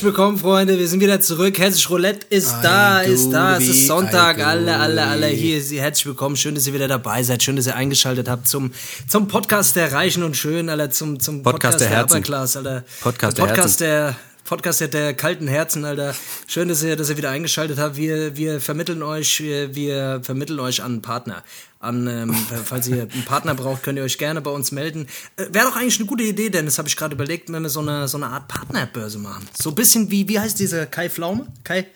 [0.00, 0.78] Herzlich willkommen, Freunde.
[0.78, 1.58] Wir sind wieder zurück.
[1.58, 3.58] Herzlich Roulette ist Ei, da, du ist da.
[3.58, 4.38] Es ist Sonntag.
[4.42, 5.60] Alle, alle, alle hier.
[5.60, 6.36] Sie- Herzlich willkommen.
[6.36, 7.42] Schön, dass ihr wieder dabei seid.
[7.42, 8.72] Schön, dass ihr eingeschaltet habt zum,
[9.06, 10.88] zum Podcast der Reichen und Schönen, Alter.
[10.90, 12.16] Zum, zum Podcast der Herzen.
[12.16, 12.82] Upper Class, Alter.
[13.02, 14.16] Podcast der der Podcast der
[14.50, 16.12] Podcast der, kalten Herzen, Alter.
[16.48, 17.96] Schön, dass ihr, dass ihr wieder eingeschaltet habt.
[17.96, 21.44] Wir, wir vermitteln euch, wir, wir vermitteln euch an einen Partner.
[21.78, 22.34] An, ähm,
[22.64, 25.06] falls ihr einen Partner braucht, könnt ihr euch gerne bei uns melden.
[25.36, 27.68] Äh, Wäre doch eigentlich eine gute Idee, denn das habe ich gerade überlegt, wenn wir
[27.68, 29.46] so eine, so eine Art Partnerbörse machen.
[29.56, 31.46] So ein bisschen wie, wie heißt dieser Kai Pflaume?
[31.62, 31.86] Kai?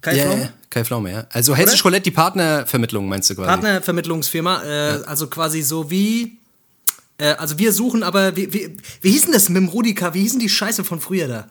[0.00, 0.42] Kai Ja, Pflaume?
[0.42, 1.26] ja, Kai Pflaume, ja.
[1.30, 3.46] Also Hessisch Roulette, die Partnervermittlung, meinst du quasi?
[3.46, 6.36] Partnervermittlungsfirma, äh, also quasi so wie,
[7.18, 10.14] äh, also wir suchen, aber wie, wie, wie hieß denn das mit dem Rudika?
[10.14, 11.48] Wie hießen die Scheiße von früher da?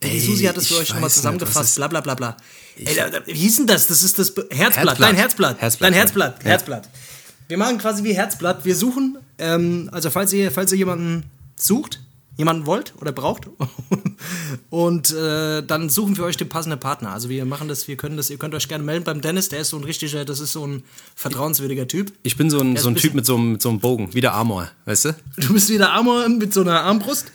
[0.00, 2.36] Ey, die Susi hat das für euch nochmal nicht, zusammengefasst, ist- bla bla bla bla.
[2.78, 3.86] Ey, da, da, wie hieß denn das?
[3.86, 5.00] Das ist das Herzblatt, Herzblatt.
[5.00, 5.94] dein Herzblatt, Herzblatt, dein.
[5.94, 6.50] Herzblatt, Ja.
[6.50, 6.88] Herzblatt.
[7.48, 8.64] Wir machen quasi wie Herzblatt.
[8.64, 11.24] Wir suchen, ähm, also falls ihr, falls ihr jemanden
[11.56, 12.00] sucht,
[12.36, 13.48] jemanden wollt oder braucht,
[14.70, 17.12] und äh, dann suchen wir euch den passenden Partner.
[17.12, 19.60] Also wir machen das, wir können das, ihr könnt euch gerne melden beim Dennis, der
[19.60, 20.82] ist so ein richtiger, das ist so ein
[21.14, 22.12] vertrauenswürdiger Typ.
[22.22, 24.20] Ich bin so ein, so ein Typ mit so einem, mit so einem Bogen, wie
[24.20, 25.14] der Amor, weißt du?
[25.38, 27.26] Du bist wieder Armer mit so einer Armbrust.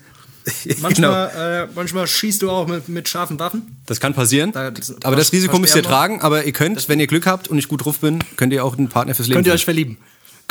[0.80, 3.76] Manchmal, äh, manchmal schießt du auch mit, mit scharfen Waffen.
[3.86, 4.52] Das kann passieren.
[4.52, 6.20] Da- das- aber das Risiko müsst ihr tragen.
[6.20, 8.76] Aber ihr könnt, wenn ihr Glück habt und ich gut drauf bin, könnt ihr auch
[8.76, 9.98] einen Partner fürs Leben Könnt ihr euch verlieben.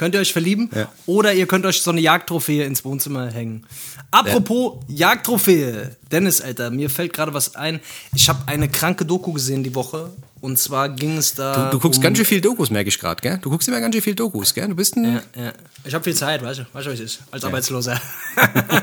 [0.01, 0.67] Könnt ihr euch verlieben.
[0.73, 0.91] Ja.
[1.05, 3.67] Oder ihr könnt euch so eine Jagdtrophäe ins Wohnzimmer hängen.
[4.09, 5.95] Apropos Jagdtrophäe.
[6.11, 7.79] Dennis, Alter, mir fällt gerade was ein.
[8.15, 10.09] Ich habe eine kranke Doku gesehen die Woche.
[10.39, 11.69] Und zwar ging es da.
[11.69, 13.37] Du guckst um, ganz schön viel Dokus, merke ich gerade, gell?
[13.43, 14.67] Du guckst immer ganz schön viel Dokus, gell?
[14.69, 15.03] Du bist ein.
[15.03, 15.53] Ja, ja.
[15.83, 18.01] Ich habe viel Zeit, weißt du, weißt du, was ist, als Arbeitsloser.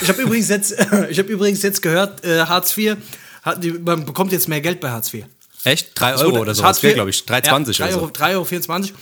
[0.00, 0.72] ich habe übrigens jetzt,
[1.10, 2.96] ich habe übrigens jetzt gehört, äh, Hartz IV,
[3.42, 5.26] hat, man bekommt jetzt mehr Geld bei Hartz IV.
[5.66, 5.98] Echt?
[5.98, 6.62] Drei Euro oder so.
[6.62, 8.12] Das wäre, glaube ich, 3,20 ja, 3 Euro, so.
[8.12, 8.44] 3,24 Euro.
[8.44, 8.94] 24.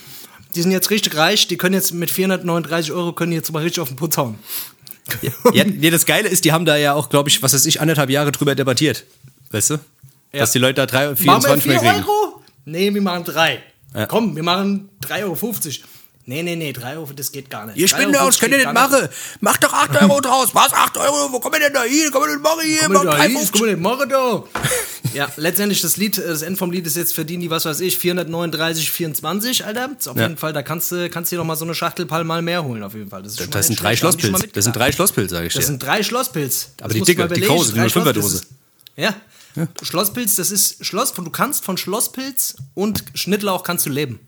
[0.55, 3.81] Die sind jetzt richtig reich, die können jetzt mit 439 Euro können jetzt mal richtig
[3.81, 4.39] auf den Putz hauen.
[5.53, 7.81] Ja, nee, das Geile ist, die haben da ja auch, glaube ich, was weiß ich,
[7.81, 9.03] anderthalb Jahre drüber debattiert.
[9.51, 9.79] Weißt du?
[10.31, 12.03] Dass die Leute da 3, Machen wir 24 mehr 4 kriegen.
[12.03, 12.43] Euro?
[12.65, 13.63] Nee, wir machen 3.
[13.93, 14.05] Ja.
[14.07, 15.37] Komm, wir machen 3,50 Euro.
[16.27, 17.77] Nee, nee, nee, 3 Euro, das geht gar nicht.
[17.77, 19.07] Ihr 3,50 Spinner, das könnt ihr nicht machen.
[19.41, 20.49] Macht doch 8 Euro draus.
[20.53, 20.73] Was?
[20.73, 21.31] 8 Euro?
[21.31, 22.09] Wo kommen wir denn da hin?
[22.11, 22.79] Kommen wir denn machen hier?
[22.85, 23.51] Komm Macht da hin, 3,50.
[23.51, 24.43] komm mal, mach da.
[25.13, 27.79] Ja, letztendlich das Lied, äh, das End vom Lied ist jetzt verdienen die, was weiß
[27.81, 29.87] ich, 439, 24, Alter.
[29.89, 30.23] Das ist auf Ja.
[30.23, 32.81] jeden Fall, da kannst du kannst dir noch mal so eine Schachtel Palmal mehr holen,
[32.81, 33.21] auf jeden Fall.
[33.21, 34.41] Das, ist Das sind drei Schlosspilz.
[34.51, 35.67] Das sind drei Schlosspilz, sage ich Das dir.
[35.67, 36.69] sind drei Schlosspilz.
[36.81, 38.33] Aber Das die dicke, die große, die drei 05er Schloss- Dose.
[38.33, 38.47] das ist-
[38.97, 39.15] Ja.
[39.83, 44.19] Schlosspilz, das ist Schloss, von, du kannst von Schlosspilz und Schnittlauch kannst du leben.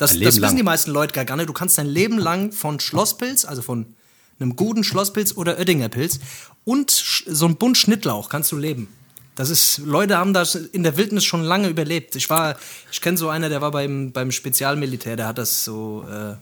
[0.00, 0.56] Das, das wissen lang.
[0.56, 1.48] die meisten Leute gar nicht.
[1.48, 3.94] Du kannst dein Leben lang von Schlosspilz, also von
[4.40, 6.18] einem guten Schlosspilz oder Oettinger Pilz
[6.64, 8.88] und so ein Bund Schnittlauch kannst du leben.
[9.36, 12.16] Das ist, Leute haben das in der Wildnis schon lange überlebt.
[12.16, 12.56] Ich war,
[12.90, 16.34] ich kenne so einer, der war beim, beim Spezialmilitär, der hat das so, äh,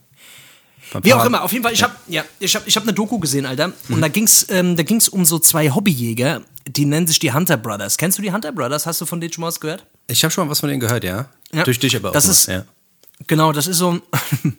[1.02, 3.18] wie auch immer, auf jeden Fall, ich habe ja, ich hab, ich hab eine Doku
[3.18, 3.72] gesehen, Alter.
[3.88, 7.56] Und da ging's, ähm, da ging's um so zwei Hobbyjäger, die nennen sich die Hunter
[7.56, 7.98] Brothers.
[7.98, 8.86] Kennst du die Hunter Brothers?
[8.86, 9.84] Hast du von denen schon mal was gehört?
[10.06, 11.28] Ich habe schon mal was von denen gehört, ja.
[11.52, 11.64] Ja.
[11.64, 12.12] Durch dich aber auch.
[12.12, 12.64] Das nur, ist- ja.
[13.26, 14.02] Genau, das ist so ein,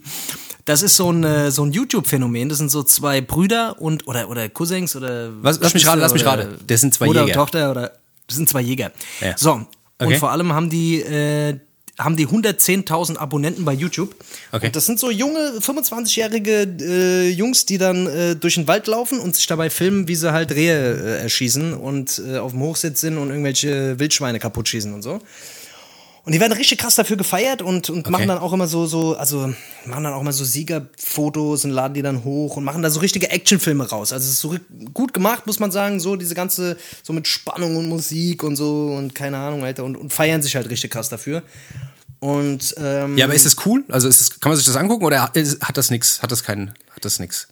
[0.65, 2.49] das ist so ein, äh, so ein YouTube-Phänomen.
[2.49, 5.31] Das sind so zwei Brüder und, oder, oder Cousins oder.
[5.43, 6.55] Was- lass mich raten, lass mich oder raten.
[6.67, 7.33] Das sind zwei Bruder Jäger.
[7.39, 7.91] Und Tochter oder,
[8.27, 8.91] das sind zwei Jäger.
[9.21, 9.37] Ja.
[9.37, 9.53] So.
[9.53, 9.67] Und
[10.01, 10.15] Okay.
[10.17, 11.59] vor allem haben die, äh,
[11.97, 14.15] haben die 110.000 Abonnenten bei YouTube.
[14.53, 14.67] Okay.
[14.67, 19.19] Und das sind so junge, 25-jährige äh, Jungs, die dann äh, durch den Wald laufen
[19.19, 23.01] und sich dabei filmen, wie sie halt Rehe äh, erschießen und äh, auf dem Hochsitz
[23.01, 25.19] sind und irgendwelche Wildschweine kaputt schießen und so.
[26.25, 29.15] Und die werden richtig krass dafür gefeiert und, und machen dann auch immer so, so,
[29.15, 29.53] also
[29.85, 32.99] machen dann auch immer so Siegerfotos und laden die dann hoch und machen da so
[32.99, 34.13] richtige Actionfilme raus.
[34.13, 34.55] Also es ist so
[34.93, 38.93] gut gemacht, muss man sagen, so diese ganze, so mit Spannung und Musik und so
[38.95, 41.41] und keine Ahnung, Alter, und, und feiern sich halt richtig krass dafür.
[42.19, 43.83] Und ähm, Ja, aber ist das cool?
[43.87, 46.21] Also ist das, kann man sich das angucken oder hat das nix?
[46.21, 47.47] Hat das keinen, hat das nix?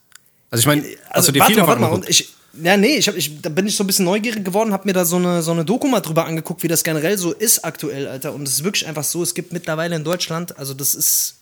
[0.51, 1.91] Also ich meine, hast also, du dir warte viel mal, warte mal.
[1.91, 2.33] Und ich,
[2.63, 4.93] ja, nee, ich hab, ich, da bin ich so ein bisschen neugierig geworden, hab mir
[4.93, 8.07] da so eine, so eine Doku mal drüber angeguckt, wie das generell so ist aktuell,
[8.07, 8.33] Alter.
[8.33, 11.39] Und es ist wirklich einfach so, es gibt mittlerweile in Deutschland, also das ist,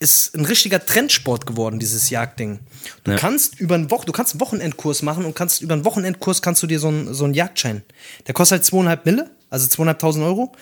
[0.00, 2.60] ist ein richtiger Trendsport geworden, dieses Jagdding.
[3.04, 3.16] Du Ja.
[3.16, 6.62] kannst über einen Wochen, du kannst einen Wochenendkurs machen und kannst über einen Wochenendkurs kannst
[6.62, 7.82] du dir so einen, so einen Jagdschein.
[8.26, 10.52] Der kostet halt zweieinhalb Mille, also zweieinhalbtausend Euro.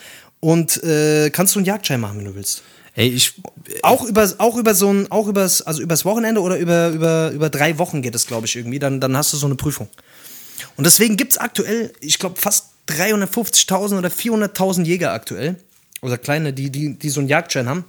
[0.40, 2.62] Und äh, kannst du einen Jagdschein machen, wenn du willst.
[2.96, 3.34] Ey, ich.
[3.82, 7.50] Auch über, auch über so ein, auch übers, also übers Wochenende oder über, über, über
[7.50, 8.78] drei Wochen geht es, glaube ich, irgendwie.
[8.78, 9.88] Dann, dann hast du so eine Prüfung.
[10.76, 15.56] Und deswegen gibt es aktuell, ich glaube, fast 350.000 oder 400.000 Jäger aktuell.
[16.00, 17.84] Oder kleine, die, die, die so einen Jagdschein haben.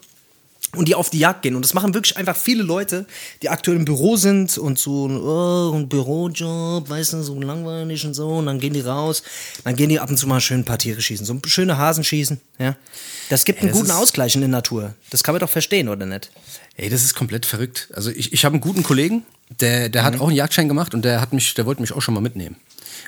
[0.75, 1.55] Und die auf die Jagd gehen.
[1.55, 3.05] Und das machen wirklich einfach viele Leute,
[3.41, 8.13] die aktuell im Büro sind und so oh, ein Bürojob, weißt du, so langweilig und
[8.13, 8.27] so.
[8.29, 9.23] Und dann gehen die raus.
[9.63, 11.25] Dann gehen die ab und zu mal schön ein paar Tiere schießen.
[11.25, 12.39] So schöne Hasen schießen.
[12.59, 12.75] Ja.
[13.29, 14.93] Das gibt einen das guten Ausgleich in der Natur.
[15.09, 16.31] Das kann man doch verstehen, oder nicht?
[16.75, 17.89] Ey, das ist komplett verrückt.
[17.93, 19.23] Also ich, ich habe einen guten Kollegen,
[19.61, 22.01] der, der hat auch einen Jagdschein gemacht und der hat mich, der wollte mich auch
[22.01, 22.57] schon mal mitnehmen.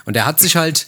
[0.06, 0.88] Und der hat sich halt,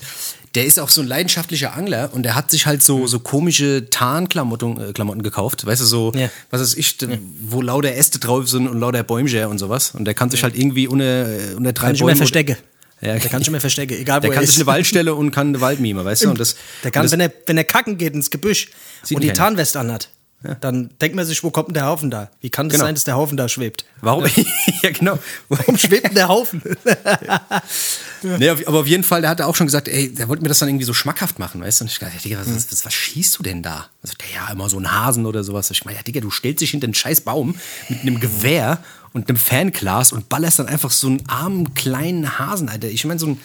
[0.56, 3.89] der ist auch so ein leidenschaftlicher Angler und der hat sich halt so, so komische
[3.89, 5.65] Tarnklamotten äh, Klamotten gekauft.
[5.65, 6.30] Weißt du, so, Ja.
[6.50, 6.98] was weiß ich,
[7.42, 9.92] wo lauter Äste drauf sind und lauter Bäumchen und sowas.
[9.95, 11.06] Und der kann sich halt irgendwie unter,
[11.51, 12.57] äh, unter drei Kann Bäumen- verstecken.
[13.03, 14.51] Ja, Der kann schon mehr verstecken, egal wo Der er kann ist.
[14.51, 16.30] sich eine Waldstelle und kann eine Waldmime, weißt du?
[16.30, 18.68] Und das, Der kann, und das, wenn er, wenn er kacken geht ins Gebüsch
[19.09, 19.33] und die keiner.
[19.33, 20.09] Tarnweste anhat,
[20.60, 22.30] dann denkt man sich, wo kommt denn der Haufen da?
[22.42, 22.86] Wie kann das Genau.
[22.86, 23.86] sein, dass der Haufen da schwebt?
[24.02, 24.26] Warum?
[24.82, 25.20] ja, genau.
[25.50, 26.62] Warum schwebt denn der Haufen?
[28.24, 30.50] Nee, auf- aber auf jeden Fall, der hat auch schon gesagt, ey, der wollte mir
[30.50, 31.86] das dann irgendwie so schmackhaft machen, weißt du?
[31.86, 33.88] Und ich dachte, Digga, was, was, was schießt du denn da?
[34.04, 35.72] Also, der ja, immer so ein Hasen oder sowas.
[35.72, 37.56] Ich meine, ja, Digga, du stellst dich hinter einen scheiß Baum
[37.90, 38.78] mit einem Gewehr
[39.14, 42.90] und einem Fernglas und ballerst dann einfach so einen armen, kleinen Hasen, Alter.
[42.90, 43.40] Ich meine, so ein,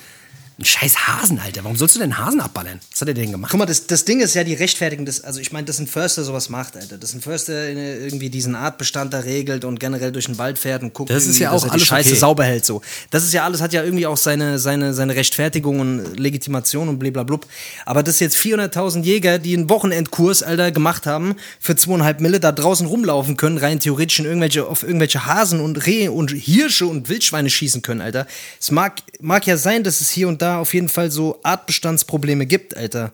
[0.58, 1.64] ein scheiß Hasen, Alter.
[1.64, 2.80] Warum sollst du denn einen Hasen abballern?
[2.90, 3.50] Was hat er denn gemacht?
[3.50, 5.86] Guck mal, das, das Ding ist ja die Rechtfertigung des, also ich meine, dass ein
[5.86, 6.96] Förster sowas macht, Alter.
[6.96, 10.94] Dass ein Förster irgendwie diesen Artbestand da regelt und generell durch den Wald fährt und
[10.94, 12.18] guckt, Das ist ja dass auch er die alles Scheiße okay.
[12.18, 12.80] sauber hält so.
[13.10, 16.98] Das ist ja alles, hat ja irgendwie auch seine, seine, seine Rechtfertigung und Legitimation und
[16.98, 17.38] blablabla.
[17.84, 22.50] Aber das jetzt 400.000 Jäger, die einen Wochenendkurs, Alter, gemacht haben, für zweieinhalb Mille da
[22.50, 27.10] draußen rumlaufen können, rein theoretisch in irgendwelche, auf irgendwelche Hasen und Rehe und Hirsche und
[27.10, 28.26] Wildschweine schießen können, Alter.
[28.58, 32.46] Es mag, mag ja sein, dass es hier und da auf jeden Fall so Artbestandsprobleme
[32.46, 33.12] gibt, Alter.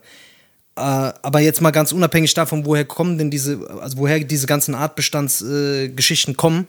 [0.75, 4.73] Äh, aber jetzt mal ganz unabhängig davon, woher kommen denn diese, also woher diese ganzen
[4.73, 6.67] Artbestandsgeschichten äh, kommen,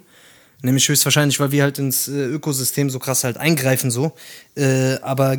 [0.62, 4.12] nämlich höchstwahrscheinlich, weil wir halt ins äh, Ökosystem so krass halt eingreifen so.
[4.56, 5.38] Äh, aber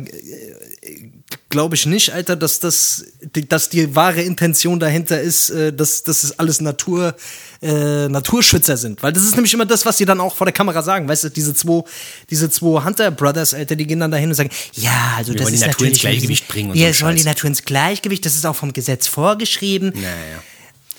[1.48, 6.02] glaube ich nicht, Alter, dass das, die- dass die wahre Intention dahinter ist, äh, dass,
[6.04, 7.16] dass es alles Natur,
[7.62, 9.02] äh, Naturschützer sind.
[9.02, 11.08] Weil das ist nämlich immer das, was die dann auch vor der Kamera sagen.
[11.08, 11.82] Weißt du, diese zwei,
[12.30, 15.52] diese zwei Hunter Brothers, Alter, die gehen dann dahin und sagen, ja, also das wollen
[15.54, 17.24] die ist Natur ins Gleichgewicht bringen und Wir so ein sollen die.
[17.24, 19.92] Natur ins Gleichgewicht, das ist auch vom Gesetz vorgeschrieben.
[19.94, 20.42] Naja.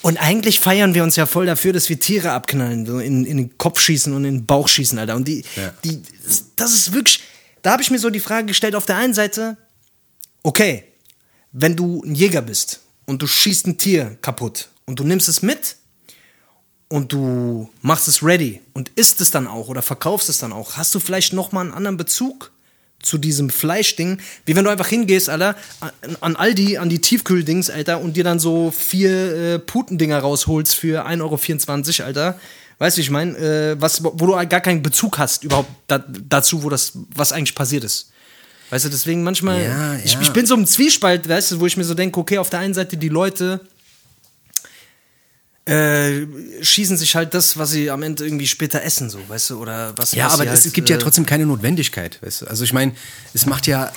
[0.01, 3.37] Und eigentlich feiern wir uns ja voll dafür, dass wir Tiere abknallen, so in, in
[3.37, 5.15] den Kopf schießen und in den Bauch schießen, Alter.
[5.15, 5.73] Und die, Ja.
[5.83, 6.01] die,
[6.55, 7.21] das ist wirklich,
[7.63, 9.57] da habe ich mir so die Frage gestellt, auf der einen Seite,
[10.43, 10.83] okay,
[11.51, 15.41] wenn du ein Jäger bist und du schießt ein Tier kaputt und du nimmst es
[15.41, 15.77] mit
[16.89, 20.77] und du machst es ready und isst es dann auch oder verkaufst es dann auch,
[20.77, 22.51] hast du vielleicht nochmal einen anderen Bezug
[23.01, 25.55] zu diesem Fleischding, wie wenn du einfach hingehst, Alter,
[26.19, 31.05] an, Aldi, an die Tiefkühldings, Alter, und dir dann so vier äh, Putendinger rausholst für
[31.05, 32.39] 1,24 Euro, Alter.
[32.79, 36.69] Weißt du, ich meine, äh, wo du gar keinen Bezug hast überhaupt da, dazu, wo
[36.69, 38.11] das, was eigentlich passiert ist.
[38.69, 40.21] Weißt du, deswegen manchmal, Ja, Ich, ja.
[40.21, 42.59] ich bin so im Zwiespalt, weißt du, wo ich mir so denke, okay, auf der
[42.59, 43.61] einen Seite die Leute
[45.67, 46.25] äh,
[46.61, 49.93] schießen sich halt das, was sie am Ende irgendwie später essen, so, weißt du, oder
[49.97, 52.45] was Ja, was aber es halt, gibt ja äh, trotzdem keine Notwendigkeit, weißt du?
[52.47, 52.93] Also ich meine,
[53.33, 53.91] es macht ja, äh,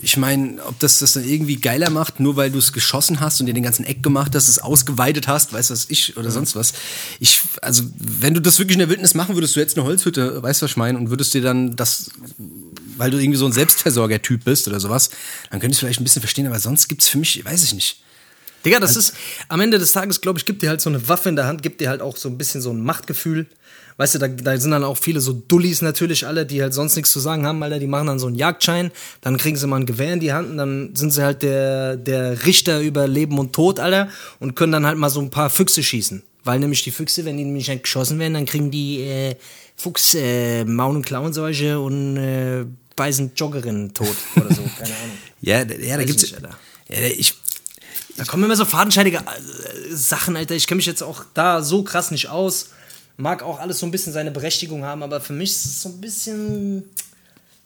[0.00, 3.40] ich meine, ob das das dann irgendwie geiler macht, nur weil du es geschossen hast
[3.40, 6.30] und dir den ganzen Eck gemacht hast, es ausgeweitet hast, weißt du was ich oder
[6.30, 6.72] sonst was.
[7.18, 10.40] Ich, also wenn du das wirklich in der Wildnis machen würdest, du jetzt eine Holzhütte,
[10.40, 12.12] weißt du was ich meine, und würdest dir dann das,
[12.96, 15.10] weil du irgendwie so ein Selbstversorger-Typ bist oder sowas,
[15.50, 17.98] dann könntest du vielleicht ein bisschen verstehen, aber sonst gibt's für mich, weiß ich nicht.
[18.66, 19.14] Digga, das ist
[19.48, 21.62] am Ende des Tages, glaube ich, gibt dir halt so eine Waffe in der Hand,
[21.62, 23.46] gibt dir halt auch so ein bisschen so ein Machtgefühl.
[23.98, 26.96] Weißt du, da, da sind dann auch viele so Dullis natürlich alle, die halt sonst
[26.96, 27.78] nichts zu sagen haben, Alter.
[27.78, 28.90] Die machen dann so einen Jagdschein,
[29.22, 31.96] dann kriegen sie mal ein Gewehr in die Hand und dann sind sie halt der,
[31.96, 35.48] der Richter über Leben und Tod, Alter, und können dann halt mal so ein paar
[35.48, 36.22] Füchse schießen.
[36.44, 39.34] Weil nämlich die Füchse, wenn die nämlich halt geschossen werden, dann kriegen die äh,
[39.76, 45.16] Fuchs, äh, Maul- und Klauenseuche und äh, beißen Joggerinnen tot oder so, keine Ahnung.
[45.40, 46.50] Ja, da- ja da Weiß gibt's, nicht, Alter.
[46.88, 47.34] ja, ich,
[48.16, 50.54] Da kommen immer so fadenscheinige äh, Sachen, Alter.
[50.54, 52.70] Ich kenne mich jetzt auch da so krass nicht aus.
[53.16, 55.88] Mag auch alles so ein bisschen seine Berechtigung haben, aber für mich ist es so
[55.88, 56.84] ein bisschen.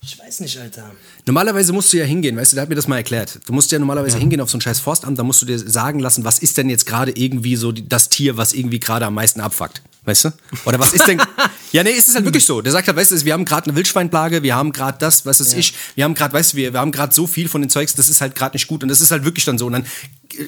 [0.03, 0.91] Ich weiß nicht, Alter.
[1.27, 3.39] Normalerweise musst du ja hingehen, weißt du, der hat mir das mal erklärt.
[3.45, 6.01] Du musst ja normalerweise hingehen auf so ein scheiß Forstamt, da musst du dir sagen
[6.01, 9.15] lassen, was ist denn jetzt gerade irgendwie so die, das Tier, was irgendwie gerade am
[9.15, 9.83] meisten abfuckt.
[10.07, 10.33] Weißt du?
[10.65, 11.21] Oder was ist denn.
[11.73, 12.63] ja, nee, ist es halt wirklich so.
[12.63, 15.41] Der sagt halt, weißt du, wir haben gerade eine Wildschweinplage, wir haben gerade das, was
[15.41, 17.69] weiß ich, wir haben gerade, weißt du, wir, wir haben gerade so viel von den
[17.69, 18.83] Zeugs, das ist halt gerade nicht gut.
[18.83, 19.67] Und das ist halt wirklich dann so.
[19.67, 19.85] Und dann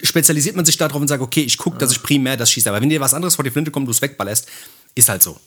[0.03, 2.69] spezialisiert man sich darauf und sagt, okay, ich gucke, dass ich primär das schieße.
[2.69, 4.47] Aber wenn dir was anderes vor die Flinte kommt, du es wegballerst,
[4.95, 5.39] Ist halt so.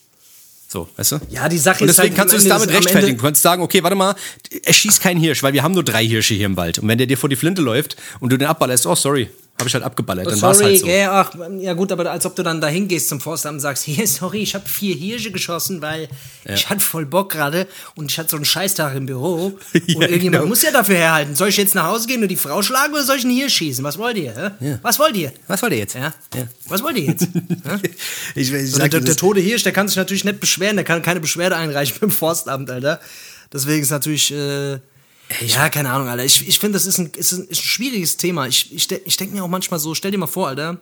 [0.67, 1.19] So, weißt du?
[1.29, 3.17] Ja, die Sache Und ist deswegen halt, kannst du es damit ist- am rechtfertigen.
[3.17, 4.15] Du kannst sagen, okay, warte mal,
[4.63, 6.79] er schießt keinen Hirsch, weil wir haben nur drei Hirsche hier im Wald.
[6.79, 9.69] Und wenn der dir vor die Flinte läuft und du den abballerst, oh, sorry, habe
[9.69, 10.27] ich halt abgeballert.
[10.27, 10.87] Dann war es sorry, halt so.
[10.87, 13.83] ja, ach, ja gut, aber als ob du dann dahin gehst zum Forstamt und sagst,
[13.85, 16.09] hier, sorry, ich habe vier Hirsche geschossen, weil
[16.43, 20.01] ich hatte voll Bock gerade und ich hatte so einen Scheißtag im Büro und Ja,
[20.01, 20.45] irgendjemand genau.
[20.47, 21.35] muss ja dafür herhalten.
[21.35, 23.55] Soll ich jetzt nach Hause gehen und die Frau schlagen oder soll ich einen Hirsch
[23.55, 23.83] schießen?
[23.83, 24.53] Was wollt ihr?
[24.59, 24.65] Hä?
[24.67, 24.79] Ja.
[24.81, 25.31] Was wollt ihr?
[25.47, 25.95] Was wollt ihr jetzt?
[25.95, 26.13] Ja?
[26.35, 26.47] Ja.
[26.67, 27.27] Was wollt ihr jetzt?
[28.35, 31.01] Ich, ich sag der, der tote Hirsch, der kann sich natürlich nicht beschweren, der kann
[31.01, 32.99] keine Beschwerde einreichen beim Forstamt, Alter.
[33.53, 34.79] Deswegen ist natürlich, äh,
[35.45, 36.23] ja, keine Ahnung, Alter.
[36.23, 38.47] Ich, ich finde, das ist ein, ist, ein, ist ein schwieriges Thema.
[38.47, 40.79] Ich, ich, ich denke mir auch manchmal so, stell dir mal vor, Alter,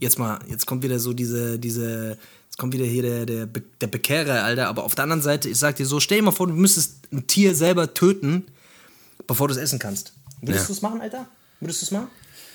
[0.00, 3.62] jetzt mal, jetzt kommt wieder so diese, diese, jetzt kommt wieder hier der, der, Be-
[3.80, 4.68] der Bekehrer, Alter.
[4.68, 6.94] Aber auf der anderen Seite, ich sag dir so, stell dir mal vor, du müsstest
[7.12, 8.44] ein Tier selber töten,
[9.26, 10.12] bevor du es essen kannst.
[10.40, 10.66] Würdest Ja.
[10.68, 11.26] du es machen, Alter?
[11.60, 12.08] Würdest du es machen?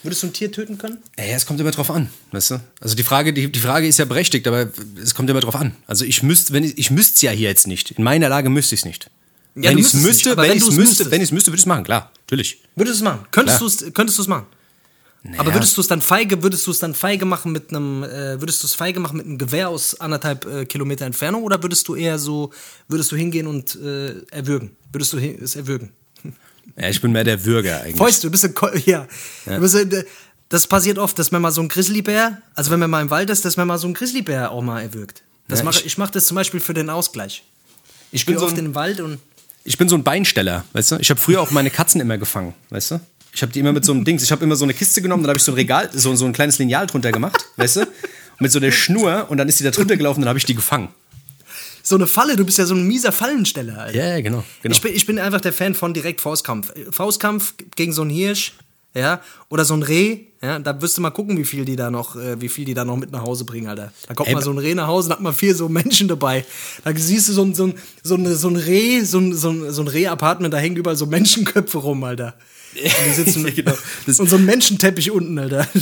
[0.03, 0.99] Würdest du ein Tier töten können?
[1.17, 2.59] Ja, es kommt immer drauf an, weißt du?
[2.79, 4.69] Also die Frage, die, die Frage ist ja berechtigt, aber
[5.01, 5.75] es kommt immer drauf an.
[5.87, 7.91] Also ich müsste, wenn ich, ich müsste es ja hier jetzt nicht.
[7.91, 9.09] In meiner Lage müsste ich es nicht.
[9.57, 11.11] Ja, wenn ich es müsste, nicht, wenn ich es müsste, müsstest.
[11.11, 12.61] wenn ich es müsste, würde ich es machen, klar, natürlich.
[12.75, 13.25] Würdest du es machen?
[13.31, 14.45] Könntest du es könntest du es machen?
[15.37, 18.39] Aber würdest du es dann feige, würdest du es dann feige machen mit einem, äh,
[18.39, 21.87] würdest du es feige machen mit einem Gewehr aus anderthalb äh, Kilometer Entfernung oder würdest
[21.87, 22.51] du eher so,
[22.87, 24.71] würdest du hingehen und äh, erwürgen?
[24.93, 25.91] Würdest du es erwürgen?
[26.77, 27.97] Ja, ich bin mehr der Würger eigentlich.
[27.97, 29.07] Fäust, du bist ein, Ko ja.
[29.45, 30.05] Du bist ein, äh,
[30.49, 33.29] das passiert oft, dass man mal so ein Grizzlybär, also wenn man mal im Wald
[33.29, 35.23] ist, dass man mal so ein Grizzlybär auch mal erwürgt.
[35.49, 37.43] Das Ja, mache, ich- ich mache das zum Beispiel für den Ausgleich.
[38.11, 39.19] Ich bin gehe so oft in den Wald und
[39.67, 40.95] Ich bin so ein Beinsteller, weißt du?
[41.01, 43.01] Ich habe früher auch meine Katzen immer gefangen, weißt du?
[43.33, 45.23] Ich habe die immer mit so einem Dings, ich habe immer so eine Kiste genommen,
[45.23, 47.87] dann habe ich so ein Regal, so, so ein kleines Lineal drunter gemacht, weißt du?
[48.39, 50.55] Mit so der Schnur und dann ist die da drunter gelaufen, dann habe ich die
[50.55, 50.87] gefangen.
[51.83, 53.97] so eine Falle, du bist ja so ein mieser Fallensteller, Alter.
[53.97, 54.45] Ja, ja, genau.
[54.61, 54.73] genau.
[54.73, 56.71] Ich, bin, ich bin einfach der Fan von direkt Faustkampf.
[56.91, 58.53] Faustkampf gegen so einen Hirsch,
[58.93, 61.89] ja, oder so ein Reh, ja, da wirst du mal gucken, wie viel die da
[61.89, 63.91] noch, äh, wie viel die da noch mit nach Hause bringen, Alter.
[64.07, 66.07] Da kommt Ey, mal so ein Reh nach Hause, da hat man vier so Menschen
[66.07, 66.45] dabei.
[66.83, 69.49] Da siehst du so ein, so ein, so ein, so ein Reh, so ein, so
[69.49, 72.35] ein, so ein Reh-Apartment, da hängen überall so Menschenköpfe rum, Alter.
[72.75, 73.73] Und Genau.
[74.05, 75.67] Und so ein Menschenteppich unten, Alter.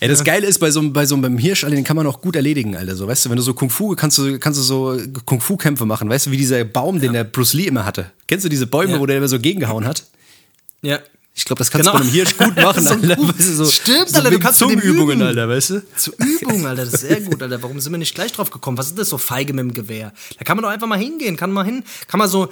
[0.00, 1.96] Ja, das Geile ist, bei so, einem- bei so einem beim Hirsch, Alter, den kann
[1.96, 2.96] man auch gut erledigen, Alter.
[2.96, 5.86] So, weißt du, wenn du so Kung Fu, kannst du, kannst du so Kung Fu-Kämpfe
[5.86, 8.10] machen, weißt du, wie dieser Baum, den der Bruce Lee immer hatte.
[8.26, 9.00] Kennst du diese Bäume, Ja.
[9.00, 10.04] wo der immer so gegengehauen hat?
[10.82, 10.98] ja.
[11.36, 11.98] Ich glaube, das kannst Genau.
[11.98, 13.18] du bei einem Hirsch gut machen, So Alter.
[13.18, 15.26] Weißt du, so, Stimmt, so Alter, du kannst mit Zungenübungen, üben.
[15.26, 15.82] Alter, weißt du?
[15.96, 17.60] Zur Übung, Alter, das ist sehr gut, Alter.
[17.62, 18.78] Warum sind wir nicht gleich drauf gekommen?
[18.78, 20.12] Was ist das so feige mit dem Gewehr?
[20.38, 22.48] Da kann man doch einfach mal hingehen, kann mal hin, kann man so,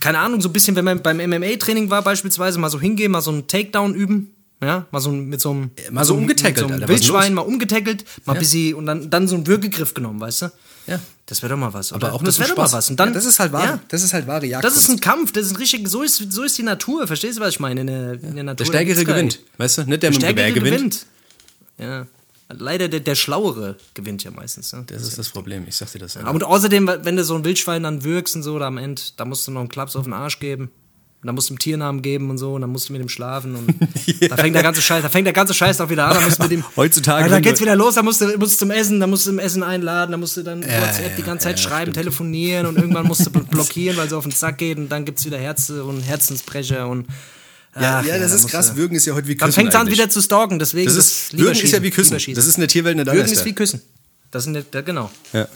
[0.00, 3.20] keine Ahnung, so ein bisschen, wenn man beim MMA-Training war, beispielsweise, mal so hingehen, mal
[3.20, 4.32] so einen Takedown üben.
[4.62, 7.42] Ja, mal so mit so einem, Mal so mit umgetackelt, so einem Alter, Wildschwein, mal
[7.42, 8.38] umgetackelt, mal Ja.
[8.40, 10.46] bisschen und dann, dann so einen Würgegriff genommen, weißt du?
[10.86, 11.00] Ja.
[11.26, 11.92] Das wäre doch mal was.
[11.92, 12.06] Oder?
[12.08, 12.72] Aber auch das mit wäre doch mal Spaß.
[12.78, 12.90] was.
[12.90, 14.64] Und dann, ja, das ist halt wahre, Ja, das ist halt wahre Jagd.
[14.64, 17.38] das ist ein Kampf, das ist ein richtig, so ist, so ist die Natur, verstehst
[17.38, 17.80] du, was ich meine?
[17.80, 18.64] In der, in der Natur.
[18.64, 19.82] Der Stärkere gewinnt, weißt du?
[19.84, 20.76] Nicht der, Der mit dem Gewehr gewinnt.
[20.76, 21.06] gewinnt.
[21.78, 22.06] Ja.
[22.48, 24.72] Leider der, der Schlauere gewinnt ja meistens.
[24.72, 24.84] Ne?
[24.86, 26.16] Das ist das Problem, ich sag dir das.
[26.16, 29.02] Aber Und außerdem, wenn du so ein Wildschwein dann wirkst und so, da am Ende,
[29.16, 30.70] da musst du noch einen Klaps auf den Arsch geben.
[31.26, 33.08] Und dann musst du ihm Tiernamen geben und so, und dann musst du mit ihm
[33.08, 33.56] schlafen.
[33.56, 33.66] Und
[34.30, 36.14] da fängt der ganze Scheiß, da fängt der ganze Scheiß auch wieder an.
[36.14, 38.26] Da musst du mit ihm, Heutzutage, Ja, wenn dann geht's wieder los, da musst du,
[38.38, 40.82] musst du zum Essen, da musst du zum Essen einladen, da musst du dann Ja,
[40.82, 41.96] WhatsApp die ja, ganze Zeit ja, schreiben, stimmt.
[41.96, 45.04] telefonieren und irgendwann musst du bl- blockieren, weil sie auf den Sack geht und dann
[45.04, 47.06] gibt's wieder Herze und Herzensbrecher und.
[47.80, 48.76] Ja, Ach ja, das da ist krass.
[48.76, 49.40] Würgen ist ja heute wie Küssen.
[49.40, 49.98] Dann fängt's an eigentlich.
[49.98, 52.12] wieder zu stalken, deswegen Das ist, Würgen ist ja wie Küssen.
[52.34, 53.82] Das ist in der Tierwelt eine Würgen ist wie Küssen.
[54.30, 55.10] Das sind ja, genau.
[55.32, 55.48] Ja.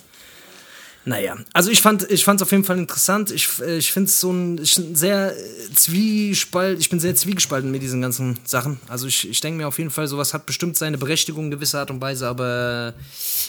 [1.07, 3.31] Naja, also ich fand ich fand's auf jeden Fall interessant.
[3.31, 5.35] Ich, äh, ich finde es so ein, sehr
[5.75, 8.79] zwiespalt, ich bin sehr zwiegespalten mit diesen ganzen Sachen.
[8.87, 11.81] Also ich, ich denke mir auf jeden Fall, sowas hat bestimmt seine Berechtigung in gewisser
[11.81, 12.93] Art und Weise, aber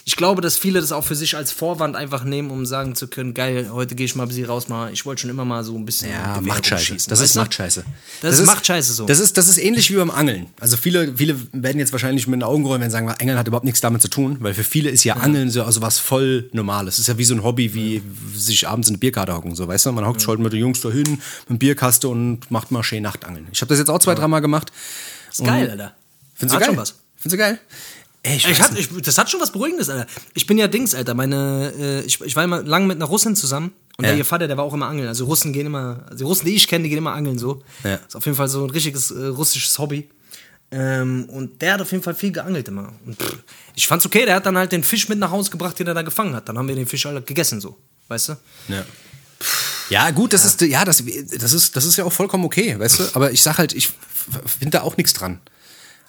[0.06, 3.08] ich glaube, dass viele das auch für sich als Vorwand einfach nehmen, um sagen zu
[3.08, 5.64] können, geil, heute gehe ich mal ein bisschen raus, mal, ich wollte schon immer mal
[5.64, 6.92] so ein bisschen Ja, Machtscheiße.
[6.92, 7.40] rumschießen, Das ist weißt du?
[7.40, 7.84] Machtscheiße.
[8.22, 9.06] Das ist Machtscheiße so.
[9.06, 10.48] Das ist, das ist ähnlich wie beim Angeln.
[10.60, 13.48] Also viele, viele werden jetzt wahrscheinlich mit den Augen rollen, wenn sie sagen, Angeln hat
[13.48, 16.50] überhaupt nichts damit zu tun, weil für viele ist ja Angeln so also was voll
[16.54, 16.96] Normales.
[16.96, 18.02] Es ist ja wie so ein Hobby, wie
[18.36, 19.92] sich abends in eine Bierkarte hocken, so weißt du.
[19.92, 23.04] Man hockt schon mit den Jungs da hin, mit dem Bierkaste und macht mal schön
[23.04, 23.48] Nachtangeln.
[23.52, 24.72] Ich habe das jetzt auch zwei, dreimal gemacht.
[25.32, 25.94] ist geil, Alter.
[26.36, 26.68] Findest du geil?
[26.70, 26.96] schon was.
[27.18, 27.60] Findest du geil?
[28.24, 30.06] Ey, ich Ich hat, ich, das hat schon was Beruhigendes, Alter.
[30.36, 31.14] Ich bin ja Dings, Alter.
[31.16, 34.12] Meine, äh, ich, ich war immer lang mit einer Russin zusammen und Ja.
[34.12, 35.08] der ihr Vater, der war auch immer angeln.
[35.08, 37.64] Also Russen gehen immer, also die Russen, die ich kenne, die gehen immer angeln so.
[37.84, 37.96] Ja.
[37.96, 40.08] Ist auf jeden Fall so ein richtiges äh, russisches Hobby.
[40.74, 42.94] Ähm, und der hat auf jeden Fall viel geangelt immer.
[43.06, 43.38] Und pff,
[43.76, 45.94] ich fand's okay, der hat dann halt den Fisch mit nach Hause gebracht, den er
[45.94, 46.48] da gefangen hat.
[46.48, 48.38] Dann haben wir den Fisch halt gegessen so, weißt du?
[48.70, 48.86] Ja.
[49.90, 51.04] Ja, gut, das ist ja das,
[51.38, 53.90] das ist das ist ja auch vollkommen okay, weißt du, aber ich sag halt, ich
[54.46, 55.42] finde da auch nichts dran.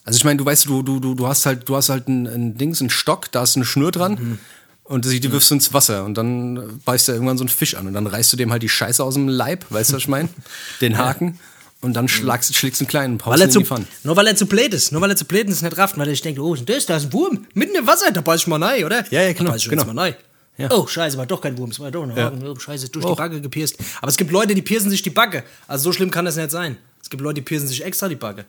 [0.04, 2.28] Also ich meine, du weißt, du du du du hast halt du hast halt ein,
[2.28, 4.38] ein Dings, einen Stock, da ist eine Schnur dran.
[4.84, 7.76] Und die, die wirfst du ins Wasser und dann beißt er irgendwann so ein Fisch
[7.76, 10.02] an und dann reißt du dem halt die Scheiße aus dem Leib, weißt du, was
[10.02, 10.28] ich meine?
[10.80, 11.38] Den Haken.
[11.82, 13.86] Und dann schlagst, schlägst du einen kleinen Weil er zu, in die Pfanne.
[14.04, 14.92] nur weil er zu blöd ist.
[14.92, 15.98] Nur weil er zu blöd ist, nicht rafft.
[15.98, 16.86] Weil er sich denkt, oh, ist das?
[16.86, 17.46] Da ist ein Wurm.
[17.54, 19.04] Mitten im Wasser, da beiß ich mal rein, oder?
[19.10, 19.84] Ja, ja, genau, Da beiß ich genau.
[19.86, 20.14] mal rein.
[20.58, 20.70] Ja.
[20.70, 21.70] Oh, scheiße, war doch kein Wurm.
[21.70, 22.46] Es war doch ein Haken.
[22.46, 23.16] Oh, scheiße, ist durch die Och.
[23.16, 23.76] Backe gepierst.
[24.00, 25.44] Aber es gibt Leute, die piercen sich die Backe.
[25.66, 26.76] Also so schlimm kann das nicht sein.
[27.02, 28.44] Es gibt Leute, die piercen sich extra die Backe.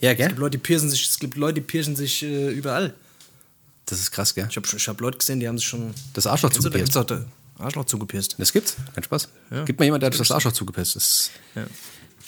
[0.00, 0.28] Ja, Es gell?
[0.28, 2.94] gibt Leute, die piercen sich, es gibt Leute, die piercen sich äh, überall.
[3.86, 4.46] Das ist krass, gell?
[4.50, 5.92] Ich habe ich hab Leute gesehen, die haben sich schon.
[6.14, 6.94] Das Arschloch zugepierst.
[6.96, 7.26] der
[7.58, 8.36] Arschloch zugepierst.
[8.38, 8.76] Das gibt's.
[8.94, 9.28] Kein Spaß.
[9.66, 10.96] Gibt mal jemand, der hat das Arschloch zugepasst.
[10.96, 11.30] Das,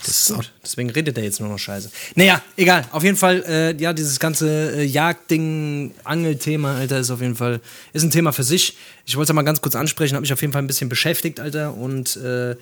[0.07, 0.53] Das ist gut.
[0.63, 1.91] Deswegen redet er jetzt nur noch Scheiße.
[2.15, 2.85] Naja, egal.
[2.93, 7.61] Auf jeden Fall, äh, ja, dieses ganze äh, Jagdding, Angelthema, Alter, ist auf jeden Fall,
[7.93, 8.77] ist ein Thema für sich.
[9.05, 11.41] Ich wollte es mal ganz kurz ansprechen, habe mich auf jeden Fall ein bisschen beschäftigt,
[11.41, 11.75] Alter.
[11.75, 12.55] Und äh,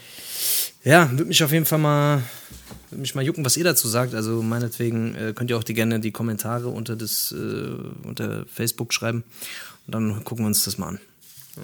[0.84, 2.22] ja, würde mich auf jeden Fall mal,
[2.90, 4.14] würde mich mal jucken, was ihr dazu sagt.
[4.14, 8.94] Also meinetwegen äh, könnt ihr auch die gerne die Kommentare unter das, äh, unter Facebook
[8.94, 9.22] schreiben.
[9.86, 11.00] Und dann gucken wir uns das mal an.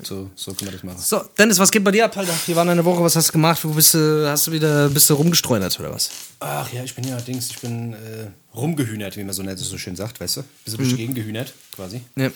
[0.03, 0.99] So, so können wir das machen.
[1.01, 2.33] So, Dennis, was geht bei dir ab, Alter?
[2.47, 3.65] Wir waren eine Woche, was hast du gemacht?
[3.65, 6.11] Wo bist du, hast du wieder, bist du rumgestreunert oder was?
[6.39, 9.79] Ach ja, ich bin ja Dings, ich bin äh, rumgehühnert, wie man so nett so
[9.79, 10.43] schön sagt, weißt du?
[10.65, 12.01] Bisschen durch die Gegend gehühnert, quasi.
[12.17, 12.31] Ja.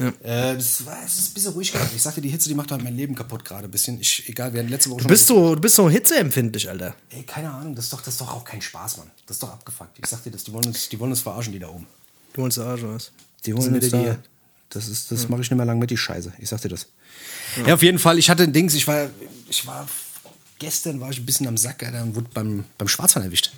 [0.00, 0.12] ja.
[0.24, 1.90] Äh, es, war, es ist ein bisschen ruhig geworden.
[1.94, 4.00] Ich sagte, die Hitze, die macht halt mein Leben kaputt gerade ein bisschen.
[4.00, 5.10] Ich, egal, wir hatten letzte Woche Du schon.
[5.10, 6.94] bist so, du bist so hitzeempfindlich, Alter.
[7.10, 9.10] Ey, keine Ahnung, das ist, doch, das ist doch auch kein Spaß, Mann.
[9.26, 9.98] Das ist doch abgefuckt.
[9.98, 11.86] Ich sag dir das, die wollen uns, die wollen uns verarschen, die da oben.
[12.32, 13.12] Du wolltest Arsch oder was?
[13.44, 13.98] Die holen uns da.
[14.02, 14.14] die?
[14.74, 16.32] Das, ist, das mache ich nicht mehr lang mit, die Scheiße.
[16.38, 16.86] Ich sag dir das.
[17.66, 17.74] Ja.
[17.74, 18.18] auf jeden Fall.
[18.18, 19.08] Ich hatte ein Dings, ich war,
[19.48, 19.86] ich war,
[20.58, 23.52] gestern war ich ein bisschen am Sack, Alter, und wurde beim, beim Schwarzfahren erwischt.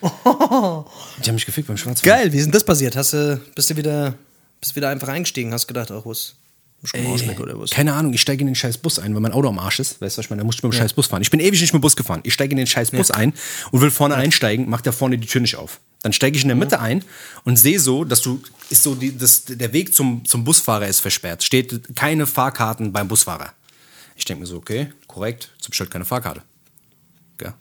[0.02, 2.18] Die haben mich gefickt beim Schwarzfahren.
[2.18, 2.96] Geil, wie ist denn das passiert?
[2.96, 4.14] Hast du, bist du wieder,
[4.60, 6.34] bist wieder einfach eingestiegen, hast gedacht, ach, was?
[6.92, 7.70] Ey, oder was?
[7.70, 10.00] Keine Ahnung, ich steige in den scheiß Bus ein, weil mein Auto am Arsch ist.
[10.00, 10.42] Weißt du, was ich meine?
[10.42, 11.22] Da muss ich mit dem scheiß Bus fahren.
[11.22, 12.20] Ich bin ewig nicht mit dem Bus gefahren.
[12.22, 13.32] Ich steige in den scheiß Bus ein
[13.72, 15.80] und will vorne einsteigen, macht da vorne die Tür nicht auf.
[16.02, 17.04] Dann steige ich in der Mitte ein
[17.44, 21.00] und sehe so, dass du, ist so, die, das, der Weg zum, zum Busfahrer ist
[21.00, 21.42] versperrt.
[21.42, 23.52] Steht keine Fahrkarten beim Busfahrer.
[24.14, 26.42] Ich denke mir so, okay, korrekt, jetzt bestellt keine Fahrkarte.
[27.42, 27.54] Ja.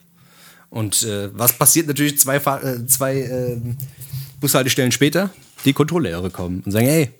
[0.69, 3.57] Und äh, was passiert natürlich zwei, Fahr äh, zwei äh,
[4.39, 5.31] Bushaltestellen später?
[5.65, 7.11] Die Kontrolleure kommen und sagen, hey,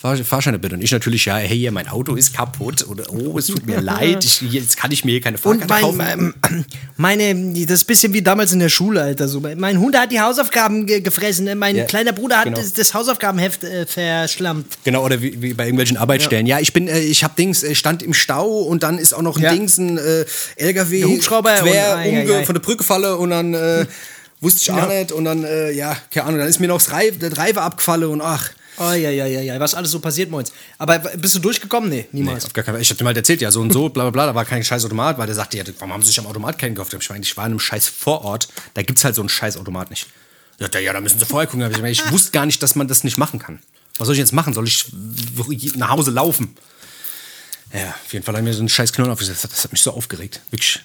[0.00, 0.76] Fahr Fahrscheine bitte.
[0.76, 4.24] Und ich natürlich, ja, hey, mein Auto ist kaputt oder oh, es tut mir leid,
[4.24, 6.34] ich, jetzt kann ich mir hier keine Und Fahrkarte mein, kaufen.
[6.50, 6.64] ähm,
[6.96, 7.34] meine,
[7.66, 9.28] das ist ein bisschen wie damals in der Schule, Alter.
[9.28, 11.54] So, mein Hund hat die Hausaufgaben ge gefressen, ne?
[11.54, 12.56] mein Ja, kleiner Bruder hat genau.
[12.56, 14.78] das, das Hausaufgabenheft äh, verschlammt.
[14.84, 16.46] Genau, oder wie, wie bei irgendwelchen Arbeitsstellen.
[16.46, 19.20] Ja, ich bin, äh, ich hab Dings, äh, stand im Stau und dann ist auch
[19.22, 19.52] noch ein Ja.
[19.52, 20.24] Dings, ein äh,
[20.56, 22.44] LKW Der Hubschrauber quer und- ai, ai, ai.
[22.46, 23.84] von der Brücke falle und dann äh,
[24.40, 24.98] wusste ich auch Ja.
[24.98, 27.60] nicht und dann, äh, ja, keine Ahnung, dann ist mir noch das Reif, der Driver
[27.62, 28.48] abgefallen und ach.
[28.82, 30.52] Oh, ja, ja, ja, ja, was alles so passiert, Moins.
[30.78, 31.90] Aber bist du durchgekommen?
[31.90, 32.46] Nee, Nee, niemals.
[32.46, 32.82] auf gar keinen Fall.
[32.82, 34.64] Ich hab dir mal erzählt, ja, so und so, bla bla bla, da war kein
[34.64, 36.94] scheiß Automat, weil der sagte, ja, warum haben sie sich am Automat keinen gekauft?
[36.98, 39.90] Ich meine, ich war in einem scheiß Vorort, da gibt's halt so einen scheiß Automat
[39.90, 40.06] nicht.
[40.58, 41.70] Da sagt er, ja, da müssen sie vorher gucken.
[41.70, 43.58] Ich, meine, ich wusste gar nicht, dass man das nicht machen kann.
[43.98, 44.54] Was soll ich jetzt machen?
[44.54, 44.86] Soll ich
[45.76, 46.56] nach Hause laufen?
[47.72, 49.44] Ja, auf jeden Fall haben wir so einen scheiß Knoll aufgesetzt.
[49.44, 50.40] Das hat mich so aufgeregt.
[50.50, 50.80] Wirklich.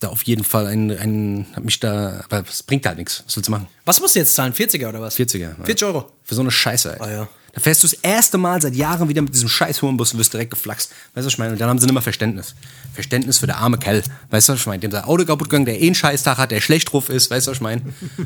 [0.00, 3.22] Da auf jeden Fall ein, ein hat mich da, aber es bringt halt nichts.
[3.26, 3.68] Was willst du machen?
[3.84, 4.54] Was musst du jetzt zahlen?
[4.54, 5.18] 40er oder was?
[5.18, 5.38] 40er.
[5.38, 5.54] ja.
[5.62, 6.10] 40 Euro.
[6.24, 7.00] Für so eine Scheiße, ey.
[7.00, 7.28] Ah, ja.
[7.52, 10.32] Da fährst du das erste Mal seit Jahren wieder mit diesem scheiß Hurenbus und wirst
[10.32, 10.92] direkt geflaxt.
[11.14, 11.52] Weißt du, was ich meine?
[11.52, 12.54] Und dann haben sie nicht mehr Verständnis.
[12.94, 14.02] Verständnis für der arme Kerl.
[14.30, 14.78] Weißt du, was ich meine?
[14.78, 17.30] Dem sein Auto kaputt gegangen, der eh einen Scheißtag hat, der schlecht drauf ist.
[17.30, 17.82] Weißt du, was ich meine?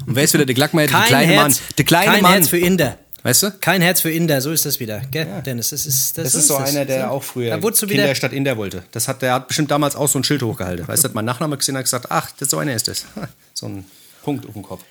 [0.06, 0.88] Und wer ist wieder der Glackmeier?
[0.88, 1.68] Der kleine Herz, Mann.
[1.78, 2.32] Der kleine kein Mann.
[2.34, 2.98] Herz für Inder.
[3.24, 3.50] Weißt du?
[3.60, 5.00] Kein Herz für Inder, so ist das wieder.
[5.10, 5.70] Gell, Dennis?
[5.70, 6.70] Das ist, das Das ist so das.
[6.70, 8.02] einer, der auch früher wieder.
[8.04, 8.84] Kinder statt Inder wollte.
[8.92, 10.86] Das hat, der hat bestimmt damals auch so ein Schild hochgehalten.
[10.86, 13.04] Weißt du, hat mein Nachname gesehen und hat gesagt, ach, das so einer ist das.
[13.54, 13.84] So ein
[14.22, 14.82] Punkt auf dem Kopf.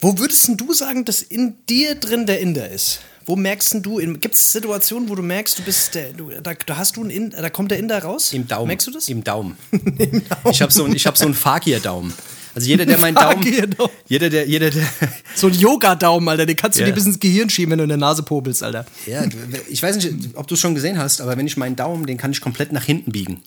[0.00, 3.00] Wo würdest denn du sagen, dass in dir drin der Inder ist?
[3.26, 6.52] Wo merkst denn du, gibt es Situationen, wo du merkst, du bist der, du, da,
[6.66, 8.34] da hast du einen Inder, da kommt der Inder raus?
[8.34, 8.66] Im Daumen.
[8.66, 9.08] Merkst du das?
[9.08, 9.56] Im Daumen.
[10.50, 12.12] Ich habe so, ein- ich hab so einen Fakir-Daumen.
[12.54, 13.42] Also jeder, der meinen Daumen.
[13.42, 13.92] Fakir-Daumen.
[14.08, 14.84] Jeder, der, jeder, der.
[15.34, 16.86] So ein Yoga-Daumen, Alter, den kannst du Ja.
[16.88, 18.86] dir bis ins Gehirn schieben, wenn du in der Nase popelst, Alter.
[19.06, 19.24] Ja,
[19.68, 22.16] ich weiß nicht, ob du es schon gesehen hast, aber wenn ich meinen Daumen, den
[22.16, 23.42] kann ich komplett nach hinten biegen.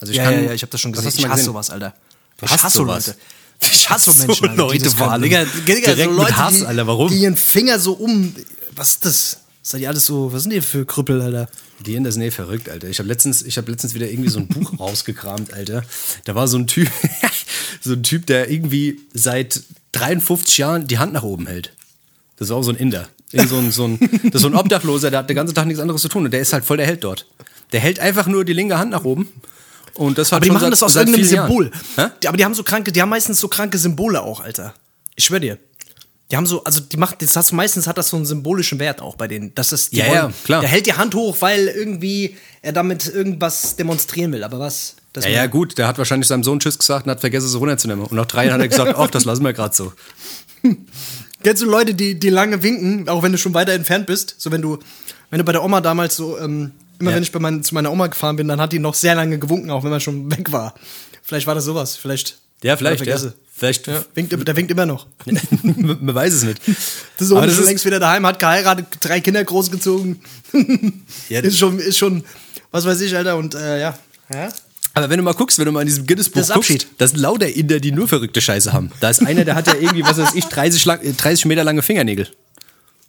[0.00, 1.08] Also ich Ja, kann, ja, ja, ich habe das schon gesehen.
[1.08, 1.44] Ich hasse gesehen?
[1.46, 1.94] sowas, Alter.
[2.38, 3.06] Du ich hasse sowas.
[3.08, 3.18] Leute.
[3.72, 4.48] Ich hasse so So Menschen.
[4.48, 5.20] Alter, die Leute.
[5.20, 7.08] Digga, Digga, Direkt so mit Leute, Hass, die, Alter, warum?
[7.10, 8.34] Die ihren Finger so um.
[8.74, 9.39] Was ist das?
[9.62, 11.48] Seid ihr alles so, was sind die für Krüppel, Alter?
[11.80, 12.88] Die in das nee, verrückt, Alter.
[12.88, 15.82] Ich habe letztens, ich habe letztens wieder irgendwie so ein Buch rausgekramt, Alter.
[16.24, 16.88] Da war so ein Typ,
[17.80, 21.74] so ein Typ, der irgendwie seit 53 Jahren die Hand nach oben hält.
[22.36, 23.08] Das ist auch so ein Inder.
[23.32, 25.80] So ein, so ein, das ist so ein Obdachloser, der hat den ganzen Tag nichts
[25.80, 27.26] anderes zu tun und der ist halt voll der Held dort.
[27.72, 29.28] Der hält einfach nur die linke Hand nach oben.
[29.94, 31.70] Und das hat Aber die machen seit, das aus irgendeinem Symbol.
[32.22, 34.74] Die, aber die haben so kranke, die haben meistens so kranke Symbole auch, Alter.
[35.16, 35.58] Ich schwör dir.
[36.30, 39.02] Die haben so, also die macht, das hast, meistens hat das so einen symbolischen Wert
[39.02, 39.52] auch bei denen.
[39.54, 40.60] Das ist, Ja, ja, klar.
[40.60, 44.44] Der hält die Hand hoch, weil irgendwie er damit irgendwas demonstrieren will.
[44.44, 44.94] Aber was?
[45.12, 47.58] Das Ja, ja, gut, der hat wahrscheinlich seinem Sohn Tschüss gesagt und hat vergessen, es
[47.58, 48.04] runterzunehmen.
[48.04, 49.92] Und nach drei Jahren hat er gesagt, ach, das lassen wir gerade so.
[51.42, 54.34] Kennst du Leute, die, die lange winken, auch wenn du schon weiter entfernt bist?
[54.38, 54.78] So wenn du,
[55.30, 57.16] wenn du bei der Oma damals so, ähm, immer Ja.
[57.16, 59.38] wenn ich bei mein, zu meiner Oma gefahren bin, dann hat die noch sehr lange
[59.38, 60.74] gewunken, auch wenn man schon weg war.
[61.22, 61.96] Vielleicht war das sowas.
[61.96, 63.18] Vielleicht Ja, vielleicht, ja.
[63.54, 65.06] Vielleicht, Ja, winkt, der winkt immer noch.
[65.26, 66.60] man weiß es nicht.
[66.66, 70.20] Das ist, Aber das schon ist- längst wieder daheim, hat geheiratet, drei Kinder großgezogen.
[71.28, 72.24] Ja, ist schon, ist schon,
[72.70, 73.36] was weiß ich, Alter.
[73.36, 73.98] Und äh, ja.
[74.32, 74.48] ja.
[74.94, 77.20] Aber wenn du mal guckst, wenn du mal in diesem Guinness-Buch Das guckst, das sind
[77.20, 78.90] lauter Inder, die nur verrückte Scheiße haben.
[79.00, 81.62] Da ist einer, der hat ja irgendwie, was weiß ich, 30, lang, äh, 30 Meter
[81.62, 82.28] lange Fingernägel.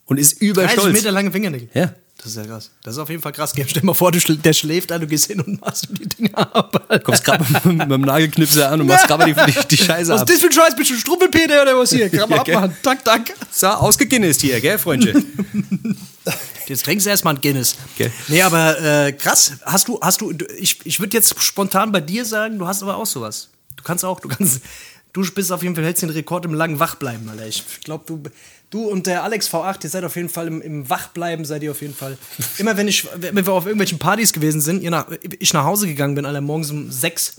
[0.06, 0.94] Und ist 30 überstolz.
[0.94, 1.70] Meter lange Fingernägel.
[1.74, 1.94] Ja.
[2.24, 2.70] Das ist ja krass.
[2.84, 3.52] Das ist auf jeden Fall krass.
[3.52, 6.08] Stell dir mal vor, du schl der schläft an, du gehst hin und machst die
[6.08, 6.86] Dinger ab.
[6.88, 7.04] Alter.
[7.04, 10.22] Kommst gerade mit, mit dem Nagelknipser an und machst gerade die, die, die Scheiße Was
[10.22, 10.30] ab.
[10.30, 10.76] ist das für ein Scheiß?
[10.76, 12.10] Bist du ein Strumpelpeter oder was hier?
[12.12, 12.78] Kann man Ja, abmachen.
[12.84, 13.34] Dank, dank.
[13.52, 15.26] So, ausgeguinnest hier, gell, Freundchen?
[16.68, 17.76] Jetzt trinkst du erstmal ein Guinness.
[17.96, 18.12] Okay.
[18.28, 19.54] Nee, aber äh, krass.
[19.66, 22.82] Hast du, hast du, du- ich, ich würde jetzt spontan bei dir sagen, du hast
[22.84, 23.50] aber auch sowas.
[23.76, 24.62] Du kannst auch, du kannst,
[25.12, 27.48] du bist auf jeden Fall, hältst den Rekord im langen Wachbleiben, Alter.
[27.48, 28.24] Ich glaube, du,
[28.72, 31.70] du und der Alex V8, ihr seid auf jeden Fall im, im Wachbleiben, seid ihr
[31.72, 32.18] auf jeden Fall.
[32.58, 35.06] Immer wenn ich, wenn wir auf irgendwelchen Partys gewesen sind, ihr nach,
[35.40, 37.36] ich nach Hause gegangen bin, Alter, morgens um sechs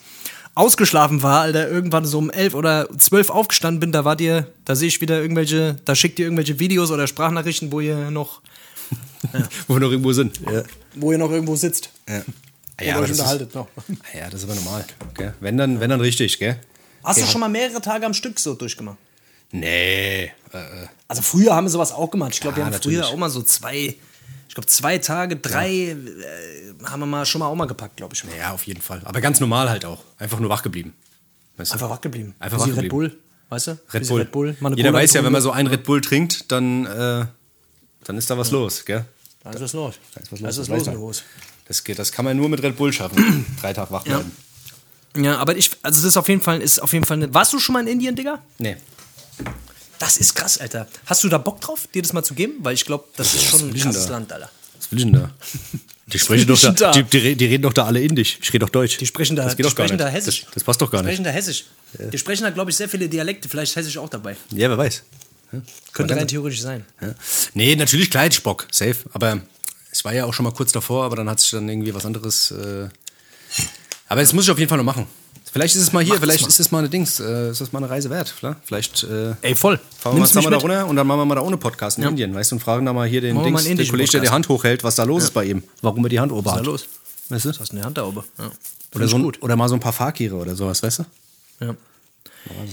[0.54, 4.76] ausgeschlafen war, Alter, irgendwann so um elf oder zwölf aufgestanden bin, da wart ihr, da
[4.76, 8.40] sehe ich wieder irgendwelche, da schickt ihr irgendwelche Videos oder Sprachnachrichten, wo ihr noch
[9.68, 10.40] Wo wir noch irgendwo sind.
[10.50, 10.62] Ja.
[10.96, 11.90] wo ihr noch irgendwo sitzt.
[12.08, 12.22] Ja.
[12.26, 13.68] Wo Ja, ihr aber euch das unterhaltet ist, noch.
[14.12, 14.84] ja, das ist aber normal.
[15.14, 15.32] Gell?
[15.40, 16.58] Wenn, dann, wenn dann richtig, gell?
[17.04, 18.98] Hast du schon mal mehrere Tage am Stück so durchgemacht?
[19.52, 20.24] Nee.
[20.24, 20.30] Äh.
[21.08, 22.32] Also früher haben wir sowas auch gemacht.
[22.34, 22.98] Ich glaube, Ja, wir haben natürlich.
[22.98, 23.94] früher auch mal so zwei,
[24.48, 25.96] ich glaube zwei Tage, drei äh,
[26.84, 28.24] haben wir mal schon mal auch mal gepackt, glaube ich.
[28.38, 29.02] Ja, auf jeden Fall.
[29.04, 30.02] Aber ganz normal halt auch.
[30.18, 30.94] Einfach nur wach geblieben.
[31.56, 31.74] Weißt du?
[31.74, 32.34] Einfach wach geblieben.
[32.38, 32.90] Einfach wach Red geblieben.
[32.90, 33.18] Bull,
[33.50, 33.78] weißt du?
[33.92, 34.20] Red Bull.
[34.20, 34.56] Red Bull.
[34.60, 37.26] Mal Jeder Cola weiß ja, wenn man so einen Red Bull trinkt, dann, äh,
[38.04, 39.04] dann ist da was los, gell?
[39.44, 39.94] Da ist was los.
[40.14, 41.22] Da ist was Da ist was das los.
[41.68, 43.44] Das, geht, das kann man nur mit Red Bull schaffen.
[43.60, 44.32] Drei Tage wach bleiben.
[45.16, 47.52] Ja, aber ich, also das ist auf jeden Fall, ist auf jeden Fall eine, warst
[47.52, 48.38] du schon mal in Indien, Digga?
[48.58, 48.76] Nee.
[49.98, 50.88] Das ist krass, Alter.
[51.06, 52.54] Hast du da Bock drauf, dir das mal zu geben?
[52.60, 54.12] Weil ich glaube, das ist schon ein krasses da?
[54.12, 54.50] Land, Alter.
[54.78, 55.30] Was will ich denn da?
[56.06, 56.90] Die sprechen doch da, die, da?
[57.02, 58.36] die, re- die reden doch da alle Indisch.
[58.42, 58.98] Ich rede doch Deutsch.
[58.98, 60.04] Die sprechen da, das geht die doch gar sprechen nicht.
[60.06, 60.42] da Hessisch.
[60.44, 61.14] Das, das passt doch gar Die nicht.
[61.14, 61.64] sprechen da Hessisch.
[62.12, 64.36] Die sprechen da, glaube ich, sehr viele Dialekte, vielleicht Hessisch auch dabei.
[64.50, 65.04] Ja, wer weiß.
[65.92, 66.84] Könnte rein theoretisch sein.
[67.00, 67.14] Ja.
[67.54, 68.66] Nee, natürlich klar hätte ich Bock.
[68.72, 68.96] Safe.
[69.12, 69.40] Aber
[69.90, 72.04] es war ja auch schon mal kurz davor, aber dann hat sich dann irgendwie was
[72.04, 72.50] anderes.
[72.50, 72.88] Äh
[74.08, 75.06] aber das muss ich auf jeden Fall noch machen.
[75.52, 76.48] Vielleicht ist es mal hier, Mach das vielleicht mal.
[76.48, 78.34] ist es mal eine Dings, äh, ist das mal eine Reise wert.
[78.64, 79.78] Vielleicht äh, Ey, voll.
[79.98, 82.04] fahren wir mal zusammen da runter und dann machen wir mal da ohne Podcast in
[82.04, 83.72] Indien, weißt du, und fragen da mal hier den, Machen wir mal Dings, einen den
[83.72, 84.34] indischen Kollegen, der die Podcast.
[84.34, 85.62] Hand hochhält, was da los ist bei ihm.
[85.82, 86.66] Warum er die Hand oben Was ist hat.
[86.66, 86.84] da los?
[87.28, 87.48] Weißt du?
[87.50, 88.22] Was hast der Hand da oben?
[88.38, 88.50] Ja.
[88.94, 91.04] Oder, so, ein- oder mal so ein paar Fakire oder sowas, weißt du?
[91.60, 91.74] Ja.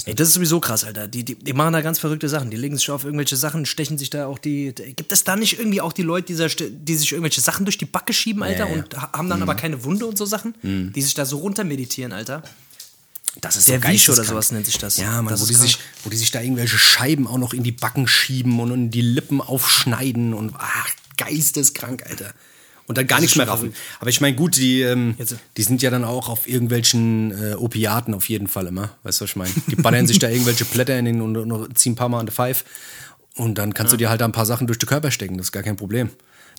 [0.05, 1.07] Ey, das ist sowieso krass, Alter.
[1.07, 2.49] Die, die, die machen da ganz verrückte Sachen.
[2.49, 4.73] Die legen sich auf irgendwelche Sachen, stechen sich da auch die.
[4.73, 7.85] Gibt es da nicht irgendwie auch die Leute, die, die sich irgendwelche Sachen durch die
[7.85, 8.81] Backe schieben, Alter, Ja, ja.
[8.83, 10.55] und ha- haben dann aber keine Wunde und so Sachen?
[10.63, 12.41] Die sich da so runter meditieren, Alter.
[13.41, 14.97] Das ist Der so Wisch oder sowas nennt sich das.
[14.97, 15.65] Ja, Mann, Das wo die, krank.
[15.67, 18.91] sich, wo die sich da irgendwelche Scheiben auch noch in die Backen schieben und in
[18.91, 22.33] die Lippen aufschneiden und ach, geisteskrank, Alter.
[22.87, 23.73] Und dann gar nichts mehr raffen.
[23.99, 25.15] Aber ich meine, gut, die, ähm,
[25.57, 28.89] die sind ja dann auch auf irgendwelchen äh, Opiaten auf jeden Fall immer.
[29.03, 29.51] Weißt du, was ich meine?
[29.67, 32.25] Die ballern sich da irgendwelche Blätter in den und, und ziehen ein paar Mal an
[32.25, 32.65] der Pfeife.
[33.35, 35.37] Und dann kannst du dir halt da ein paar Sachen durch den Körper stecken.
[35.37, 36.09] Das ist gar kein Problem.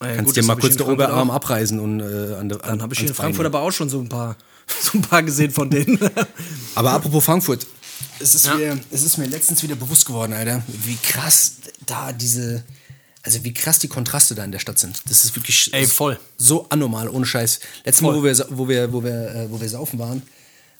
[0.01, 1.35] Ja, kannst gut, dir das mal kurz den Oberarm auch.
[1.35, 3.99] abreißen und äh, an der Dann habe ich hier in Frankfurt aber auch schon so
[4.01, 4.37] ein paar,
[4.83, 5.98] so ein paar gesehen von denen.
[6.74, 7.66] Aber apropos Frankfurt,
[8.18, 8.54] es ist, Ja.
[8.54, 11.54] mir, es ist mir letztens wieder bewusst geworden, Alter, wie krass
[11.87, 12.62] da diese,
[13.22, 15.00] also wie krass die Kontraste da in der Stadt sind.
[15.09, 16.18] Das ist wirklich Ey, voll.
[16.37, 17.61] so anormal, ohne Scheiß.
[17.85, 20.22] Letztes Mal, wo wir, wo wir, wo wir, äh, wo wir saufen waren,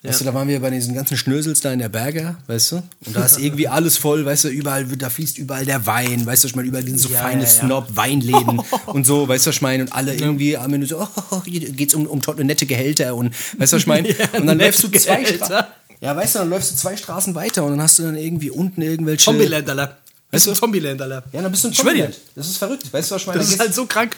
[0.03, 2.77] weißt du, da waren wir bei diesen ganzen Schnösels da in der Berge, weißt du?
[3.05, 6.45] Und da ist irgendwie alles voll, weißt du, überall, da fließt überall der Wein, weißt
[6.45, 7.53] du, ich meine, überall sind so Ja, feine ja, ja.
[7.53, 9.83] Snob-Weinläden und so, weißt du, was ich meine?
[9.85, 13.73] Und alle irgendwie am Ende so, oh, hier geht's um, um nette Gehälter und, weißt
[13.73, 14.09] du, was ich meine?
[14.21, 15.25] Ja, und dann läufst du zwei.
[15.25, 15.65] Straßen.
[16.01, 18.51] Ja, weißt du, dann läufst du zwei Straßen weiter und dann hast du dann irgendwie
[18.51, 19.25] unten irgendwelche.
[19.25, 19.99] Zombieland, Alter.
[20.31, 20.53] Weißt du?
[20.53, 21.23] Zombieland, Alter.
[21.33, 21.75] Ja, dann bist du ein.
[21.75, 22.19] Zombieland.
[22.35, 22.93] Das ist verrückt.
[22.93, 23.39] Weißt du, was ich meine?
[23.39, 24.17] Das ist halt so krank.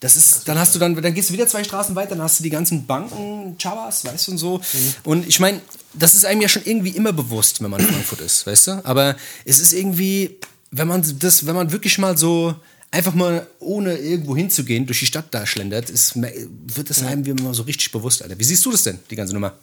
[0.00, 2.38] Das ist, dann hast du dann, dann gehst du wieder zwei Straßen weiter, dann hast
[2.38, 4.60] du die ganzen Banken, Chavas, weißt du, und so.
[5.02, 5.60] Und ich meine,
[5.92, 8.84] das ist einem ja schon irgendwie immer bewusst, wenn man in Frankfurt ist, weißt du?
[8.84, 10.38] Aber es ist irgendwie,
[10.70, 12.54] wenn man das, wenn man wirklich mal so
[12.90, 17.30] einfach mal ohne irgendwo hinzugehen durch die Stadt da schlendert, ist, wird das einem wie
[17.30, 18.38] immer so richtig bewusst, Alter.
[18.38, 19.58] Wie siehst du das denn, die ganze Nummer?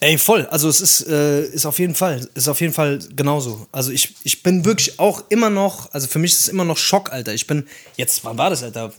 [0.00, 0.46] Ey, voll.
[0.46, 3.66] Also es ist, äh, ist auf jeden Fall, ist auf jeden Fall genauso.
[3.72, 6.76] Also ich, ich bin wirklich auch immer noch, also für mich ist es immer noch
[6.76, 7.32] Schock, Alter.
[7.32, 8.92] Ich bin, jetzt, wann war das, Alter?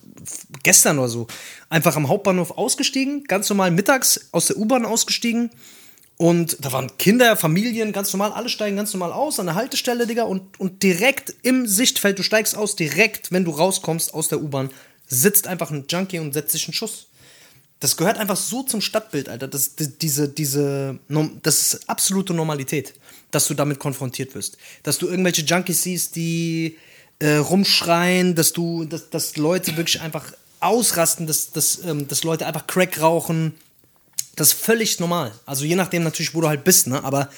[0.63, 1.27] Gestern oder so.
[1.69, 5.51] Einfach am Hauptbahnhof ausgestiegen, ganz normal mittags aus der U-Bahn ausgestiegen.
[6.17, 10.07] Und da waren Kinder, Familien, ganz normal, alle steigen ganz normal aus an der Haltestelle,
[10.07, 10.23] Digga.
[10.23, 14.71] Und, und direkt im Sichtfeld, du steigst aus, direkt, wenn du rauskommst aus der U-Bahn,
[15.05, 17.07] sitzt einfach ein Junkie und setzt sich einen Schuss.
[17.79, 19.47] Das gehört einfach so zum Stadtbild, Alter.
[19.47, 20.97] Das, die- diese, diese,
[21.43, 22.93] das ist absolute Normalität,
[23.31, 24.57] dass du damit konfrontiert wirst.
[24.83, 26.77] Dass du irgendwelche Junkies siehst, die
[27.19, 32.47] äh, rumschreien, dass du, dass, dass Leute wirklich einfach ausrasten, dass, dass, ähm, dass Leute
[32.47, 33.53] einfach Crack rauchen,
[34.35, 35.31] Das ist völlig normal.
[35.45, 37.03] Also je nachdem natürlich, wo du halt bist, ne?
[37.03, 37.29] Aber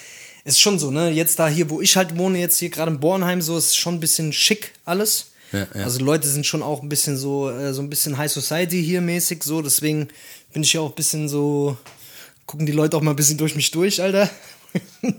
[0.45, 1.09] es ist schon so, ne?
[1.11, 3.95] Jetzt da hier, wo ich halt wohne, jetzt hier gerade in Bornheim, so ist schon
[3.95, 5.28] ein bisschen schick alles.
[5.51, 5.83] Ja, ja.
[5.83, 9.01] Also Leute sind schon auch ein bisschen so, äh, so ein bisschen High Society hier
[9.01, 9.61] mäßig, so.
[9.61, 10.09] Deswegen
[10.53, 11.77] bin ich ja auch ein bisschen so,
[12.45, 14.29] gucken die Leute auch mal ein bisschen durch mich durch, Alter.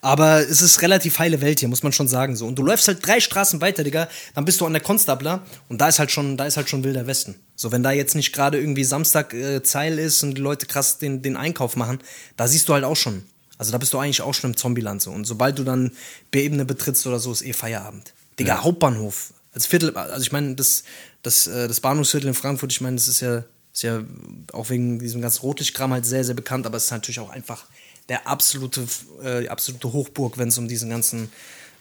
[0.00, 2.36] Aber es ist relativ heile Welt hier, muss man schon sagen.
[2.36, 2.46] So.
[2.46, 5.80] Und du läufst halt drei Straßen weiter, Digga, dann bist du an der Konstabler und
[5.80, 7.34] da ist halt schon, da ist halt schon wilder Westen.
[7.56, 10.98] So, wenn da jetzt nicht gerade irgendwie Samstag äh, Zeil ist und die Leute krass
[10.98, 11.98] den, den Einkauf machen,
[12.36, 13.24] da siehst du halt auch schon.
[13.58, 15.10] Also da bist du eigentlich auch schon im Zombieland so.
[15.10, 15.92] Und sobald du dann
[16.30, 18.12] B-Ebene betrittst oder so, ist eh Feierabend.
[18.38, 18.62] Digga, Ja.
[18.64, 19.32] Hauptbahnhof.
[19.56, 20.84] Als Viertel, also ich meine, das,
[21.22, 23.42] das, äh, das Bahnhofsviertel in Frankfurt, ich meine, das ist ja,
[23.72, 24.04] ist ja
[24.52, 27.64] auch wegen diesem ganzen Rotlichtkram halt sehr, sehr bekannt, aber es ist natürlich auch einfach
[28.10, 28.86] der absolute,
[29.22, 31.32] äh, die absolute Hochburg, wenn es um diesen ganzen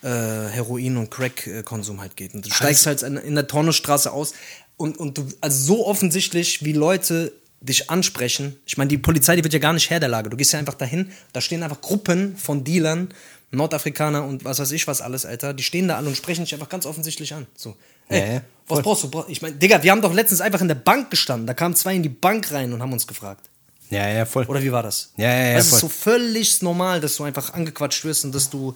[0.04, 2.34] äh, Heroin- und Crack-Konsum halt geht.
[2.34, 4.34] Und du steigst halt in, in der Tornestraße aus
[4.78, 8.56] und, und du, also so offensichtlich, wie Leute dich ansprechen.
[8.66, 10.30] Ich meine, die Polizei, die wird ja gar nicht Herr der Lage.
[10.30, 13.10] Du gehst ja einfach dahin, da stehen einfach Gruppen von Dealern,
[13.52, 15.54] Nordafrikaner und was weiß ich was alles, Alter.
[15.54, 17.48] Die stehen da alle und sprechen dich einfach ganz offensichtlich an.
[17.56, 17.76] So,
[18.10, 19.26] ey, Ja, was brauchst du?
[19.28, 21.48] Ich meine, Digga, wir haben doch letztens einfach in der Bank gestanden.
[21.48, 23.50] Da kamen zwei in die Bank rein und haben uns gefragt.
[23.90, 24.46] Ja, ja, voll.
[24.46, 25.12] Oder wie war das?
[25.16, 28.50] Ja, ja, ja, Das ist so völlig normal, dass du einfach angequatscht wirst und dass
[28.50, 28.74] du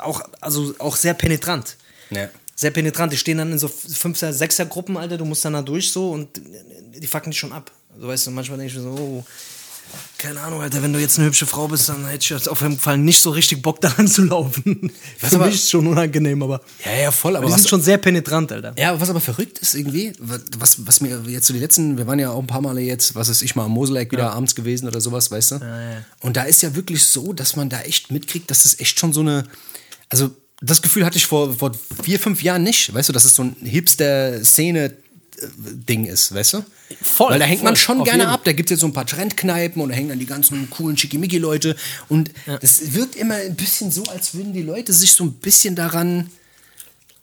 [0.00, 1.76] auch, also auch sehr penetrant.
[2.10, 2.28] Ja.
[2.54, 3.12] Sehr penetrant.
[3.12, 6.40] Die stehen dann in so Fünfer-, Sechser-Gruppen, Alter, du musst dann da durch so und
[6.94, 7.70] die fucken dich schon ab.
[7.94, 9.24] Also weißt du, manchmal denke ich mir so, oh,
[10.18, 12.60] keine Ahnung, Alter, wenn du jetzt eine hübsche Frau bist, dann hätte ich jetzt auf
[12.60, 14.90] jeden Fall nicht so richtig Bock daran zu laufen.
[15.20, 17.68] Was Für aber- mich ist schon unangenehm, aber Ja, ja, voll, aber die was, sind
[17.70, 18.74] schon sehr penetrant, Alter.
[18.76, 22.18] Ja, was aber verrückt ist irgendwie, was, was mir jetzt so die letzten, wir waren
[22.18, 24.88] ja auch ein paar Male jetzt, was ist ich mal am Moseleck wieder abends gewesen
[24.88, 25.54] oder sowas, weißt du?
[25.56, 26.04] ja.
[26.20, 29.12] Und da ist ja wirklich so, dass man da echt mitkriegt, dass das echt schon
[29.12, 29.44] so eine,
[30.08, 31.70] also das Gefühl hatte ich vor, vor
[32.02, 33.56] vier, fünf Jahren nicht, weißt du, dass es so ein
[35.38, 36.64] Hipster-Szene-Ding ist, weißt du?
[37.02, 38.32] Voll, Weil da hängt man voll, schon auf gerne jeden.
[38.32, 40.68] ab, da gibt es jetzt so ein paar Trendkneipen und da hängen dann die ganzen
[40.70, 41.76] coolen Schickimicki-Leute
[42.08, 45.74] und das wirkt immer ein bisschen so, als würden die Leute sich so ein bisschen
[45.76, 46.30] daran,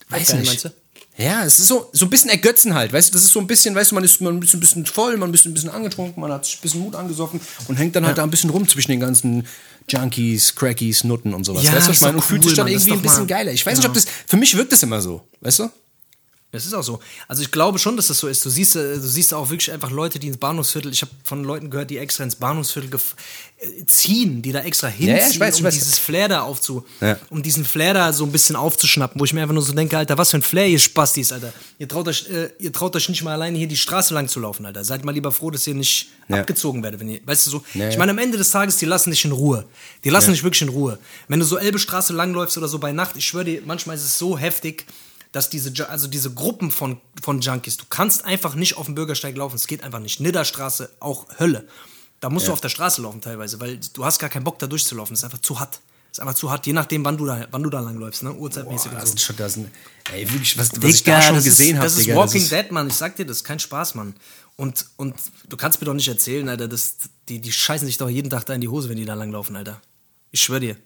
[0.09, 0.69] weiß Aufgeilen, nicht.
[1.17, 3.47] Ja, es ist so, so ein bisschen ergötzen halt, weißt du, das ist so ein
[3.47, 6.19] bisschen, weißt du, man ist man ist ein bisschen voll, man ist ein bisschen angetrunken,
[6.21, 8.67] man hat sich ein bisschen Mut angesoffen und hängt dann halt da ein bisschen rum
[8.67, 9.47] zwischen den ganzen
[9.87, 11.63] Junkies, Crackies, Nutten und sowas.
[11.63, 12.13] Ja, weißt du, ich meine?
[12.17, 13.51] doch Und fühlt cool, sich dann Mann, irgendwie ein bisschen mal- geiler.
[13.53, 13.93] Ich weiß Genau.
[13.93, 15.69] nicht, ob das, für mich wirkt das immer so, weißt du?
[16.55, 16.99] Das ist auch so.
[17.27, 18.43] Also ich glaube schon, dass das so ist.
[18.45, 21.43] Du siehst, äh, du siehst auch wirklich einfach Leute, die ins Bahnhofsviertel, ich habe von
[21.43, 22.89] Leuten gehört, die extra ins Bahnhofsviertel
[23.57, 25.73] äh, ziehen, die da extra hinziehen, ja, ich weiß, ich um weiß.
[25.75, 27.17] dieses Flair da aufzu, Ja.
[27.29, 29.97] um diesen Flair da so ein bisschen aufzuschnappen, wo ich mir einfach nur so denke,
[29.97, 31.53] Alter, was für ein Flair, ihr Spastis, Alter.
[31.79, 34.39] Ihr traut euch, äh, ihr traut euch nicht mal alleine hier die Straße lang zu
[34.39, 34.83] laufen, Alter.
[34.83, 36.37] Seid mal lieber froh, dass ihr nicht Ja.
[36.41, 37.63] abgezogen werdet, wenn ihr, weißt du so.
[37.75, 37.99] Ja, ich ja.
[37.99, 39.65] meine, am Ende des Tages, die lassen dich in Ruhe.
[40.03, 40.33] Die lassen Ja.
[40.33, 40.97] dich wirklich in Ruhe.
[41.27, 44.17] Wenn du so Elbestraße langläufst oder so bei Nacht, ich schwöre dir, manchmal ist es
[44.17, 44.85] so heftig,
[45.35, 49.35] dass diese, also diese Gruppen von, von Junkies, du kannst einfach nicht auf dem Bürgersteig
[49.35, 49.57] laufen.
[49.57, 50.21] Es geht einfach nicht.
[50.21, 51.67] Nidderstraße, auch Hölle.
[52.21, 54.67] Da musst du auf der Straße laufen teilweise, weil du hast gar keinen Bock da
[54.67, 55.13] durchzulaufen.
[55.13, 55.81] Das ist einfach zu hart.
[56.07, 58.33] Das ist einfach zu hart, je nachdem, wann du da, wann du da langläufst, ne?
[58.33, 59.09] Uhrzeitmäßig Boah, das so.
[59.09, 59.69] sind schon, das sind,
[60.13, 62.07] ey, wirklich, was, was ich da schon das gesehen ist, habe, das ist.
[62.07, 62.87] Walking das ist, Dead, Mann.
[62.87, 64.15] Ich sag dir, das ist kein Spaß, Mann.
[64.55, 65.15] Und, und
[65.49, 66.95] du kannst mir doch nicht erzählen, Alter, dass
[67.27, 69.57] die, die scheißen sich doch jeden Tag da in die Hose, wenn die da langlaufen,
[69.57, 69.81] Alter.
[70.31, 70.77] Ich schwör dir.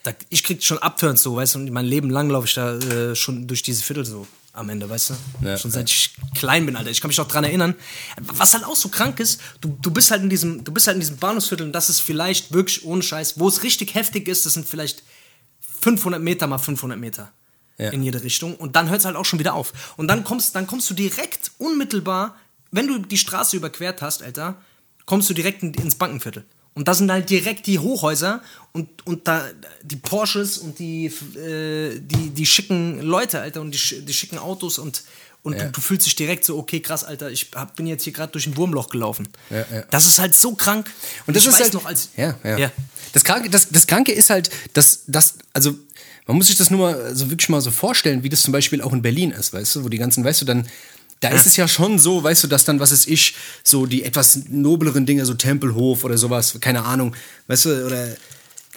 [0.00, 2.54] Ich, da, ich krieg schon Upturns so, weißt du, und mein Leben lang laufe ich
[2.54, 5.14] da äh, schon durch diese Viertel so am Ende, weißt du?
[5.46, 6.90] Ja, schon seit ich klein bin, Alter.
[6.90, 7.74] Ich kann mich auch dran erinnern.
[8.20, 10.96] Was halt auch so krank ist, du, du bist halt in diesem, du bist halt
[10.96, 14.46] in diesem Bahnhofsviertel und das ist vielleicht wirklich ohne Scheiß, wo es richtig heftig ist,
[14.46, 15.02] das sind vielleicht
[15.82, 17.32] 500 Meter mal 500 Meter
[17.78, 17.90] Ja.
[17.90, 19.72] in jede Richtung und dann hört es halt auch schon wieder auf.
[19.96, 22.36] Und dann kommst, dann kommst du direkt unmittelbar,
[22.72, 24.56] wenn du die Straße überquert hast, Alter,
[25.06, 26.44] kommst du direkt in, ins Bankenviertel.
[26.74, 29.44] Und da sind halt direkt die Hochhäuser und, und da
[29.82, 34.78] die Porsches und die, äh, die, die schicken Leute, Alter, und die, die schicken Autos
[34.78, 35.02] und,
[35.42, 35.64] und Ja.
[35.64, 38.30] du, du fühlst dich direkt so, okay, krass, Alter, ich hab, bin jetzt hier gerade
[38.32, 39.28] durch ein Wurmloch gelaufen.
[39.50, 39.82] Ja, ja.
[39.90, 40.90] Das ist halt so krank.
[41.26, 42.10] Und das ich ist halt, noch als.
[42.16, 42.56] ja, ja.
[42.58, 42.72] ja.
[43.12, 45.74] Das, Kranke, das, das Kranke ist halt, dass, dass, also,
[46.26, 48.80] man muss sich das nur mal, also wirklich mal so vorstellen, wie das zum Beispiel
[48.82, 50.68] auch in Berlin ist, weißt du, wo die ganzen, weißt du, dann,
[51.20, 54.04] da ist es ja schon so, weißt du, dass dann, was ist ich, so die
[54.04, 57.14] etwas nobleren Dinge, so Tempelhof oder sowas, keine Ahnung,
[57.46, 58.08] weißt du, oder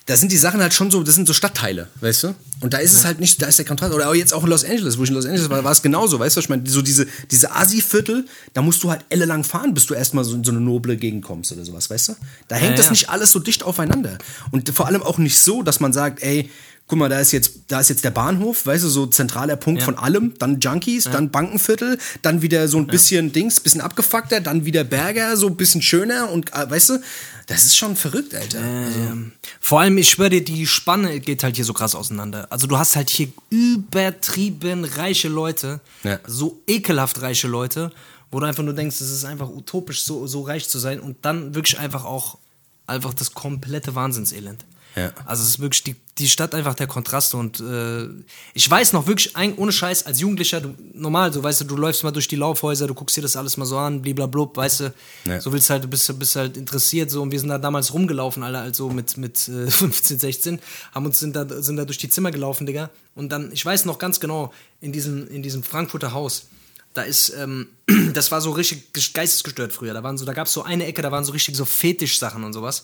[0.05, 2.35] da sind die Sachen halt schon so, das sind so Stadtteile, weißt du?
[2.59, 3.93] Und da ist es halt nicht, da ist der Kontrast.
[3.93, 5.81] Oder auch jetzt auch in Los Angeles, wo ich in Los Angeles war, war es
[5.81, 6.41] genauso, weißt du?
[6.41, 10.25] Ich meine, so diese, diese Asi-Viertel, da musst du halt ellenlang fahren, bis du erstmal
[10.25, 12.15] so in so eine noble Gegend kommst oder sowas, weißt du?
[12.49, 12.91] Da hängt Ja, das ja.
[12.91, 14.17] nicht alles so dicht aufeinander.
[14.51, 16.49] Und vor allem auch nicht so, dass man sagt, ey,
[16.93, 19.81] guck mal, da ist jetzt, da ist jetzt der Bahnhof, weißt du, so zentraler Punkt
[19.81, 19.85] Ja.
[19.85, 24.65] von allem, dann Junkies, dann Bankenviertel, dann wieder so ein bisschen Dings, bisschen abgefuckter, dann
[24.65, 26.99] wieder Berger, so ein bisschen schöner und, äh, weißt du,
[27.47, 28.59] das ist schon verrückt, Alter.
[28.61, 32.45] Also, Ähm, vor allem, ich schwöre dir, die Spanne geht halt hier so krass auseinander.
[32.51, 36.19] Also du hast halt hier übertrieben reiche Leute, Ja.
[36.27, 37.91] so ekelhaft reiche Leute,
[38.31, 41.17] wo du einfach nur denkst, es ist einfach utopisch, so, so reich zu sein und
[41.23, 42.37] dann wirklich einfach auch
[42.85, 44.63] einfach das komplette Wahnsinnselend.
[44.95, 45.11] Ja.
[45.25, 48.07] Also es ist wirklich die, die Stadt einfach der Kontraste und äh,
[48.53, 51.75] ich weiß noch wirklich, ein, ohne Scheiß, als Jugendlicher, du, normal, so weißt du, du
[51.75, 54.79] läufst mal durch die Laufhäuser, du guckst dir das alles mal so an, bliblablub, weißt
[54.81, 54.93] du,
[55.25, 55.41] Ja.
[55.41, 58.43] so willst halt, du bist, bist halt interessiert so und wir sind da damals rumgelaufen,
[58.43, 60.59] Alter, also mit, mit äh, 15, 16,
[60.93, 63.85] haben uns, sind da, sind da durch die Zimmer gelaufen, Digga und dann, ich weiß
[63.85, 66.47] noch ganz genau, in diesem, in diesem Frankfurter Haus,
[66.93, 67.69] da ist, ähm,
[68.13, 69.95] das war so richtig ges- geistesgestört früher.
[69.95, 72.43] Da waren so, da gab es so eine Ecke, da waren so richtig so Fetischsachen
[72.43, 72.83] und sowas.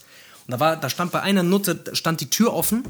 [0.50, 2.84] Und da war, da stand bei einer Nutte, stand die Tür offen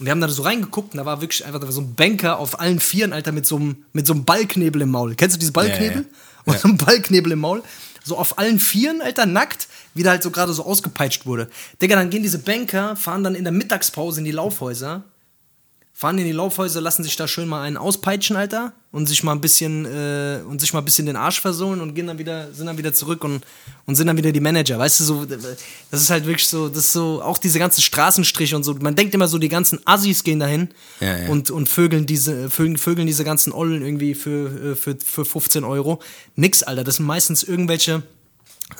[0.00, 2.40] und wir haben da so reingeguckt und da war wirklich einfach war so ein Banker
[2.40, 5.14] auf allen Vieren, Alter, mit so einem, mit so einem Ballknebel im Maul.
[5.14, 6.02] Kennst du diese Ballknebel?
[6.02, 7.62] Ja, Und so ein Ballknebel im Maul.
[8.02, 11.48] So auf allen Vieren, Alter, nackt, wie der halt so gerade so ausgepeitscht wurde.
[11.80, 15.04] Digga, dann gehen diese Banker, fahren dann in der Mittagspause in die Laufhäuser
[15.98, 19.32] fahren in die Laufhäuser, lassen sich da schön mal einen auspeitschen, Alter, und sich mal
[19.32, 22.52] ein bisschen äh, und sich mal ein bisschen den Arsch versohlen und gehen dann wieder,
[22.52, 23.42] sind dann wieder zurück und,
[23.86, 24.78] und sind dann wieder die Manager.
[24.78, 25.56] Weißt du, so, das
[26.02, 28.74] ist halt wirklich so, das ist so, auch diese ganzen Straßenstriche und so.
[28.74, 30.68] Man denkt immer so, die ganzen Assis gehen dahin
[31.00, 31.28] Ja, ja.
[31.30, 35.64] und, und vögeln diese, vögeln, vögeln diese ganzen Ollen irgendwie für, äh, für, für 15
[35.64, 36.00] Euro.
[36.34, 36.84] Nix, Alter.
[36.84, 38.02] Das sind meistens irgendwelche,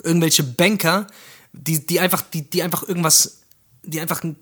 [0.04, 1.06] irgendwelche Banker,
[1.54, 3.38] die, die einfach, die, die einfach irgendwas,
[3.84, 4.36] die einfach ein-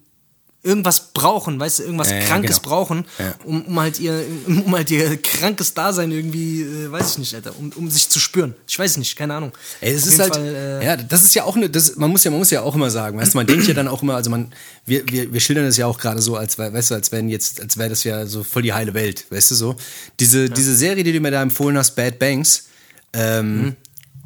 [0.64, 2.68] irgendwas brauchen, weißt du, irgendwas Ja, ja, Krankes genau.
[2.74, 3.34] brauchen, Ja.
[3.44, 7.52] um, um halt ihr, um halt ihr krankes Dasein irgendwie, äh, weiß ich nicht, Alter,
[7.58, 8.54] um, um sich zu spüren.
[8.66, 9.52] Ich weiß nicht, keine Ahnung.
[9.80, 10.44] Ey, es Auf ist halt, Fall,
[10.82, 12.74] äh, ja, das ist ja auch eine, das, man muss ja, man muss ja auch
[12.74, 14.52] immer sagen, weißt du, man denkt ja dann auch immer, also man,
[14.86, 17.60] wir, wir, wir schildern das ja auch gerade so, als weißt du, als wenn jetzt,
[17.60, 19.76] als wäre das ja so voll die heile Welt, weißt du so.
[20.18, 22.64] Diese, diese Serie, die du mir da empfohlen hast, Bad Banks,
[23.12, 23.76] ähm, Mhm.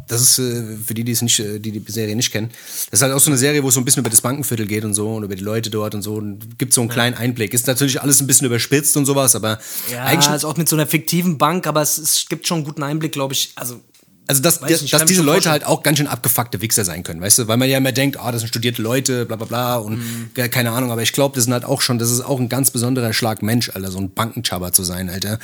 [0.09, 2.51] Das ist äh, für die, die es nicht, äh, die die Serie nicht kennen.
[2.91, 4.67] Das ist halt auch so eine Serie, wo es so ein bisschen über das Bankenviertel
[4.67, 7.15] geht und so und über die Leute dort und so und gibt so einen kleinen
[7.17, 7.55] Einblick.
[7.55, 9.59] Ist natürlich alles ein bisschen überspitzt und sowas, aber
[9.93, 12.65] ja, eigentlich ist auch mit so einer fiktiven Bank, aber es, es gibt schon einen
[12.67, 13.53] guten Einblick, glaube ich.
[13.55, 13.81] Also,
[14.27, 15.53] Also, dass, nicht, ich dass diese Leute vorstellen.
[15.53, 17.49] halt auch ganz schön abgefuckte Wichser sein können, weißt du?
[17.49, 20.51] Weil man ja immer denkt, ah, das sind studierte Leute, bla bla bla und Mhm.
[20.51, 22.71] keine Ahnung, aber ich glaube, das sind halt auch schon, das ist auch ein ganz
[22.71, 25.39] besonderer Schlag Mensch, Alter, so ein Bankenchaba zu sein, Alter.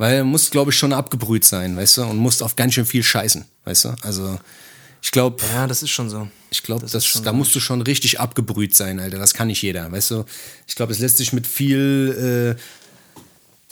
[0.00, 2.04] Weil er muss, glaube ich, schon abgebrüht sein, weißt du?
[2.04, 3.96] Und muss auf ganz schön viel scheißen, weißt du?
[4.00, 4.40] Also,
[5.02, 6.26] ich glaube, ja, das ist schon so.
[6.50, 7.32] ich glaube, da so.
[7.34, 9.18] musst du schon richtig abgebrüht sein, Alter.
[9.18, 10.24] Das kann nicht jeder, weißt du?
[10.66, 12.62] Ich glaube, es lässt sich mit viel, äh,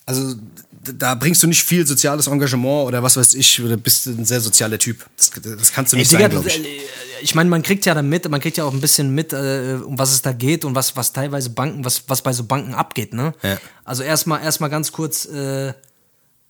[0.04, 0.34] also
[0.82, 4.26] da bringst du nicht viel soziales Engagement oder was weiß ich, oder bist du ein
[4.26, 5.06] sehr sozialer Typ.
[5.16, 6.58] Das, das kannst du Ey, nicht Digga, sein, ich.
[6.58, 6.80] äh,
[7.22, 9.78] ich meine, man kriegt ja dann mit, man kriegt ja auch ein bisschen mit, äh,
[9.82, 12.74] um was es da geht und was, was teilweise Banken, was, was bei so Banken
[12.74, 13.32] abgeht, ne?
[13.42, 13.56] Ja.
[13.82, 15.72] Also erstmal erstmal ganz kurz äh,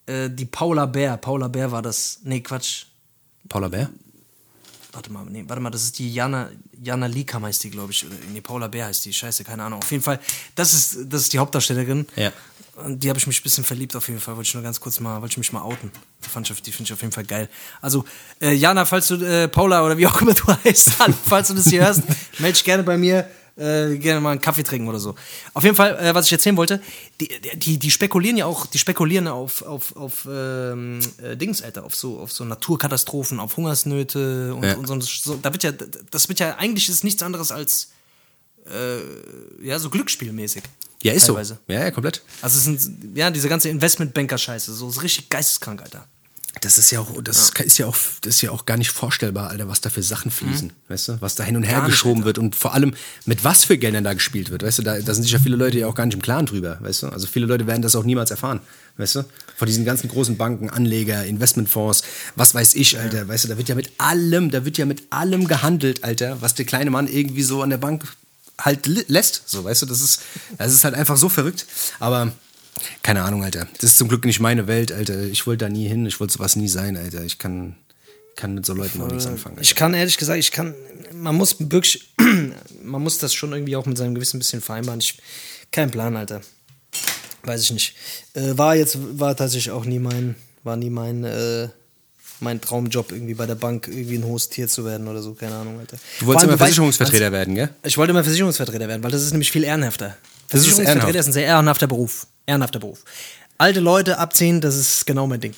[0.08, 1.16] äh, die Paula Bär.
[1.16, 2.20] Paula Bär war das.
[2.24, 2.86] Nee, Quatsch.
[3.48, 3.90] Paula Bär?
[4.92, 6.48] Warte mal, nee, warte mal, das ist die Jana,
[6.82, 8.06] Jana Likam heißt die, glaube ich.
[8.06, 9.80] Oder, nee, Paula Bär heißt die, scheiße, keine Ahnung.
[9.82, 10.18] Auf jeden Fall,
[10.54, 12.06] das ist, das ist die Hauptdarstellerin.
[12.16, 12.32] Ja.
[12.76, 14.36] Und die habe ich mich ein bisschen verliebt auf jeden Fall.
[14.36, 15.90] Wollte ich nur ganz kurz mal, wollte ich mich mal outen.
[16.24, 17.48] Die, fand ich, die finde ich auf jeden Fall geil.
[17.80, 18.04] Also,
[18.40, 20.92] äh, Jana, falls du, äh, Paula oder wie auch immer du heißt,
[21.24, 22.02] falls du das hier hörst,
[22.38, 23.28] melde dich gerne bei mir.
[23.58, 25.16] Äh, gerne mal einen Kaffee trinken oder so.
[25.52, 26.80] Auf jeden Fall, äh, was ich erzählen wollte,
[27.20, 31.84] die, die, die spekulieren ja auch, die spekulieren auf, auf, auf ähm, äh, Dings, Alter,
[31.84, 34.76] auf so, auf so Naturkatastrophen, auf Hungersnöte und, Ja.
[34.76, 35.36] und so, so.
[35.42, 37.88] Da wird ja, das wird ja, eigentlich ist nichts anderes als
[38.70, 40.62] äh, ja, so glücksspielmäßig.
[41.02, 41.58] Ja, ist teilweise.
[41.66, 41.72] so.
[41.72, 42.22] Ja, ja, komplett.
[42.42, 46.06] Also es sind, ja, diese ganze Investmentbanker-Scheiße, so ist richtig geisteskrank, Alter.
[46.60, 49.50] Das ist ja auch, das ist ja auch, das ist ja auch gar nicht vorstellbar,
[49.50, 51.92] Alter, was da für Sachen fließen, weißt du, was da hin und her Gar nicht,
[51.92, 52.94] geschoben wird und vor allem
[53.26, 55.56] mit was für Geldern da gespielt wird, weißt du, da, da sind sich ja viele
[55.56, 57.94] Leute ja auch gar nicht im Klaren drüber, weißt du, also viele Leute werden das
[57.94, 58.60] auch niemals erfahren,
[58.96, 59.24] weißt du,
[59.56, 62.02] von diesen ganzen großen Banken, Anleger, Investmentfonds,
[62.36, 65.04] was weiß ich, Alter, weißt du, da wird ja mit allem, da wird ja mit
[65.10, 68.04] allem gehandelt, Alter, was der kleine Mann irgendwie so an der Bank
[68.60, 70.22] halt lässt, so, weißt du, das ist,
[70.56, 71.66] das ist halt einfach so verrückt,
[72.00, 72.32] aber
[73.02, 73.66] keine Ahnung, Alter.
[73.74, 75.22] Das ist zum Glück nicht meine Welt, Alter.
[75.24, 77.24] Ich wollte da nie hin, ich wollte sowas nie sein, Alter.
[77.24, 77.76] Ich kann,
[78.36, 79.56] kann mit so Leuten auch nichts anfangen.
[79.56, 79.62] Alter.
[79.62, 80.74] Ich kann ehrlich gesagt, ich kann,
[81.12, 82.14] man muss wirklich,
[82.82, 85.00] man muss das schon irgendwie auch mit seinem Gewissen ein bisschen vereinbaren.
[85.00, 85.18] Ich,
[85.72, 86.40] kein Plan, Alter.
[87.44, 87.94] Weiß ich nicht.
[88.34, 91.68] Äh, war jetzt, war tatsächlich auch nie mein, war nie mein, äh,
[92.40, 95.56] mein Traumjob, irgendwie bei der Bank irgendwie ein hohes Tier zu werden oder so, keine
[95.56, 95.96] Ahnung, Alter.
[96.20, 97.70] Du wolltest allem, immer Versicherungsvertreter werden, gell?
[97.82, 100.16] Ich wollte immer Versicherungsvertreter werden, weil das ist nämlich viel ehrenhafter.
[100.48, 101.20] Das ist Versicherungsvertreter ehrenhaft.
[101.20, 102.26] ist ein sehr ehrenhafter Beruf.
[102.48, 103.04] Ehrenhafter Beruf.
[103.58, 105.54] Alte Leute abziehen, das ist genau mein Ding.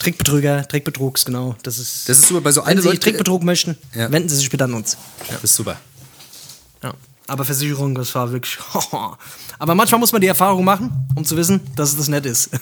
[0.00, 1.56] Trickbetrüger, Trickbetrugs, genau.
[1.62, 4.10] Das ist, Das ist super, bei so Wenn alten Sie Leuten- Trickbetrug möchten, Ja.
[4.12, 4.92] wenden Sie sich bitte an uns.
[5.28, 5.76] Ja, das ist super.
[6.82, 6.92] Ja.
[7.28, 8.58] Aber Versicherung, das war wirklich.
[9.58, 12.50] Aber manchmal muss man die Erfahrung machen, um zu wissen, dass es das nett ist.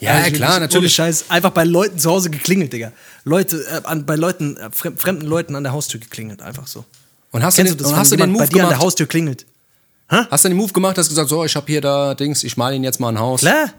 [0.00, 0.94] Ja, Also klar, natürlich.
[0.94, 2.90] Scheiß, einfach bei Leuten zu Hause geklingelt, Digga.
[3.24, 6.84] Leute, äh, an, bei Leuten, äh, fremd- fremden Leuten an der Haustür geklingelt, einfach so.
[7.30, 8.52] Und hast du Kennst den, du das, und hast du wenn den Move bei dir
[8.54, 8.82] an der gemacht?
[8.84, 9.46] Haustür klingelt?
[10.30, 12.74] Hast du den Move gemacht, hast gesagt, so, ich habe hier da Dings, ich mal
[12.74, 13.40] ihn jetzt mal ein Haus.
[13.40, 13.72] Klar.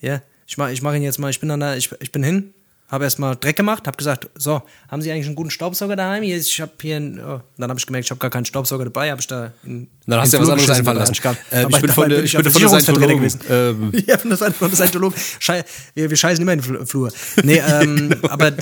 [0.00, 2.22] Ja, ich mach, ich mach ihn jetzt mal, ich bin, an der, ich, ich bin
[2.22, 2.52] hin,
[2.88, 6.22] habe erstmal Dreck gemacht, habe gesagt, so, haben Sie eigentlich einen guten Staubsauger daheim?
[6.22, 7.40] Hier, Ich habe hier, einen, oh.
[7.56, 10.20] dann habe ich gemerkt, ich habe gar keinen Staubsauger dabei, habe ich da in, Dann
[10.20, 11.12] hast du ja was anderes einfallen da lassen.
[11.14, 13.16] ich gar- Äh, ich Aber bin von der- ich bin von der Scientologen.
[13.16, 14.04] gewesen.
[14.06, 15.18] ja, von der, von der Scientologen.
[15.40, 15.64] Schei
[15.94, 17.10] wir, wir scheißen immer in den Fl- Flur.
[17.42, 18.52] Nee, ähm, aber äh,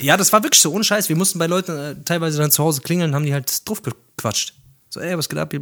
[0.00, 1.08] ja, das war wirklich so, ohne Scheiß.
[1.10, 4.54] Wir mussten bei Leuten äh, teilweise dann zu Hause klingeln, haben die halt drauf gequatscht.
[4.96, 5.52] So, ey, was geht ab?
[5.52, 5.60] Ich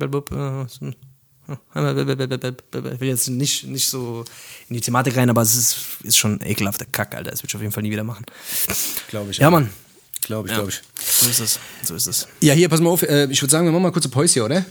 [3.00, 4.24] will jetzt nicht, nicht so
[4.68, 7.32] in die Thematik rein, aber es ist, ist schon ekelhafter Kack, Alter.
[7.32, 8.24] Das würde ich auf jeden Fall nie wieder machen.
[9.08, 9.38] Glaube ich.
[9.38, 9.70] Ja, Mann.
[10.22, 10.58] Glaube ich, Ja.
[10.60, 10.80] glaube ich.
[11.04, 11.58] So ist es.
[11.82, 12.28] So ist es.
[12.40, 13.02] Ja, hier, pass mal auf.
[13.02, 14.64] Äh, ich würde sagen, wir machen mal kurz eine Pause hier, oder?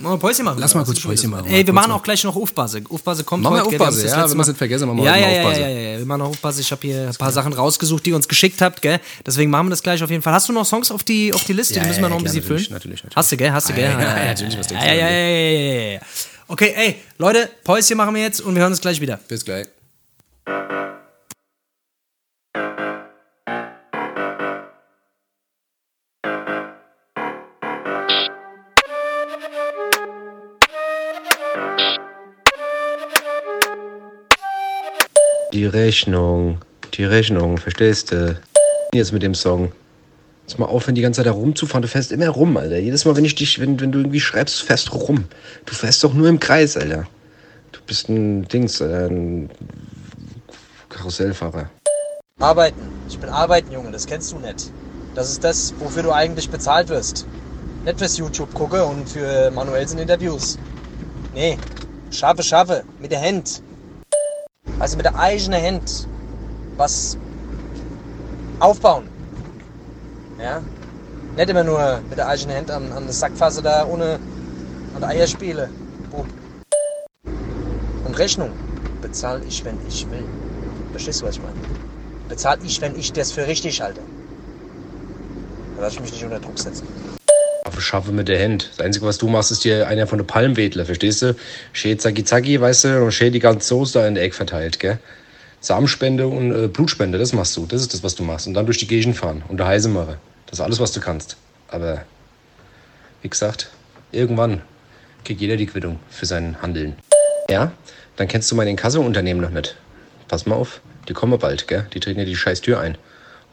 [0.00, 0.58] Machen wir Päuschen machen.
[0.60, 1.46] Lass mal kurz Päuschen machen.
[1.48, 1.96] Ey, wir machen mal.
[1.96, 2.82] auch gleich noch Aufbase.
[2.88, 3.78] Aufbase kommt Machen wir heute.
[3.78, 5.68] das ja, wenn wir es Mal- nicht vergessen, machen wir ja, ja, mal ja, ja,
[5.68, 5.98] ja, ja.
[5.98, 6.60] Wir machen auch Aufbase.
[6.60, 9.00] Ich habe hier ein paar Sachen rausgesucht, die ihr uns geschickt habt, gell?
[9.26, 10.32] Deswegen machen wir das gleich auf jeden Fall.
[10.32, 11.74] Hast du noch Songs auf die, auf die Liste?
[11.74, 12.66] Ja, die müssen wir noch ein bisschen füllen.
[12.70, 13.16] natürlich, natürlich.
[13.16, 13.50] Hast du, gell?
[13.50, 13.84] Hast du, gell?
[13.90, 15.00] ja, natürlich, was denkst du ja, denn?
[15.00, 16.00] ja, ja, ja, ja.
[16.46, 19.18] Okay, ey, Leute, Päuschen machen wir jetzt und wir hören uns gleich wieder.
[19.28, 19.66] Bis gleich.
[35.68, 36.58] Rechnung,
[36.94, 38.38] die Rechnung, verstehst du?
[38.92, 39.72] Jetzt mit dem Song.
[40.46, 41.82] Jetzt mal aufhören, die ganze Zeit da rumzufahren.
[41.82, 42.78] Du fährst immer rum, Alter.
[42.78, 45.24] Jedes Mal, wenn ich dich, wenn, wenn du irgendwie schreibst, fährst du rum.
[45.66, 47.06] Du fährst doch nur im Kreis, Alter.
[47.72, 49.50] Du bist ein Dings, ein
[50.88, 51.68] Karussellfahrer.
[52.40, 52.80] Arbeiten.
[53.08, 54.72] Ich bin arbeiten, Junge, das kennst du nicht.
[55.14, 57.26] Das ist das, wofür du eigentlich bezahlt wirst.
[57.84, 60.58] Nicht fürs YouTube gucke und für manuellen Interviews.
[61.34, 61.58] Nee,
[62.10, 63.62] schaffe, schaffe, mit der Hand.
[64.80, 66.06] Also mit der eigenen Hand
[66.76, 67.16] was
[68.60, 69.08] aufbauen.
[70.40, 70.62] Ja?
[71.36, 74.18] Nicht immer nur mit der eigenen Hand an, an der Sackfasse da ohne
[74.94, 75.68] an der Eierspiele.
[76.10, 76.26] Bub.
[78.06, 78.50] Und Rechnung
[79.02, 80.24] bezahle ich, wenn ich will.
[80.92, 81.54] Verstehst du, was ich meine?
[82.28, 84.00] Bezahle ich, wenn ich das für richtig halte.
[85.76, 86.86] Da lasse ich mich nicht unter Druck setzen.
[87.80, 88.70] Schaffe mit der Hand.
[88.76, 91.36] Das Einzige, was du machst, ist dir einer von der Palmwedler, verstehst du?
[91.72, 94.78] Schön zacki zacki, weißt du, und schön die ganze Soße da in der Eck verteilt,
[94.78, 94.98] gell?
[95.60, 97.66] Samenspende und äh, Blutspende, das machst du.
[97.66, 98.46] Das ist das, was du machst.
[98.46, 100.16] Und dann durch die Gegend fahren und der Heise machen.
[100.46, 101.36] Das ist alles, was du kannst.
[101.68, 102.04] Aber,
[103.22, 103.70] wie gesagt,
[104.12, 104.62] irgendwann
[105.24, 106.96] kriegt jeder die Quittung für sein Handeln.
[107.50, 107.72] Ja?
[108.16, 109.76] Dann kennst du mein Inkasso-Unternehmen noch nicht.
[110.28, 111.86] Pass mal auf, die kommen bald, gell?
[111.92, 112.96] Die treten dir die scheiß Tür ein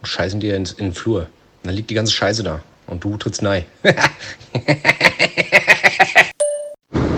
[0.01, 1.21] und scheißen dir ins, in den Flur.
[1.21, 1.29] Und
[1.63, 2.61] dann liegt die ganze Scheiße da.
[2.87, 3.65] Und du trittst nein.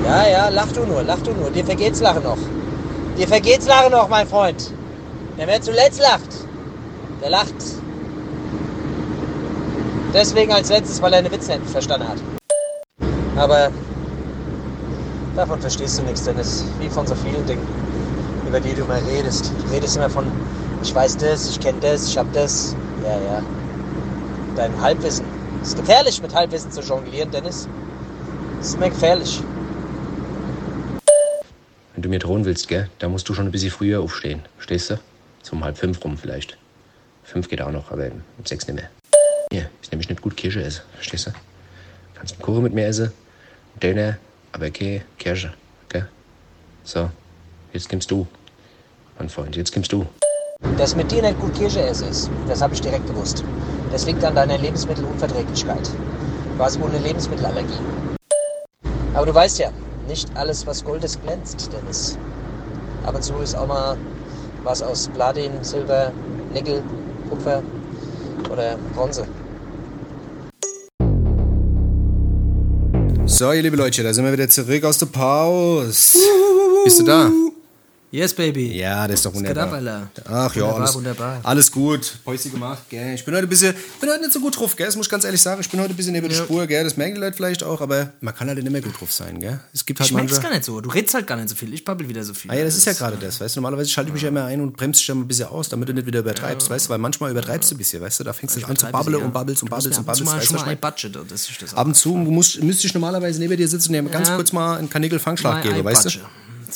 [0.08, 1.52] Ja, ja, lach du nur, lach du nur.
[1.52, 2.38] Dir vergeht's Lachen noch.
[3.18, 4.72] Dir vergeht's Lachen noch, mein Freund.
[5.38, 6.30] Der wer zuletzt lacht,
[7.22, 7.54] der lacht.
[10.14, 12.20] Deswegen als letztes, weil er eine Witze verstanden hat.
[13.36, 13.70] Aber
[15.36, 16.64] davon verstehst du nichts, Dennis.
[16.80, 17.68] Wie von so vielen Dingen,
[18.48, 19.52] über die du immer redest.
[19.62, 20.26] Du redest immer von,
[20.82, 22.78] ich weiß das, ich kenne das, ich hab das.
[23.04, 23.44] Ja, ja.
[24.56, 25.37] Dein Halbwissen.
[25.62, 27.68] Es ist gefährlich, mit Halbwissen zu jonglieren, Dennis.
[28.60, 29.42] Es ist immer gefährlich.
[31.94, 34.46] Wenn du mir drohen willst, gell, da musst du schon ein bisschen früher aufstehen.
[34.60, 35.00] Stehst du?
[35.42, 36.58] So um halb fünf rum vielleicht.
[37.24, 38.90] Fünf geht auch noch, aber um sechs nicht mehr.
[39.52, 40.82] Hier, ist nämlich nicht gut Kirsche essen.
[40.94, 41.32] Verstehst du?
[42.16, 43.12] Kannst einen Kuchen mit mir essen,
[43.82, 44.18] Döner,
[44.52, 45.54] aber keine Kirsche,
[45.90, 46.08] gell?
[46.84, 47.10] So,
[47.74, 48.28] jetzt kommst du,
[49.20, 50.06] mein Freund, jetzt kommst du.
[50.78, 53.44] Dass mit dir nicht gut Kirsche essen ist, das habe ich direkt gewusst.
[53.92, 55.90] Das liegt an deiner Lebensmittelunverträglichkeit.
[56.58, 57.80] Du hast wohl eine Lebensmittelallergie.
[59.14, 59.70] Aber du weißt ja,
[60.08, 62.18] nicht alles, was Gold ist, glänzt, Dennis.
[63.06, 63.98] Ab und zu ist auch mal
[64.64, 66.12] was aus Platin, Silber,
[66.54, 66.84] Nickel,
[67.30, 67.64] Kupfer
[68.52, 69.26] oder Bronze.
[73.26, 76.18] So, ihr liebe Leute, da sind wir wieder zurück aus der Pause.
[76.84, 77.30] Bist du da?
[78.10, 78.74] Yes, baby.
[78.78, 79.66] Ja, das ist doch wunderbar.
[79.66, 80.02] ab, Alter?
[80.30, 81.40] Ach ja, Wunderbar, alles, wunderbar.
[81.44, 82.14] alles gut.
[82.24, 83.16] Päuschen gemacht, gell.
[83.16, 84.86] Ich bin heute ein bisschen, ich bin heute nicht so gut drauf, gell.
[84.86, 85.60] Das muss ich ganz ehrlich sagen.
[85.60, 86.86] Ich bin heute ein bisschen neben der Spur, gell.
[86.86, 89.42] Das merken die Leute vielleicht auch, aber man kann halt nicht mehr gut drauf sein,
[89.42, 89.60] gell.
[89.74, 90.42] Es gibt halt Ich merk's manche.
[90.48, 90.80] gar nicht so.
[90.80, 91.74] Du redest halt gar nicht so viel.
[91.74, 92.50] Ich babbel wieder so viel.
[92.50, 93.60] Ah ja, das ist ja gerade das, weißt du.
[93.60, 95.68] Normalerweise schalte ich mich ja immer ein und bremse dich ja mal ein bisschen aus,
[95.68, 96.90] damit du nicht wieder übertreibst, weißt du.
[96.92, 98.24] Weil manchmal übertreibst du ein bisschen, weißt du.
[98.24, 100.24] Da fängst du an zu babbeln und babbelst und babbelst und babbelst.
[100.24, 100.92] Mal weißt du, schon was mal ich ein mein?
[100.94, 101.74] Budget und das ist das.
[101.74, 104.36] Ab und zu musst, müsste ich normalerweise neben dir sitzen und dir ganz Ja.
[104.38, 106.10] kurz mal einen Kanickel-Fangschlag geben, weißt du.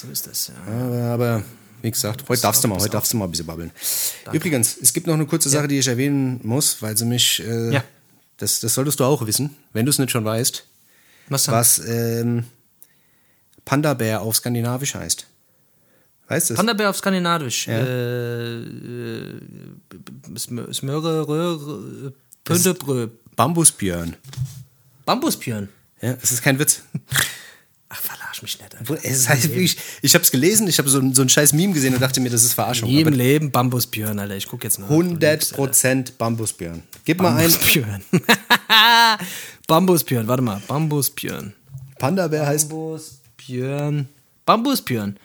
[0.02, 0.54] So ist das, ja.
[0.74, 1.44] Aber, aber
[1.82, 3.72] wie gesagt, heute darfst du mal, heute darfst du mal ein bisschen babbeln.
[4.32, 7.74] Übrigens, es gibt noch eine kurze Sache, die ich erwähnen muss, weil sie mich, äh,
[7.74, 7.84] Ja.
[8.38, 10.66] das, das solltest du auch wissen, wenn du es nicht schon weißt,
[11.30, 11.56] Was dann?
[11.56, 12.46] was ähm,
[13.66, 15.28] Panda-Bär auf Skandinavisch heißt.
[16.28, 16.58] Weißt du es?
[16.58, 17.68] Panda-Bär auf Skandinavisch.
[17.68, 17.78] Ja.
[17.80, 19.42] Äh, äh,
[20.36, 22.14] Smö- Smöre, Röhre.
[23.36, 24.16] Bambusbjörn.
[25.06, 25.70] Bambuspjörn.
[26.02, 26.82] Ja, das ist kein Witz.
[27.90, 28.02] Ach,
[28.42, 28.76] verarsch mich nicht.
[28.92, 29.06] Alter.
[29.10, 31.74] Es heißt wirklich, ich habe es gelesen, ich habe so, ein- so ein scheiß Meme
[31.74, 32.90] gesehen und dachte mir, das ist Verarschung.
[32.90, 34.36] Nie im Leben Bambusbjörn, Alter.
[34.36, 34.90] Ich guck jetzt mal.
[34.90, 36.84] 100% Bambusbjörn.
[37.06, 37.36] Gib mal ein.
[37.52, 38.04] Bambusbjörn.
[39.68, 40.62] Bambusbjörn, warte mal.
[40.68, 41.54] Bambusbjörn.
[42.00, 42.70] Panda-Bär heißt.
[42.70, 44.08] Bambusbjörn.
[44.46, 45.18] Bambusbjörn.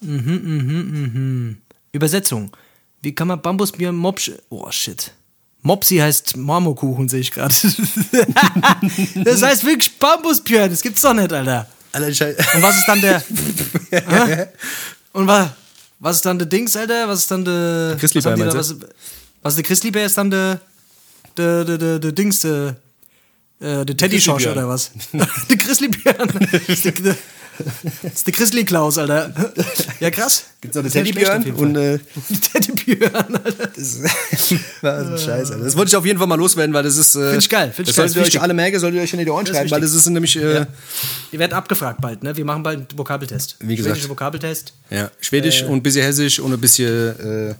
[0.00, 1.56] Mhm, mhm, mhm.
[1.92, 2.54] Übersetzung.
[3.02, 4.32] Wie kann man Bambusbjörn Mopsch.
[4.50, 5.12] Oh shit.
[5.62, 7.52] Mopsi heißt Marmorkuchen, sehe ich gerade.
[9.24, 10.70] das heißt wirklich Bambusbjörn.
[10.70, 11.66] Das gibt's doch nicht, Alter.
[12.54, 13.22] Und was ist dann der.
[15.12, 15.48] Und was,
[15.98, 17.08] was ist dann der Dings, Alter?
[17.08, 17.96] Was ist dann der.
[17.98, 18.76] Grizzlybär, was da- was,
[19.42, 20.06] was ist der Grizzlybär?
[20.06, 20.60] Ist dann der.
[21.36, 22.76] Der, der, der, der Dings, der.
[23.60, 24.90] Äh, der Teddy Schorsch oder was?
[25.12, 26.28] der Grizzlybjörn.
[28.02, 29.32] Das ist der, Grizzly Klaus, Alter.
[30.00, 30.44] Ja, krass.
[30.60, 31.98] Gibt's noch schlecht Teddybjörn und äh,
[32.52, 33.68] Teddybjörn, Alter.
[33.74, 34.00] das
[34.82, 35.64] war ein Scheiß, Alter.
[35.64, 37.14] Das wollte ich auf jeden Fall mal loswerden, weil das ist.
[37.14, 39.12] Äh, Find ich geil, find ich das solltet ihr euch alle merken, solltet ihr euch
[39.12, 40.36] in die Ohren schreiben, weil das ist nämlich.
[40.36, 40.66] Äh, ja.
[41.32, 42.36] Ihr werdet abgefragt bald, ne?
[42.36, 43.56] Wir machen bald einen Vokabeltest.
[43.60, 43.96] Wie gesagt.
[43.96, 44.72] Schwedischer Vokabeltest.
[45.20, 47.54] Schwedisch und ein bisschen Hessisch und ein bisschen äh,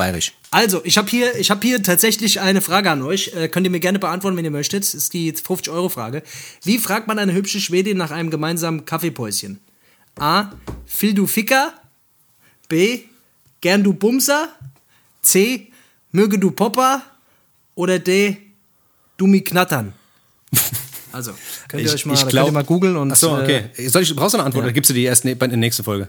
[0.00, 0.32] Bayerisch.
[0.50, 3.34] Also, ich habe hier, ich hab hier tatsächlich eine Frage an euch.
[3.36, 4.82] Äh, könnt ihr mir gerne beantworten, wenn ihr möchtet.
[4.82, 6.22] Das ist die 50-Euro-Frage.
[6.64, 9.60] Wie fragt man eine hübsche Schwedin nach einem gemeinsamen Kaffeepäuschen?
[10.18, 10.52] A.
[10.86, 11.74] Phil du Ficker?
[12.70, 13.00] B.
[13.60, 14.48] Gern du Bumser?
[15.20, 15.66] C.
[16.12, 17.02] Möge du Popper?
[17.74, 18.38] Oder D.
[19.18, 19.92] Du mi knattern?
[21.12, 21.32] Also,
[21.66, 23.10] könnt ihr euch mal, könnt ihr mal googeln und.
[23.10, 23.88] Achso, äh, okay.
[23.88, 25.58] Soll ich, brauchst du eine Antwort oder gibst du die erst ne, bei in der
[25.58, 26.08] nächsten Folge?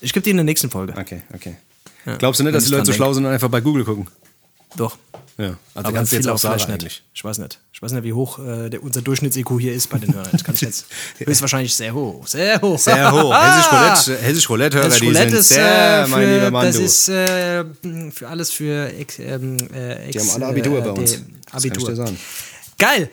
[0.00, 0.94] ich gebe die in der nächsten Folge.
[0.96, 1.56] Okay, okay.
[2.18, 4.06] Glaubst du nicht, Wenn dass die Leute so schlau sind und einfach bei Google gucken?
[4.76, 4.96] Doch.
[5.38, 5.46] Ja.
[5.74, 6.74] Also Aber kannst du jetzt auch vielleicht nicht.
[6.80, 7.02] eigentlich.
[7.14, 7.58] Ich weiß nicht.
[7.72, 10.28] Ich weiß nicht, wie hoch äh, der, unser Durchschnitts-IQ hier ist bei den Hörern.
[10.32, 10.86] Das kann ich jetzt.
[11.18, 12.26] Höchstwahrscheinlich sehr hoch.
[12.26, 12.78] Sehr hoch.
[12.78, 13.34] Sehr hoch.
[13.42, 16.66] Hessisch Roulette, Hessisch Roulette-Hörer, Das die Roulette sind ist, sehr, äh, mein lieber für, Mann,
[16.66, 16.82] das du.
[16.82, 17.64] ist äh,
[18.12, 21.12] für alles für Ex, ähm, äh, Ex, Die haben alle Abitur äh, bei uns.
[21.12, 22.12] die Abitur.
[22.78, 23.10] Geil.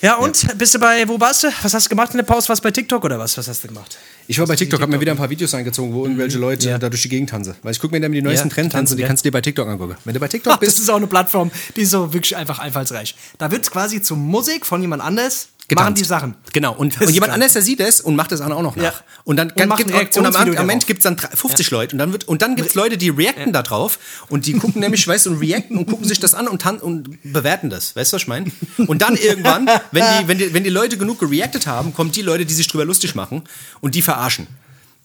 [0.00, 1.48] Ja, und bist du bei, wo warst du?
[1.62, 2.48] Was hast du gemacht in der Pause?
[2.50, 3.36] Was bei TikTok oder was?
[3.36, 3.98] Was hast du gemacht?
[4.30, 6.78] Ich war bei TikTok, habe mir wieder ein paar Videos eingezogen, wo irgendwelche Leute Ja.
[6.78, 7.54] da durch die Gegend tanzen.
[7.62, 9.40] Weil ich gucke mir dann die neuesten Ja, Trendtanzen, tanzen, die kannst du dir bei
[9.40, 9.96] TikTok angucken.
[10.04, 12.58] Wenn du bei TikTok Das bist, ist auch eine Plattform, die ist so wirklich einfach
[12.58, 13.14] einfallsreich.
[13.38, 16.00] Da wird quasi zu Musik von jemand anders, machen getanzt.
[16.02, 16.34] die Sachen.
[16.52, 17.34] Genau, und, Das und jemand geil.
[17.34, 18.82] anderes, der sieht es und macht es dann auch noch nach.
[18.84, 18.92] Ja.
[19.24, 20.86] Und dann Und gibt, und am, am darauf.
[20.86, 23.10] gibt es dann drei- 50 Leute und dann, wird, und dann gibt es Leute, die
[23.10, 23.98] reacten da drauf
[24.28, 27.18] und die gucken nämlich, weißt du, und reacten und gucken sich das an und, und
[27.22, 27.94] bewerten das.
[27.94, 28.50] Weißt du, was ich meine?
[28.86, 32.22] Und dann irgendwann, wenn die, wenn, die, wenn die Leute genug gereactet haben, kommen die
[32.22, 33.42] Leute, die sich drüber lustig machen
[33.80, 34.46] und die verarschen.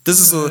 [0.04, 0.50] Das ist so.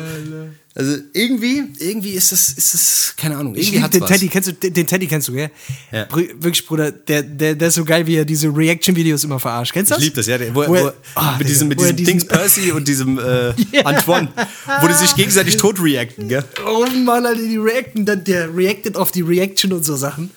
[0.76, 4.10] Also irgendwie, irgendwie ist das, ist das, keine Ahnung, Ich irgendwie lieb hat's den was.
[4.10, 5.50] Teddy, kennst du, den, Teddy kennst du, gell?
[5.92, 6.02] Ja.
[6.06, 9.72] Brü- Wirklich, Bruder, der, der, der ist so geil, wie er diese Reaction-Videos immer verarscht.
[9.72, 10.04] Kennst du Ich das?
[10.04, 10.38] liebe das, ja.
[10.38, 14.32] der- Wo, Wo er- Ah, mit diesem, mit diesem Dings Percy und diesem äh, Antoine,
[14.80, 16.44] wo die sich gegenseitig tot reacten, gell?
[16.66, 20.32] Oh Mann, Alter, die reacten, dann, der reactet auf die Reaction und so Sachen.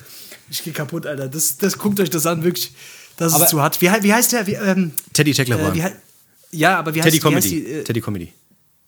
[0.52, 1.28] Ich geh kaputt, Alter.
[1.30, 2.72] Das, das guckt euch das an, wirklich.
[3.18, 3.82] Das Aber- ist zu hart.
[3.82, 4.46] Wie, wie heißt der?
[4.46, 5.96] Wie, ähm, Teddy äh, wie, hei-
[6.52, 7.66] ja, aber wie heißt, Teddy wie heißt Comedy.
[7.66, 8.32] die, äh, Teddy Comedy.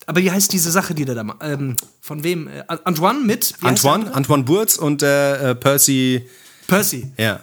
[0.10, 1.38] Aber wie heißt diese Sache, die der da macht?
[1.44, 2.48] Ähm, von wem?
[2.48, 3.54] Äh, Antoine mit?
[3.62, 4.12] Antoine?
[4.16, 6.28] Antoine Burz und äh, äh, Percy,
[6.68, 7.12] Percy.
[7.16, 7.40] ja.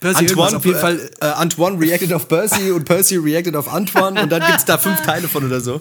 [0.00, 1.10] Percy Antoine, auf jeden Fall.
[1.20, 5.02] äh, Antoine reacted auf Percy und Percy reacted auf Antoine und dann gibt's da fünf
[5.02, 5.80] Teile von oder so.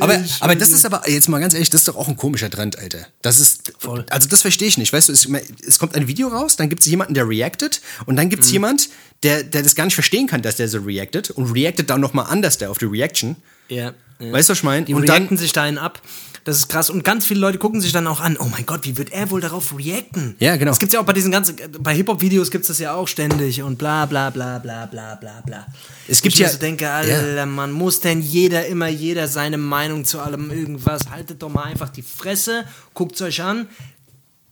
[0.00, 2.50] Aber, aber das ist aber, jetzt mal ganz ehrlich, das ist doch auch ein komischer
[2.50, 3.06] Trend, Alter.
[3.22, 4.04] Das ist, Voll.
[4.10, 5.26] also das verstehe ich nicht, weißt du, es,
[5.66, 8.90] es kommt ein Video raus, dann gibt's jemanden, der reactet und dann gibt's jemand,
[9.22, 12.26] der, der das gar nicht verstehen kann, dass der so reactet und reactet dann nochmal
[12.28, 13.36] anders der auf die Reaction.
[13.68, 13.92] Ja.
[14.18, 14.32] ja.
[14.32, 14.84] Weißt du, was ich meine?
[14.84, 16.02] Die Und reacten dann, sich da einen ab.
[16.48, 16.88] Das ist krass.
[16.88, 19.30] Und ganz viele Leute gucken sich dann auch an, oh mein Gott, wie wird er
[19.30, 20.34] wohl darauf reacten?
[20.38, 20.70] Ja, genau.
[20.70, 23.76] Das gibt's ja auch bei diesen ganzen, bei Hip-Hop-Videos gibt's das ja auch ständig und
[23.76, 25.66] bla bla bla bla bla bla bla.
[26.06, 30.06] Es gibt ich ja- so denke, Alter, man muss denn jeder, immer jeder seine Meinung
[30.06, 31.10] zu allem irgendwas.
[31.10, 33.68] Haltet doch mal einfach die Fresse, guckt's euch an.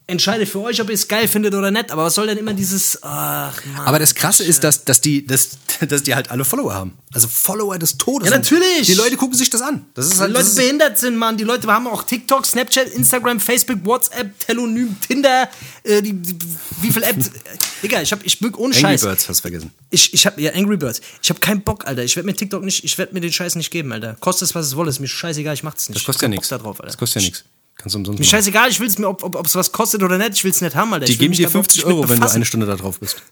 [0.09, 1.91] Entscheidet für euch, ob ihr es geil findet oder nicht.
[1.91, 3.87] Aber was soll denn immer dieses, ach Mann.
[3.87, 6.93] aber das Krasse ist, dass, dass, die, dass, dass die halt alle Follower haben.
[7.13, 8.31] Also Follower des Todes.
[8.31, 8.87] Ja, natürlich.
[8.87, 9.85] Die Leute gucken sich das an.
[9.95, 11.37] Das ist Die halt, Leute das ist, behindert sind, Mann.
[11.37, 15.49] Die Leute haben auch TikTok, Snapchat, Instagram, Facebook, WhatsApp, Telonym, Tinder,
[15.83, 16.39] äh, die, die,
[16.83, 17.33] wie viel Apps.
[17.83, 19.01] Digga, ich hab, ich bück ohne Angry Scheiß.
[19.03, 19.73] Birds hast du vergessen.
[19.91, 21.01] Ich, ich hab, ja, Angry Birds.
[21.21, 22.05] Ich hab keinen Bock, Alter.
[22.05, 24.17] Ich werd mir TikTok nicht, ich werd mir den Scheiß nicht geben, Alter.
[24.21, 24.91] Kostet es, was es wolle.
[24.91, 25.99] Ist mir scheißegal, ich mach's nicht.
[25.99, 26.49] Das kostet ja nichts.
[26.49, 26.87] Da drauf, Alter.
[26.87, 27.45] Das kostet ja nichts.
[27.77, 28.31] Kannst du umsonst Mir machen.
[28.31, 30.93] scheißegal, ich will's mir, ob, ob, ob's was kostet oder nicht, ich will's nicht haben,
[30.93, 31.07] Alter.
[31.07, 32.67] Die ich will geben dir da überhaupt 50 nicht mit Euro, wenn du eine Stunde
[32.67, 33.23] da drauf bist.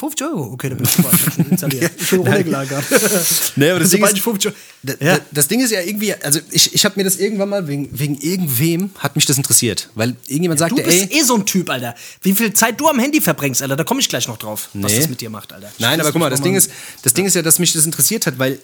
[0.00, 0.52] 50 Euro?
[0.52, 1.10] Okay, dann bin ich super.
[1.12, 2.84] Ich bin runtergelagert.
[3.56, 4.56] Nee, aber das Ding ist- ich 50 Euro.
[4.84, 5.16] Da- Ja.
[5.16, 7.88] da- Das Ding ist ja irgendwie, also ich, ich habe mir das irgendwann mal, wegen,
[7.92, 9.90] wegen irgendwem hat mich das interessiert.
[9.96, 11.96] Weil irgendjemand Du sagte, bist ey, eh so ein Typ, Alter.
[12.22, 14.92] Wie viel Zeit du am Handy verbringst, Alter, da komme ich gleich noch drauf, was
[14.92, 14.98] Nee.
[15.00, 15.68] das mit dir macht, Alter.
[15.74, 16.70] Ich Nein, aber guck mal, das Ding ist,
[17.02, 18.60] das Ding ist ja, dass mich das interessiert hat, weil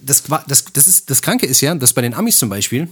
[0.00, 2.88] das, das, das, ist, das Kranke ist ja, dass bei den Amis zum Beispiel,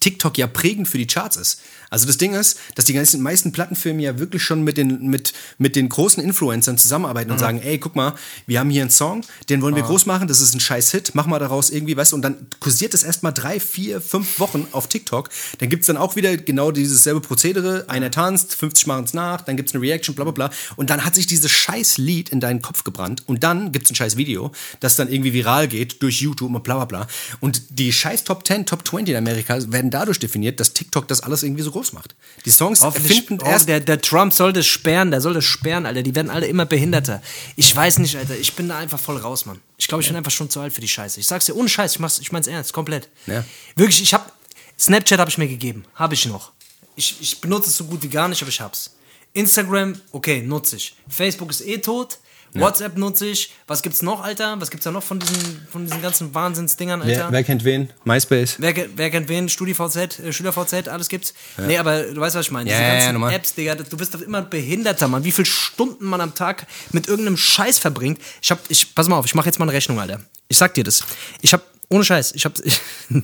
[0.00, 1.60] TikTok ja prägend für die Charts ist.
[1.90, 5.32] Also das Ding ist, dass die ganzen meisten Plattenfirmen ja wirklich schon mit den, mit,
[5.58, 7.40] mit den großen Influencern zusammenarbeiten und Mhm.
[7.40, 8.14] sagen, ey, guck mal,
[8.46, 11.10] wir haben hier einen Song, den wollen wir groß machen, das ist ein scheiß Hit,
[11.14, 14.66] mach mal daraus irgendwie, weißt du, und dann kursiert es erstmal drei, vier, fünf Wochen
[14.72, 15.30] auf TikTok.
[15.58, 19.56] Dann gibt's dann auch wieder genau dieses selbe Prozedere, einer tanzt, 50 machen's nach, dann
[19.56, 20.50] gibt's eine Reaction, bla bla bla.
[20.76, 23.94] Und dann hat sich dieses scheiß Lied in deinen Kopf gebrannt und dann gibt's ein
[23.96, 27.06] scheiß Video, das dann irgendwie viral geht durch YouTube und bla bla bla.
[27.40, 31.20] Und die scheiß Top 10, Top 20 in Amerika werden dadurch definiert, dass TikTok das
[31.22, 32.14] alles irgendwie so groß macht.
[32.44, 33.68] Die Songs finden oh, erst.
[33.68, 36.02] der, der Trump soll das sperren, der soll das sperren, Alter.
[36.02, 37.22] Die werden alle immer behinderter.
[37.56, 38.36] Ich weiß nicht, Alter.
[38.36, 39.60] Ich bin da einfach voll raus, Mann.
[39.76, 41.20] Ich glaube, ich bin einfach schon zu alt für die Scheiße.
[41.20, 43.08] Ich sag's dir ohne Scheiß, ich, mach's, ich mein's ernst, komplett.
[43.26, 43.44] Ja.
[43.76, 44.32] Wirklich, ich hab.
[44.78, 45.84] Snapchat habe ich mir gegeben.
[45.94, 46.52] Habe ich noch.
[46.96, 48.94] Ich, ich benutze es so gut wie gar nicht, aber ich hab's.
[49.32, 50.96] Instagram, okay, nutze ich.
[51.08, 52.18] Facebook ist eh tot.
[52.54, 53.52] WhatsApp nutze ich.
[53.66, 54.60] Was gibt's noch, Alter?
[54.60, 57.24] Was gibt's da noch von diesen, von diesen ganzen Wahnsinnsdingern, Alter?
[57.24, 57.90] wer, wer kennt wen?
[58.04, 58.56] MySpace.
[58.58, 59.48] Wer, wer kennt wen?
[59.48, 61.34] StudiVZ, äh, SchülerVZ, alles gibt's.
[61.58, 62.70] Nee, aber du weißt, was ich meine.
[62.70, 63.34] Ja, Diese ja, ja, ganzen normal.
[63.34, 65.24] Apps, Digga, du bist doch immer behinderter, Mann.
[65.24, 68.20] Wie viele Stunden man am Tag mit irgendeinem Scheiß verbringt.
[68.42, 70.20] Ich hab, ich, pass mal auf, ich mache jetzt mal eine Rechnung, Alter.
[70.48, 71.04] Ich sag dir das.
[71.40, 72.80] Ich hab, ohne Scheiß, ich hab, ich,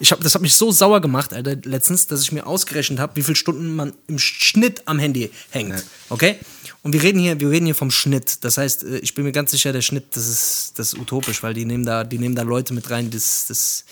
[0.00, 3.16] ich hab, das hat mich so sauer gemacht, Alter, letztens, dass ich mir ausgerechnet habe,
[3.16, 5.84] wie viele Stunden man im Schnitt am Handy hängt.
[6.08, 6.38] Okay?
[6.82, 8.44] Und wir reden hier, wir reden hier vom Schnitt.
[8.44, 11.42] Das heißt, äh, ich bin mir ganz sicher, der Schnitt, das ist, das ist utopisch,
[11.42, 13.84] weil die nehmen da, die nehmen da Leute mit rein, das, das,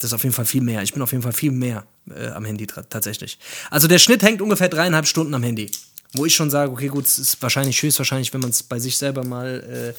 [0.00, 0.82] das ist auf jeden Fall viel mehr.
[0.82, 3.38] Ich bin auf jeden Fall viel mehr äh, am Handy tatsächlich.
[3.70, 5.70] Also der Schnitt hängt ungefähr dreieinhalb Stunden am Handy.
[6.12, 8.98] Wo ich schon sage, okay, gut, es ist wahrscheinlich höchstwahrscheinlich, wenn man es bei sich
[8.98, 9.94] selber mal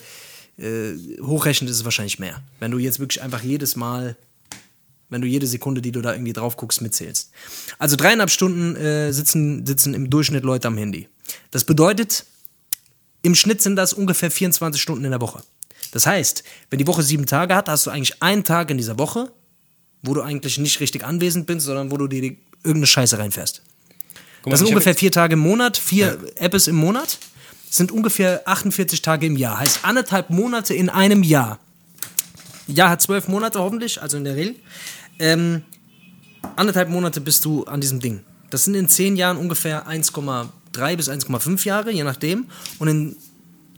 [0.60, 2.42] äh, äh, hochrechnet, ist es wahrscheinlich mehr.
[2.60, 4.18] Wenn du jetzt wirklich einfach jedes Mal,
[5.12, 7.32] wenn du jede Sekunde, die du da irgendwie drauf guckst, mitzählst.
[7.78, 11.07] Also dreieinhalb Stunden äh, sitzen, sitzen im Durchschnitt Leute am Handy.
[11.51, 12.26] Das bedeutet,
[13.22, 15.43] im Schnitt sind das ungefähr 24 Stunden in der Woche.
[15.91, 18.97] Das heißt, wenn die Woche sieben Tage hat, hast du eigentlich einen Tag in dieser
[18.97, 19.32] Woche,
[20.01, 22.24] wo du eigentlich nicht richtig anwesend bist, sondern wo du dir
[22.64, 23.62] irgendeine Scheiße reinfährst.
[24.45, 27.20] mal, das sind ungefähr vier Tage im Monat, vier Apps im Monat,
[27.70, 29.59] sind ungefähr 48 Tage im Jahr.
[29.59, 31.59] Heißt anderthalb Monate in einem Jahr.
[32.68, 34.55] Jahr hat zwölf Monate hoffentlich, also in der Regel.
[35.20, 35.64] Ähm,
[36.55, 38.22] anderthalb Monate bist du an diesem Ding.
[38.49, 42.45] Das sind in zehn Jahren ungefähr 1,3 bis 1,5 Jahre, je nachdem.
[42.80, 43.16] Und in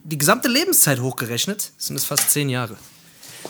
[0.03, 2.75] die gesamte Lebenszeit hochgerechnet sind es fast zehn Jahre.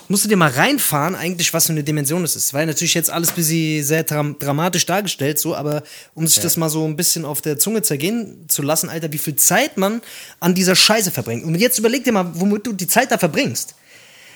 [0.08, 2.54] Musst du dir mal reinfahren, eigentlich, was für eine Dimension es ist.
[2.54, 6.58] Weil natürlich jetzt alles ein bisschen sehr dram dramatisch dargestellt, so, aber um sich das
[6.58, 10.02] mal so ein bisschen auf der Zunge zergehen zu lassen, Alter, wie viel Zeit man
[10.40, 11.46] an dieser Scheiße verbringt.
[11.46, 13.76] Und jetzt überleg dir mal, womit du die Zeit da verbringst.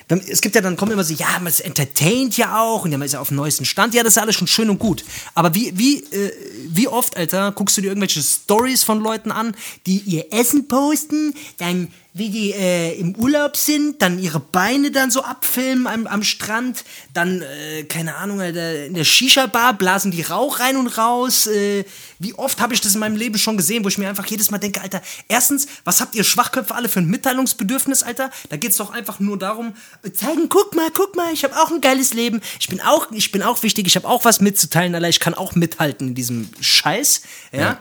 [0.08, 2.92] Wenn- Es gibt ja dann kommen immer so, ja, man ist entertaint ja auch und
[2.92, 3.94] ja, man ist ja auf dem neuesten Stand.
[3.94, 5.04] Ja, das ist alles schon schön und gut.
[5.36, 6.32] Aber wie, wie, äh,
[6.70, 9.56] wie oft, Alter, guckst du dir irgendwelche Stories von Leuten an,
[9.86, 15.12] die ihr Essen posten, dann wie die äh, im Urlaub sind, dann ihre Beine dann
[15.12, 20.60] so abfilmen am, am Strand, dann, äh, keine Ahnung, in der Shisha-Bar blasen die Rauch
[20.60, 21.48] rein und raus.
[21.48, 21.86] Äh,
[22.20, 24.52] wie oft habe ich das in meinem Leben schon gesehen, wo ich mir einfach jedes
[24.52, 28.32] Mal denke, Alter, erstens, was habt ihr Schwachköpfe alle für ein Mitteilungsbedürfnis, Alter?
[28.50, 31.72] Da geht's doch einfach nur darum, äh, zeigen, guck mal, guck mal, ich habe auch
[31.72, 32.42] ein geiles Leben.
[32.60, 35.34] Ich bin auch, ich bin auch wichtig, ich habe auch was mitzuteilen, Alter, ich kann
[35.34, 37.80] auch mithalten in diesem Scheiß, ja.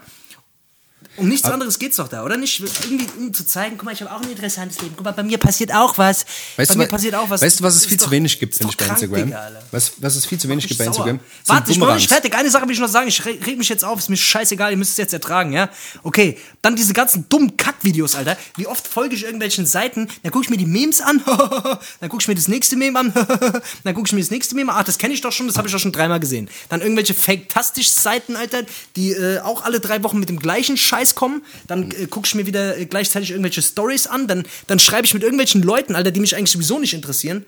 [1.17, 2.61] Um nichts anderes geht's doch da, oder nicht?
[2.61, 4.95] Irgendwie, um zu zeigen, guck mal, ich habe auch ein interessantes Leben.
[4.97, 6.25] Guck mal, bei mir passiert auch was.
[6.57, 7.43] Weißt bei du, mir passiert auch was.
[7.43, 9.27] Weißt du, was es viel doch- zu wenig gibt, finde ich, bei Instagram?
[9.27, 10.85] Digga, was, was es viel zu wenig gibt bei.
[10.87, 11.21] Instagram?
[11.47, 12.35] Warte, ich bin noch nicht fertig.
[12.35, 13.09] Eine Sache will ich noch sagen.
[13.09, 13.99] Ich re- reg mich jetzt auf.
[13.99, 14.71] Ist mir scheißegal.
[14.71, 15.69] Ihr müsst es jetzt ertragen, ja?
[16.03, 16.39] Okay.
[16.63, 18.37] Dann diese ganzen dummen Kackvideos, Alter.
[18.57, 20.09] Wie oft folge ich irgendwelchen Seiten?
[20.23, 21.23] Dann gucke ich mir die Memes an.
[22.01, 23.13] dann gucke ich mir das nächste Meme an.
[23.85, 24.79] dann gucke ich mir das nächste Meme an.
[24.81, 25.47] Ach, das kenne ich doch schon.
[25.47, 26.49] Das habe ich doch schon dreimal gesehen.
[26.69, 28.63] Dann irgendwelche Fake-tastisch-Seiten, Alter,
[28.97, 31.43] die äh, auch alle drei Wochen mit dem gleichen Scheiß kommen.
[31.67, 34.27] Dann äh, gucke ich mir wieder äh, gleichzeitig irgendwelche Stories an.
[34.27, 37.45] Dann, dann schreibe ich mit irgendwelchen Leuten, Alter, die mich eigentlich sowieso nicht interessieren.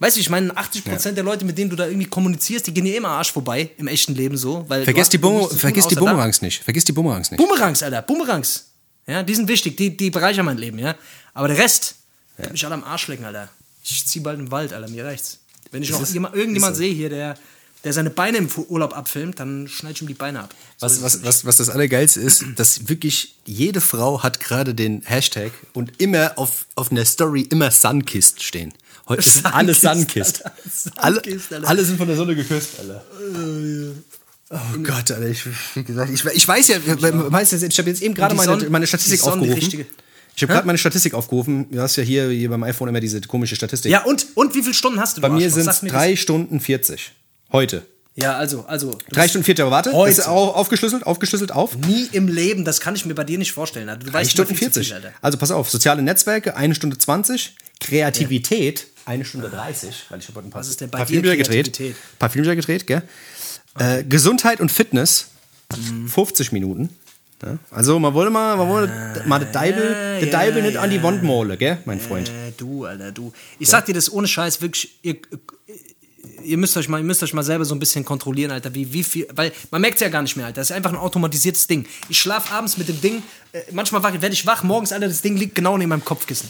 [0.00, 2.84] Weißt du, ich meine, 80% der Leute, mit denen du da irgendwie kommunizierst, die gehen
[2.84, 4.64] dir immer Arsch vorbei im echten Leben so.
[4.68, 6.10] Weil Vergiss die, tun, vergiss die außer da.
[6.12, 6.64] Boomerangs nicht.
[6.64, 7.38] Vergiss die Boomerangs nicht.
[7.38, 8.66] Boomerangs, Alter, Boomerangs.
[9.06, 10.96] Ja, die sind wichtig, die, die bereichern mein Leben, ja.
[11.32, 11.94] Aber der Rest,
[12.38, 12.50] ja.
[12.50, 13.48] mich alle am Arsch lecken, Alter.
[13.82, 15.38] Ich zieh bald in den Wald, Alter, mir reicht's.
[15.70, 17.36] Wenn ich noch irgendjemand sehe hier, der,
[17.84, 20.54] der seine Beine im Urlaub abfilmt, dann schneide ich ihm die Beine ab.
[20.78, 24.74] So Was, ist was, was, was das Allergeilste ist, dass wirklich jede Frau hat gerade
[24.74, 28.72] den Hashtag und immer auf, auf einer Story immer Sunkissed stehen.
[29.06, 30.44] Heute sind alle Sunkissed.
[30.44, 30.56] Alter.
[30.96, 31.68] Alle, Sunkissed, Alter.
[31.68, 33.04] alle sind von der Sonne geküsst, Alter.
[34.50, 35.42] Oh Gott, Alter, ich,
[35.74, 36.78] wie gesagt, ich, ich weiß ja,
[37.28, 39.86] meistens, ich habe jetzt eben gerade meine, meine Statistik Sonne, aufgerufen.
[40.36, 41.70] Ich habe gerade meine Statistik aufgerufen.
[41.70, 43.92] Du hast ja hier, hier beim iPhone immer diese komische Statistik.
[43.92, 45.20] Ja, und, und wie viele Stunden hast du?
[45.20, 47.12] Bei mir sind es mir drei Stunden 40.
[47.54, 47.86] Heute.
[48.16, 48.98] Ja, also, also.
[49.10, 49.92] Drei Stunden 40, aber warte.
[49.92, 50.10] Heute.
[50.10, 51.76] Ist auch aufgeschlüsselt, aufgeschlüsselt auf.
[51.76, 53.88] Nie im Leben, das kann ich mir bei dir nicht vorstellen.
[53.88, 54.04] Alter.
[54.04, 55.02] Du Drei weißt Stunden immer viel zu 40.
[55.02, 57.54] viel, also pass auf, soziale Netzwerke, eine Stunde 20.
[57.80, 61.06] Kreativität, eine Stunde 30, weil ich habe heute ein paar, Was ist denn bei paar
[61.06, 61.64] dir Filmchen gedreht.
[61.76, 61.96] Kreativität?
[62.18, 63.02] paar Filmchen gedreht, gell?
[63.78, 65.28] Äh, Gesundheit und Fitness,
[65.76, 66.08] Mhm.
[66.08, 66.90] 50 Minuten.
[67.42, 67.58] Ja?
[67.70, 69.82] Also man wollte mal, man wollte mal der Deibel,
[70.20, 71.02] der ja, Deibel nicht an die ja.
[71.02, 72.28] Wand malen, gell, mein Freund.
[72.28, 73.32] Äh, du, Alter, du.
[73.58, 75.16] Ich sag dir das ohne Scheiß, wirklich, ihr,
[76.44, 78.92] ihr müsst euch mal, ihr müsst euch mal selber so ein bisschen kontrollieren, Alter, wie,
[78.92, 80.60] wie viel, weil man merkt es ja gar nicht mehr, Alter.
[80.60, 81.86] Das ist einfach ein automatisiertes Ding.
[82.08, 83.22] Ich schlafe abends mit dem Ding,
[83.52, 86.48] äh, manchmal werde ich wach, morgens, Alter, das Ding liegt genau neben meinem Kopfkissen.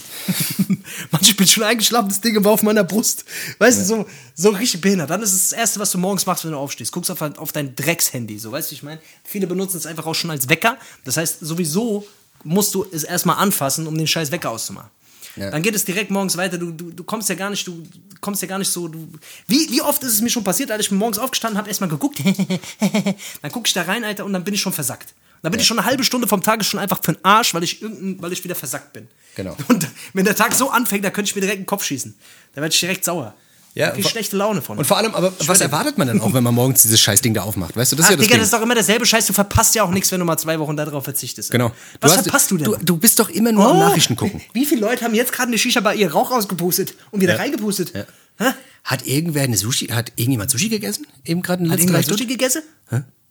[1.11, 3.25] manchmal bin ich schon eingeschlafen, das Ding war auf meiner Brust.
[3.59, 5.11] Weißt du, so, so richtig behindert.
[5.11, 6.93] Dann ist es das Erste, was du morgens machst, wenn du aufstehst.
[6.93, 9.01] Guckst auf, auf dein Dreckshandy, so, weißt du, ich meine?
[9.23, 10.77] Viele benutzen es einfach auch schon als Wecker.
[11.05, 12.07] Das heißt, sowieso
[12.43, 14.91] musst du es erstmal anfassen, um den scheiß Wecker auszumachen.
[15.37, 15.51] Ja.
[15.51, 16.59] Dann geht es direkt morgens weiter.
[16.59, 17.82] Du, du, du kommst ja gar nicht, du
[18.20, 18.89] kommst ja gar nicht so.
[18.89, 19.09] Du,
[19.47, 20.82] wie, wie oft ist es mir schon passiert, Alter?
[20.82, 22.18] Ich morgens aufgestanden, habe erstmal geguckt.
[23.43, 25.14] dann gucke ich da rein, Alter, und dann bin ich schon versackt.
[25.43, 27.62] Dann bin ich schon eine halbe Stunde vom Tag schon einfach für den Arsch, weil
[27.62, 29.09] ich irgendein, weil ich wieder versackt bin.
[29.35, 29.55] Genau.
[29.68, 32.14] Und wenn der Tag so anfängt, da könnte ich mir direkt den Kopf schießen.
[32.55, 33.35] Da werde ich direkt sauer.
[33.75, 34.79] Ja, krieg ich schlechte Laune von.
[34.79, 37.43] Und vor allem, aber was erwartet man denn auch, wenn man morgens dieses Scheißding da
[37.43, 37.77] aufmacht?
[37.77, 38.41] Weißt du, das ist Ach, ja das Digga, Ding.
[38.41, 39.27] das ist doch immer derselbe Scheiß.
[39.27, 41.51] Du verpasst ja auch nichts, wenn du mal zwei Wochen darauf verzichtest.
[41.51, 41.72] Genau.
[42.01, 42.64] Was hast- verpasst du denn?
[42.66, 44.41] Du, du bist doch immer nur am Oh, Nachrichten gucken.
[44.53, 47.41] Wie viele Leute haben jetzt gerade eine Shisha bei ihr Rauch rausgepustet und wieder Ja.
[47.41, 47.93] reingepustet?
[48.39, 48.55] Ja.
[48.85, 51.07] Hat irgendwer eine Sushi, hat irgendjemand Sushi gegessen?
[51.25, 52.62] Eben gerade Hat jemand Sushi gegessen?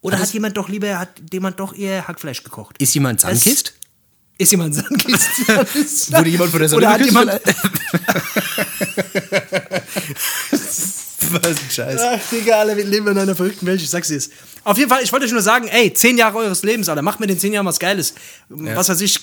[0.02, 2.76] Oder Hat hat jemand doch lieber, hat jemand doch eher Hackfleisch gekocht?
[2.82, 3.74] Ist jemand Sandkist?
[4.38, 5.48] Ist jemand Sandkist?
[6.12, 7.32] Wurde jemand von der Sonne Oder hat jemand...
[11.32, 12.02] Was ein Scheiß.
[12.02, 14.20] Ach, Digga, wir leben in einer verrückten Welt, ich sag's dir.
[14.66, 17.20] Auf jeden Fall, ich wollte euch nur sagen, ey, zehn Jahre eures Lebens, Alter, macht
[17.20, 18.14] mit den zehn Jahren was Geiles.
[18.48, 19.20] Was weiß ich,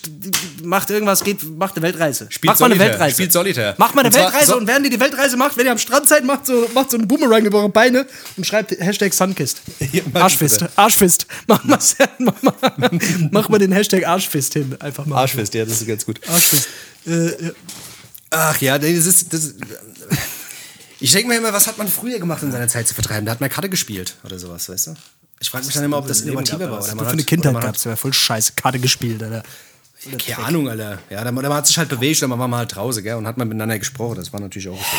[0.63, 2.27] macht irgendwas, geht, macht eine Weltreise.
[2.29, 3.15] Spielt macht mal eine Weltreise.
[3.15, 3.75] spielt Solitär.
[3.79, 5.79] Macht mal eine Und Weltreise so- und während ihr die Weltreise macht, wenn ihr am
[5.79, 9.63] Strand seid, macht so, macht so einen Boomerang über eure Beine und schreibt Hashtag Sunkist.
[9.93, 10.65] Ja, Arschfist.
[10.77, 11.27] Arschfist.
[11.49, 11.79] Mach mal,
[12.19, 12.91] mach, mal,
[13.33, 15.17] mach mal den Hashtag Arschfist hin, einfach mal.
[15.17, 16.21] Arschfest, ja, das ist ganz gut.
[16.29, 16.69] Arschfist.
[17.07, 17.51] Äh, ja.
[18.31, 19.33] Ach ja, nee, das ist.
[19.33, 19.55] Das,
[21.01, 23.25] ich denke mir immer, was hat man früher gemacht, um seine Zeit zu vertreiben?
[23.27, 24.95] Da hat man Karte gespielt oder sowas, weißt du?
[25.41, 26.79] Ich frage mich dann immer, ob das innovativer war.
[26.79, 29.43] Was Oder man für eine Kindheit man hat- gab's, ja voll scheiße Karte gespielt, Alter.
[30.19, 30.99] Keine Ahnung, Alter.
[31.11, 33.37] Ja, da, da hat sich halt bewegt, dann war man halt draußen, gell, und hat
[33.39, 34.17] man miteinander gesprochen.
[34.17, 34.97] Das war natürlich auch so.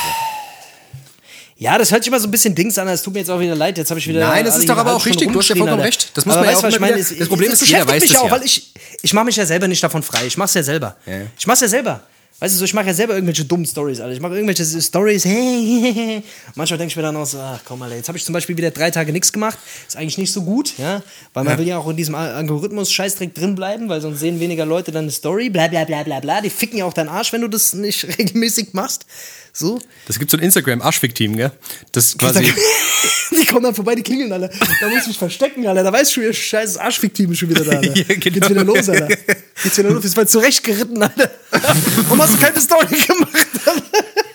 [1.58, 3.40] Ja, das hört sich immer so ein bisschen Dings an, es tut mir jetzt auch
[3.40, 4.28] wieder leid, jetzt habe ich wieder.
[4.28, 5.84] Nein, das ist doch aber auch richtig, du hast ja vollkommen Alter.
[5.86, 6.10] recht.
[6.18, 6.96] Das muss aber man ja weißt du, auch was ich meine?
[6.96, 8.32] wieder- Es- das Problem es ist, jeder beschäftigt weiß mich das auch, ja.
[8.32, 8.74] weil ich,
[9.04, 10.26] ich mache mich ja selber nicht davon frei.
[10.26, 10.96] Ich mach's ja selber.
[11.06, 11.22] Ja.
[11.38, 12.02] Ich mach's ja selber.
[12.42, 14.14] Weißt du, so, ich mache ja selber irgendwelche dummen Stories, Alter.
[14.16, 15.26] Ich mache irgendwelche Stories.
[16.56, 18.58] Manchmal denke ich mir dann auch so, ach komm, Alter, jetzt habe ich zum Beispiel
[18.58, 19.60] wieder drei Tage nichts gemacht.
[19.88, 21.04] Ist eigentlich nicht so gut, ja.
[21.36, 24.66] Weil man will ja auch in diesem Algorithmus Scheißdreck drin bleiben, weil sonst sehen weniger
[24.66, 26.42] Leute dann eine Story, bla bla bla bla bla.
[26.42, 29.06] Die ficken ja auch deinen Arsch, wenn du das nicht regelmäßig machst.
[29.54, 29.82] So.
[30.08, 31.52] Das gibt so ein Instagram-Arschfick-Team, gell?
[31.92, 32.54] Das quasi.
[33.32, 34.50] Die kommen dann vorbei, die klingeln alle.
[34.50, 35.84] Da muss ich mich verstecken, Alter.
[35.84, 37.96] Da weißt du schon, ihr scheiß Arschfick-Team ist schon wieder da, Alter.
[37.96, 38.20] Ja, genau.
[38.20, 39.08] Geht's wieder los, Alter.
[39.64, 40.06] Geht's wieder los.
[40.06, 41.32] Ist mal zurechtgeritten, Alter.
[41.52, 43.81] Warum hast du keine Story gemacht, Alter?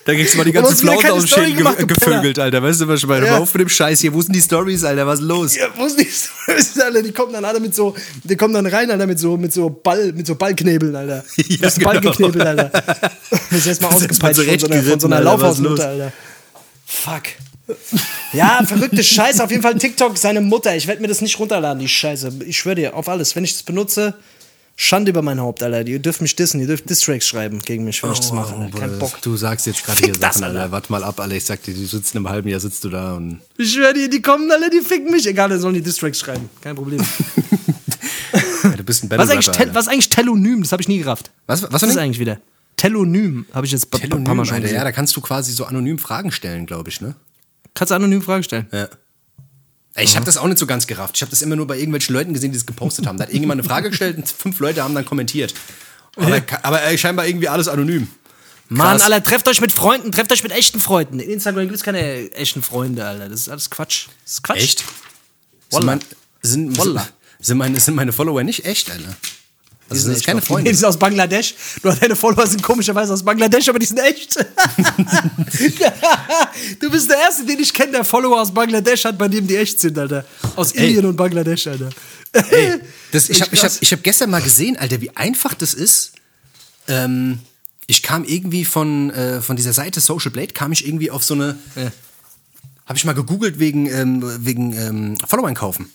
[0.07, 0.89] Da kriegst du mal die keine aus dem
[1.27, 2.63] Story Schädel ge gevögelt, Alter.
[2.63, 3.27] Weißt du, was ich meine?
[3.27, 3.33] Ja.
[3.33, 4.15] Hör auf mit dem Scheiß hier.
[4.15, 5.05] Wo sind die Stories, Alter?
[5.05, 5.57] Was ist los?
[5.57, 7.03] Ja, wo sind die Stories, Alter?
[7.03, 7.93] Die kommen dann alle mit so,
[8.23, 11.25] die kommen dann rein, Alter, mit so, mit so Ball, mit so Ballknebeln, Alter.
[11.37, 12.01] Ja, das genau.
[12.01, 12.71] geknebelt, Alter.
[13.31, 15.89] Das ist erstmal ausgepeitscht von so einer, von so einer Laufhausmutter?
[15.89, 16.13] Alter.
[16.87, 17.23] Fuck.
[18.33, 19.43] Ja, verrückte Scheiße.
[19.43, 20.77] Auf jeden Fall TikTok, seine Mutter.
[20.77, 22.33] Ich werde mir das nicht runterladen, die Scheiße.
[22.47, 23.35] Ich schwöre dir, auf alles.
[23.35, 24.15] Wenn ich das benutze,
[24.79, 25.87] Schande über mein Haupt, Alter.
[25.87, 28.55] Ihr dürft mich dissen, ihr dürft Distracks schreiben gegen mich, wenn ich das mache.
[28.55, 28.79] Alter.
[28.79, 29.21] Kein Bock.
[29.23, 30.61] Du sagst jetzt gerade hier Sachen, Alter.
[30.61, 30.73] Alter.
[30.73, 31.35] Warte mal ab, Alter.
[31.35, 33.41] Ich sag dir, du sitzt in einem halben Jahr, sitzt du da und.
[33.57, 35.27] Ich schwöre dir, die kommen alle, die ficken mich.
[35.27, 36.51] Egal, dann sollen die Distracks schreiben.
[36.61, 37.01] Kein Problem.
[38.63, 40.63] Ja, du bist ein Was eigentlich, Tel was ist eigentlich Telonym?
[40.63, 41.31] Das habe ich nie gerafft.
[41.47, 42.41] Was- was was ist eigentlich wieder?
[42.77, 44.73] Telonym habe ich jetzt Telonym, paar Mal schon Alter.
[44.73, 47.15] Ja, da kannst du quasi so anonym Fragen stellen, glaube ich, ne?
[47.75, 48.67] Kannst du anonym Fragen stellen?
[48.73, 48.89] Ja.
[49.99, 51.17] Ich habe das auch nicht so ganz gerafft.
[51.17, 53.17] Ich habe das immer nur bei irgendwelchen Leuten gesehen, die das gepostet haben.
[53.17, 55.55] Da hat irgendjemand eine Frage gestellt und fünf Leute haben dann kommentiert.
[56.17, 58.09] Aber, aber äh, scheinbar irgendwie alles anonym.
[58.69, 59.01] Mann.
[59.01, 61.21] Alter, trefft euch mit Freunden, trefft euch mit echten Freunden.
[61.21, 63.29] In Instagram gibt es keine echten Freunde, Alter.
[63.29, 64.09] Das ist alles Quatsch.
[64.25, 64.59] Das ist Quatsch.
[64.59, 64.79] Echt?
[64.81, 65.85] Sind, Wallah.
[65.85, 66.01] mein,
[66.43, 67.09] sind, Wallah.
[67.39, 69.17] sind, meine, sind meine Follower nicht echt, Alter?
[69.89, 70.75] Also sind das keine Die Freunde?
[70.75, 71.55] sind aus Bangladesch.
[71.83, 74.37] Nur deine Follower sind komischerweise aus Bangladesch, aber die sind echt.
[76.81, 79.57] du bist der Erste, den ich kenne, der Follower aus Bangladesch hat, bei dem die
[79.57, 80.25] echt sind, Alter.
[80.57, 80.89] Aus Ey.
[80.89, 81.91] Indien und Bangladesch, Alter.
[82.33, 82.81] Ey,
[83.13, 86.13] das, ich habe ich hab, ich hab gestern mal gesehen, Alter, wie einfach das ist.
[86.89, 87.39] Ähm,
[87.87, 91.35] ich kam irgendwie von, äh, von dieser Seite Social Blade, kam ich irgendwie auf so
[91.35, 91.57] eine.
[91.77, 91.93] Ja.
[92.87, 95.91] Habe ich mal gegoogelt wegen, ähm, wegen ähm, Follower kaufen.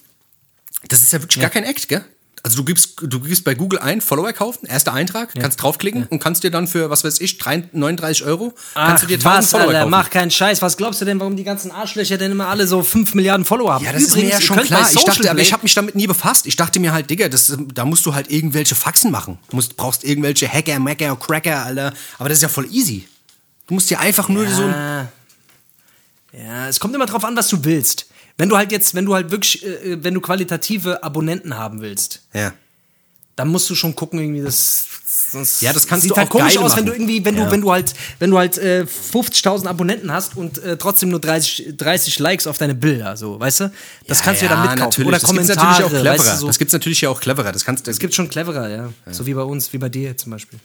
[0.88, 2.04] Das ist ja wirklich gar kein Act, gell?
[2.44, 6.20] Also du gibst, du gibst bei Google ein, Follower kaufen, erster Eintrag, kannst draufklicken und
[6.20, 9.50] kannst dir dann für, was weiß ich, 3, 39 Euro, kannst du dir 1000 was,
[9.52, 9.92] Follower Alter, kaufen.
[9.92, 10.62] mach keinen Scheiß.
[10.62, 13.76] Was glaubst du denn, warum die ganzen Arschlöcher denn immer alle so 5 Milliarden Follower
[13.76, 13.86] haben?
[13.86, 14.90] Ja, das ist mir ja schon klar.
[14.92, 16.48] Ich dachte, aber ich habe mich damit nie befasst.
[16.48, 19.38] Ich dachte mir halt, Digga, das, da musst du halt irgendwelche Faxen machen.
[19.50, 21.94] Du musst, brauchst irgendwelche Hacker, Macker, Cracker, Alter.
[22.18, 23.08] Aber das ist ja voll easy.
[23.68, 24.72] Du musst dir einfach nur so ein.
[24.72, 25.08] Ja.
[26.34, 28.08] ja, es kommt immer drauf an, was du willst.
[28.38, 32.22] Wenn du halt jetzt, wenn du halt wirklich, äh, wenn du qualitative Abonnenten haben willst,
[32.34, 32.54] Ja.
[33.36, 34.88] dann musst du schon gucken, irgendwie das.
[35.32, 36.86] Sonst Ja, das kannst sieht du halt auch komisch aus, wenn machen.
[36.86, 37.46] du irgendwie, wenn Ja.
[37.46, 41.20] du, wenn du halt, wenn du halt äh, 50.000 Abonnenten hast und äh, trotzdem nur
[41.20, 43.72] 30, 30 Likes auf deine Bilder, so, weißt du?
[44.08, 45.06] Das kannst du ja dann mitkaufen.
[45.06, 46.14] Oder das gibt's Kommentare, natürlich auch cleverer.
[46.20, 46.48] weißt du, so.
[46.48, 47.52] Das gibt's natürlich ja auch cleverer.
[47.52, 48.90] Das kannst Es gibt schon cleverer, ja.
[49.12, 50.60] So wie bei uns, wie bei dir zum Beispiel.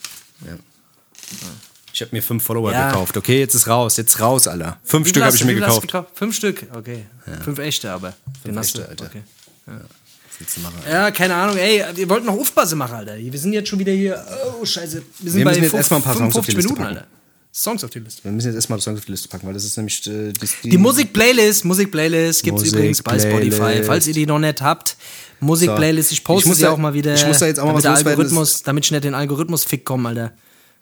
[1.97, 2.89] Ich habe mir fünf Follower Ja.
[2.91, 3.17] gekauft.
[3.17, 3.97] Okay, jetzt ist raus.
[3.97, 4.77] Jetzt raus, Alter.
[4.85, 5.91] Fünf Wie Stück habe ich mir du gekauft.
[6.15, 7.07] Fünf Stück, okay.
[7.43, 8.13] Fünf echte aber.
[8.47, 8.89] Den hast echte, du.
[8.91, 9.07] Alter.
[9.07, 9.23] Okay.
[9.65, 10.75] Du machen?
[10.91, 13.17] Ja, keine Ahnung, ey, wir wollten noch Aufpasse machen, Alter.
[13.17, 14.23] Wir sind jetzt schon wieder hier,
[14.61, 15.03] oh, scheiße.
[15.21, 16.69] Wir sind Wir bei müssen jetzt fünf- erstmal ein paar Songs auf die 55 Liste
[16.75, 16.97] Minuten, packen.
[16.99, 17.09] Alter.
[17.55, 18.25] Songs auf die Liste.
[18.25, 20.51] Wir müssen jetzt erstmal Songs auf die Liste packen, weil das ist nämlich äh, das,
[20.63, 24.99] Die Musik-Playlist, Musik-Playlist gibt's Musik- übrigens bei Spotify, falls ihr die noch nicht habt.
[25.41, 27.15] Musik-Playlist, ich poste Ich muss sie da- auch mal wieder.
[27.15, 30.11] ich muss da jetzt auch mal was loswerden, Algorithmus, damit ich nicht den Algorithmus-Fick komme,
[30.11, 30.33] Alter.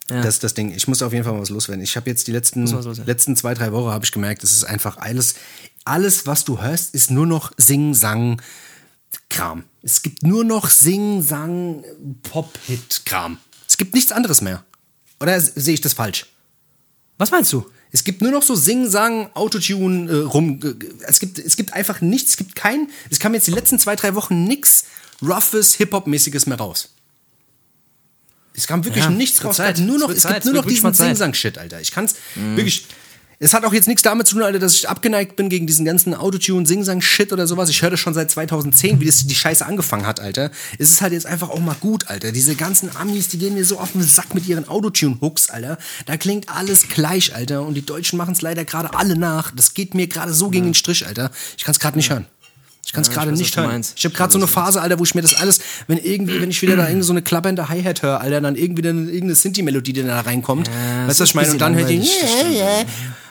[0.07, 0.73] Das ist das Ding.
[0.75, 1.83] Ich muss auf jeden Fall mal was loswerden.
[1.83, 2.67] Ich habe jetzt die letzten,
[3.07, 5.37] letzten zwei, drei Wochen habe ich gemerkt, es ist einfach alles,
[5.85, 8.41] alles, was du hörst, ist nur noch Sing, Sang,
[9.31, 9.65] Kram.
[9.83, 11.85] Es gibt nur noch Sing, Sang,
[12.23, 13.39] Pop-Hit-Kram.
[13.67, 14.65] Es gibt nichts anderes mehr.
[15.21, 16.27] Oder sehe ich das falsch?
[17.17, 17.65] Was meinst du?
[17.91, 20.61] Es gibt nur noch so Sing, Sang, Autotune äh, rum.
[21.07, 23.97] Es gibt, es gibt einfach nichts, es gibt kein, es kam jetzt die letzten zwei,
[23.97, 24.85] drei Wochen nix
[25.23, 26.94] roughes, Hip-Hop-mäßiges mehr raus.
[28.57, 29.57] Es kam wirklich Ja, nichts es raus.
[29.57, 30.89] Zeit, nur es noch, es Zeit, gibt es nur noch diesen.
[30.89, 30.95] Mhm.
[30.95, 31.81] Sing-Sang-Shit, Alter.
[31.81, 32.87] Ich kann's wirklich.
[33.41, 35.85] Es hat auch jetzt nichts damit zu tun, Alter, dass ich abgeneigt bin gegen diesen
[35.85, 37.69] ganzen Autotune, Sing-Sang-Shit oder sowas.
[37.69, 40.53] Ich höre das schon seit 2010, wie das die Scheiße angefangen hat, Alter.
[40.79, 42.31] Es ist halt jetzt einfach auch mal gut, Alter.
[42.31, 45.79] Diese ganzen Amis, die gehen mir so auf den Sack mit ihren Autotune-Hooks, Alter.
[46.07, 47.63] Da klingt alles gleich, Alter.
[47.63, 49.51] Und die Deutschen machen es leider gerade alle nach.
[49.51, 51.33] Das geht mir gerade so gegen den Strich, Alter.
[51.59, 52.27] Ich kann es gerade nicht hören.
[52.87, 53.83] Ich kann es Ja, gerade ich nicht hören.
[53.97, 56.51] Ich habe gerade so eine Phase, Alter, wo ich mir das alles, wenn irgendwie, wenn
[56.51, 59.93] ich wieder da irgendwie so eine klappernde Hi-Hat höre, Alter, dann irgendwie dann irgendeine Sinti-Melodie,
[59.93, 60.69] die da reinkommt.
[61.07, 61.49] weißt du, was ich meine?
[61.49, 61.99] ein Und dann hört die.
[61.99, 62.87] bisschen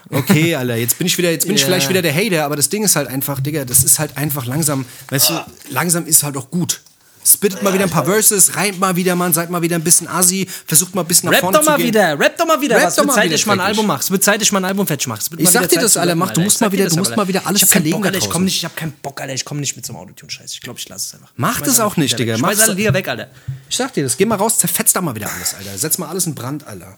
[0.09, 1.67] Okay, Alter, jetzt bin ich wieder, jetzt bin ich Ja.
[1.67, 4.45] vielleicht wieder der Hater, aber das Ding ist halt einfach, Digga, das ist halt einfach
[4.45, 5.33] langsam, weißt du,
[5.69, 6.81] langsam ist halt auch gut.
[7.25, 10.07] Spittet mal wieder ein paar Verses, reimt mal wieder, Mann, seid mal wieder ein bisschen
[10.07, 11.87] assi, versucht mal ein bisschen nach Rap vorne doch mal zu gehen.
[11.87, 13.59] wieder, rap doch mal wieder, Rap was doch mal Zeit, wieder, ich mal ein.
[13.61, 14.01] Album mache.
[14.01, 16.31] Es wird Zeit, ich mal ein Album fertig wird Ich sag dir das, rappen, mach,
[16.31, 18.75] du musst mal wieder- du musst mal wieder alles zerlegen ich komm nicht, ich hab
[18.75, 20.53] keinen Bock, Alter, ich komm nicht mit so einem Autotune Scheiß.
[20.53, 21.31] Ich glaube, ich lasse es einfach.
[21.37, 22.37] Mach das alle auch nicht, Digga.
[22.37, 23.27] Schmeiß alle Lieder weg, Alter.
[23.69, 25.77] Ich sag dir das, geh mal raus, zerfetzt da mal wieder alles, Alter.
[25.77, 26.97] Setz mal alles in Brand, Alter.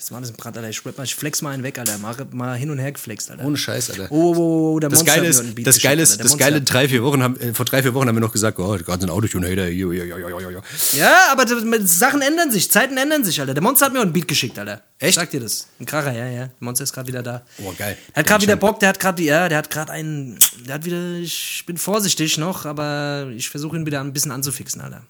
[0.00, 0.70] Jetzt mal alles in Brand, Alter.
[0.70, 1.98] Ich, mal, ich flex mal einen weg, Alter.
[1.98, 3.44] Mach mal hin und her geflext, Alter.
[3.44, 4.06] Ohne Scheiß, Alter.
[4.08, 6.38] Oh, oh, oh, oh, der Das Monster Geile ist, das Geile ist, Der das.
[6.38, 8.78] Geile drei, vier Wochen haben, äh, vor drei, vier Wochen haben wir noch gesagt, oh,
[8.78, 9.68] die ganzen Autotune-Hater.
[9.68, 13.52] Ja, aber das- Sachen ändern sich, Zeiten ändern sich, Alter.
[13.52, 14.80] Der Monster hat mir auch einen Beat geschickt, Alter.
[14.98, 15.16] Echt?
[15.16, 15.66] Sag dir das.
[15.78, 16.46] Ein Kracher, ja, ja.
[16.46, 17.42] Der Monster ist gerade wieder da.
[17.62, 17.98] Oh, geil.
[18.14, 20.84] Er hat gerade wieder Bock, der hat gerade, ja, der hat gerade einen, der hat
[20.86, 25.02] wieder, ich bin vorsichtig noch, aber ich versuche ihn wieder ein bisschen anzufixen, Alter.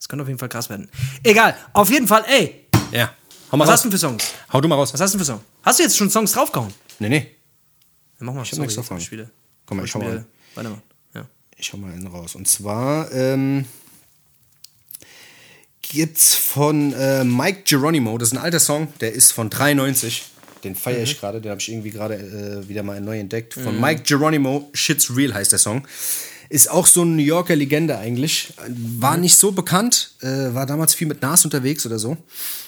[0.00, 0.88] Das könnte auf jeden Fall krass werden.
[1.22, 3.12] Egal, auf jeden Fall, ey, Ja.
[3.52, 3.72] Hau mal was raus.
[3.74, 4.24] hast du denn für Songs?
[4.52, 4.92] Hau du mal raus.
[4.94, 5.44] Was hast du denn für Songs?
[5.62, 6.72] Hast du jetzt schon Songs draufgehauen?
[6.98, 7.26] Nee, nee.
[8.18, 9.00] Ja, mach mal, hab nichts draufgehauen.
[9.02, 9.28] ich.
[9.66, 10.10] Komm mal, ich hau wieder.
[10.10, 10.24] mal.
[10.54, 10.82] Warte mal.
[11.14, 11.26] Ja.
[11.56, 12.34] Ich hau mal einen raus.
[12.34, 13.66] Und zwar ähm,
[15.82, 20.24] gibt's von äh, Mike Geronimo, das ist ein alter Song, der ist von 93.
[20.64, 21.02] Den feiere Mhm.
[21.04, 23.54] ich gerade, den habe ich irgendwie gerade äh, wieder mal neu entdeckt.
[23.54, 25.86] Von Mike Geronimo, Shit's Real heißt der Song.
[26.52, 28.52] Ist auch so eine New Yorker Legende eigentlich.
[28.98, 29.22] War Mhm.
[29.22, 32.18] nicht so bekannt, äh, war damals viel mit Nas unterwegs oder so.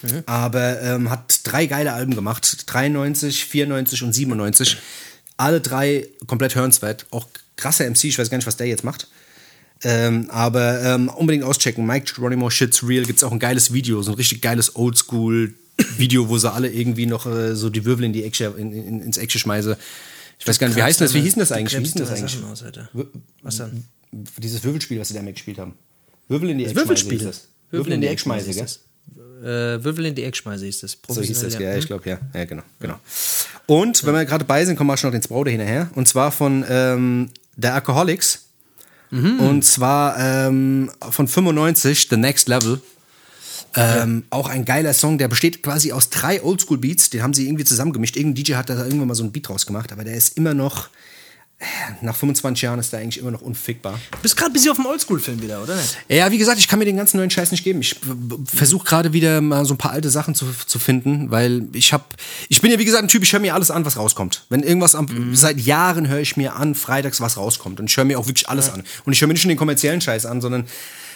[0.01, 0.23] Mhm.
[0.25, 2.63] Aber ähm, hat drei geile Alben gemacht.
[2.65, 4.77] 93, 94 und 97.
[5.37, 7.05] Alle drei komplett hörenswert.
[7.11, 7.27] Auch
[7.57, 9.07] krasser MC, ich weiß gar nicht, was der jetzt macht.
[9.83, 11.85] Ähm, aber ähm, unbedingt auschecken.
[11.85, 13.05] Mike Geronimo, Shit's Real.
[13.05, 17.27] Gibt's auch ein geiles Video, so ein richtig geiles Oldschool-Video, wo sie alle irgendwie noch
[17.27, 19.77] äh, so die Wirbel in die Ecke, in, in, ins Eckche schmeiße.
[20.39, 21.13] Ich weiß gar nicht, wie heißt das?
[21.13, 21.77] Wie hieß denn das eigentlich?
[21.77, 22.43] Wie hieß denn das eigentlich?
[22.43, 22.63] Aus,
[23.41, 23.85] Was dann?
[24.11, 25.73] Dieses Wirbelspiel, was sie damit gespielt haben.
[26.27, 26.87] Wirbel in die Das Eckschmeiße.
[26.89, 27.17] Würfelspiel.
[27.19, 27.47] hieß das.
[27.71, 28.65] Wirbel in die Eckschmeiße, gell?
[29.43, 30.97] Äh, Würfel in die Eckschmeiße ist das.
[31.07, 32.19] So hieß das, ja, ich glaube, ja.
[32.33, 32.63] Ja, genau.
[32.79, 32.99] genau.
[33.67, 35.89] Und wenn wir gerade bei sind, kommen wir schon noch den Braude hinterher.
[35.95, 38.41] Und zwar von ähm, der Alcoholics.
[39.11, 42.81] Und zwar ähm, von 95, The Next Level.
[43.75, 47.09] Ähm, Auch ein geiler Song, der besteht quasi aus drei Oldschool-Beats.
[47.09, 48.15] Den haben sie irgendwie zusammengemischt.
[48.15, 50.53] Irgendein DJ hat da irgendwann mal so einen Beat draus gemacht, aber der ist immer
[50.53, 50.89] noch,
[51.57, 51.65] äh,
[52.01, 53.99] nach 25 Jahren ist der eigentlich immer noch unfickbar.
[54.11, 55.77] Du bist gerade ein bisschen auf dem Oldschool-Film wieder, oder?
[56.09, 57.79] Ja, wie gesagt, ich kann mir den ganzen neuen Scheiß nicht geben.
[57.81, 57.95] Ich
[58.45, 62.03] versuche gerade wieder mal so ein paar alte Sachen zu, zu finden, weil ich habe,
[62.49, 64.45] ich bin ja wie gesagt ein Typ, ich höre mir alles an, was rauskommt.
[64.49, 68.05] Wenn irgendwas am, seit Jahren höre ich mir an, freitags was rauskommt und ich höre
[68.05, 68.83] mir auch wirklich alles an.
[69.05, 70.65] Und ich höre mir nicht nur den kommerziellen Scheiß an, sondern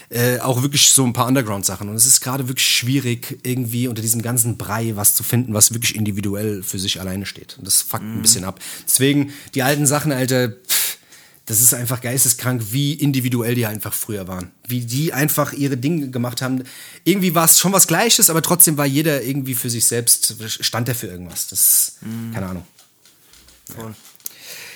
[0.09, 1.87] äh, auch wirklich so ein paar Underground-Sachen.
[1.87, 5.73] Und es ist gerade wirklich schwierig, irgendwie unter diesem ganzen Brei was zu finden, was
[5.73, 7.57] wirklich individuell für sich alleine steht.
[7.57, 8.59] Und das fuckt ein bisschen ab.
[8.85, 10.97] Deswegen, die alten Sachen, Alter, pff,
[11.45, 14.51] das ist einfach geisteskrank, wie individuell die einfach früher waren.
[14.67, 16.63] Wie die einfach ihre Dinge gemacht haben.
[17.05, 20.89] Irgendwie war es schon was Gleiches, aber trotzdem war jeder irgendwie für sich selbst, stand
[20.89, 21.47] er für irgendwas.
[21.47, 21.97] Das,
[22.33, 22.67] keine Ahnung.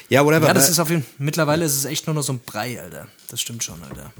[0.09, 0.47] Ja, whatever.
[0.47, 0.71] Ja, das ne?
[0.71, 3.07] ist auf jeden Mittlerweile ist es echt nur noch so ein Brei, Alter.
[3.29, 4.11] Das stimmt schon, Alter.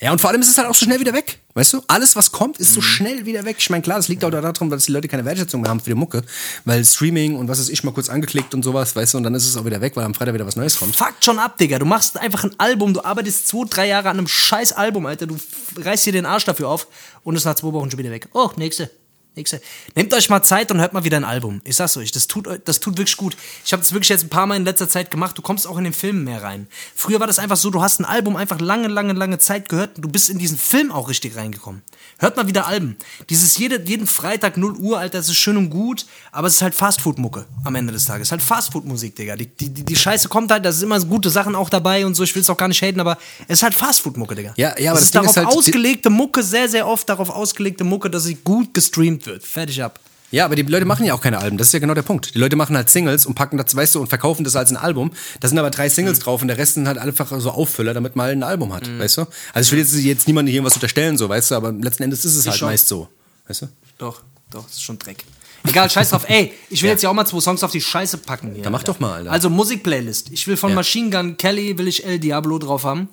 [0.00, 1.40] Ja, und vor allem ist es halt auch so schnell wieder weg.
[1.52, 1.82] Weißt du?
[1.86, 3.56] Alles, was kommt, ist so schnell wieder weg.
[3.58, 5.90] Ich meine, klar, das liegt auch daran, dass die Leute keine Wertschätzung mehr haben für
[5.90, 6.22] die Mucke.
[6.64, 9.34] Weil Streaming und was ist ich mal kurz angeklickt und sowas, weißt du, und dann
[9.34, 10.96] ist es auch wieder weg, weil am Freitag wieder was Neues kommt.
[10.96, 11.78] Fuckt schon ab, Digga.
[11.78, 15.26] Du machst einfach ein Album, du arbeitest zwei, drei Jahre an einem scheiß Album, Alter.
[15.26, 15.36] Du
[15.76, 16.86] reißt dir den Arsch dafür auf
[17.22, 18.28] und ist nach zwei Wochen schon wieder weg.
[18.32, 18.90] Oh, nächste.
[19.36, 19.60] Nächste.
[19.94, 21.60] Nehmt euch mal Zeit und hört mal wieder ein Album.
[21.64, 23.36] Ich sag's euch, das tut, das tut wirklich gut.
[23.64, 25.38] Ich habe das wirklich jetzt ein paar Mal in letzter Zeit gemacht.
[25.38, 26.66] Du kommst auch in den Filmen mehr rein.
[26.96, 29.96] Früher war das einfach so, du hast ein Album einfach lange, lange, lange Zeit gehört
[29.96, 31.82] und du bist in diesen Film auch richtig reingekommen.
[32.18, 32.96] Hört mal wieder Alben.
[33.28, 36.62] Dieses jede, jeden Freitag 0 Uhr, Alter, das ist schön und gut, aber es ist
[36.62, 38.32] halt Fastfood-Mucke am Ende des Tages.
[38.32, 39.36] Halt Fastfood-Musik, Digga.
[39.36, 42.24] Die, die, die, Scheiße kommt halt, da sind immer gute Sachen auch dabei und so.
[42.24, 43.16] Ich will es auch gar nicht haten, aber
[43.46, 44.54] es ist halt Fastfood-Mucke, Digga.
[44.56, 47.08] Ja, ja, aber es das ist Ding darauf ist halt, ausgelegte Mucke, sehr, sehr oft
[47.08, 49.44] darauf ausgelegte Mucke, dass sie gut gestreamt wird.
[49.44, 50.00] Fertig ab.
[50.32, 51.58] Ja, aber die Leute machen ja auch keine Alben.
[51.58, 52.34] Das ist ja genau der Punkt.
[52.36, 54.76] Die Leute machen halt Singles und packen das, weißt du, und verkaufen das als ein
[54.76, 55.10] Album.
[55.40, 58.14] Da sind aber drei Singles drauf und der Rest sind halt einfach so Auffüller, damit
[58.14, 59.26] man halt ein Album hat, weißt du?
[59.52, 62.24] Also ich will jetzt, jetzt niemandem hier was unterstellen, so, weißt du, aber letzten Endes
[62.24, 62.68] ist es halt schon.
[62.68, 63.08] meist so,
[63.48, 63.68] weißt du?
[63.98, 65.24] Doch, doch, das ist schon Dreck.
[65.66, 66.24] Egal, scheiß drauf.
[66.28, 68.62] Ey, ich will jetzt ja auch mal zwei Songs auf die Scheiße packen hier.
[68.62, 69.32] Dann mach doch mal, Alter.
[69.32, 70.30] Also Musikplaylist.
[70.30, 70.76] Ich will von Ja.
[70.76, 73.08] Machine Gun Kelly, will ich El Diablo drauf haben.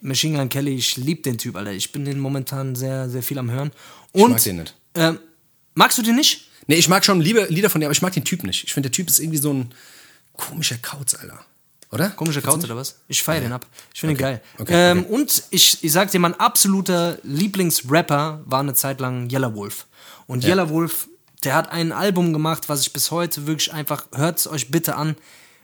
[0.00, 1.72] Machine Gun Kelly, ich lieb den Typ, Alter.
[1.72, 3.72] Ich bin den momentan sehr, sehr viel am Hören.
[4.12, 4.74] Und, mag den nicht.
[4.98, 5.18] Ähm,
[5.74, 6.48] magst du den nicht?
[6.66, 8.64] Nee, ich mag schon Liebe, Lieder von dir, aber ich mag den Typ nicht.
[8.64, 9.74] Ich finde, der Typ ist irgendwie so ein
[10.34, 11.44] komischer Kauz, Alter.
[11.90, 12.10] Oder?
[12.10, 12.96] Komischer Kauz oder was?
[13.08, 13.66] Ich feiere den ab.
[13.94, 14.42] Ich finde ihn geil.
[14.58, 15.14] Okay, ähm, okay.
[15.14, 19.86] Und ich, ich sag dir, mein absoluter Lieblingsrapper war eine Zeit lang Yellow Wolf.
[20.26, 21.08] Und Yellow Wolf,
[21.44, 24.96] der hat ein Album gemacht, was ich bis heute wirklich einfach, hört es euch bitte
[24.96, 25.16] an.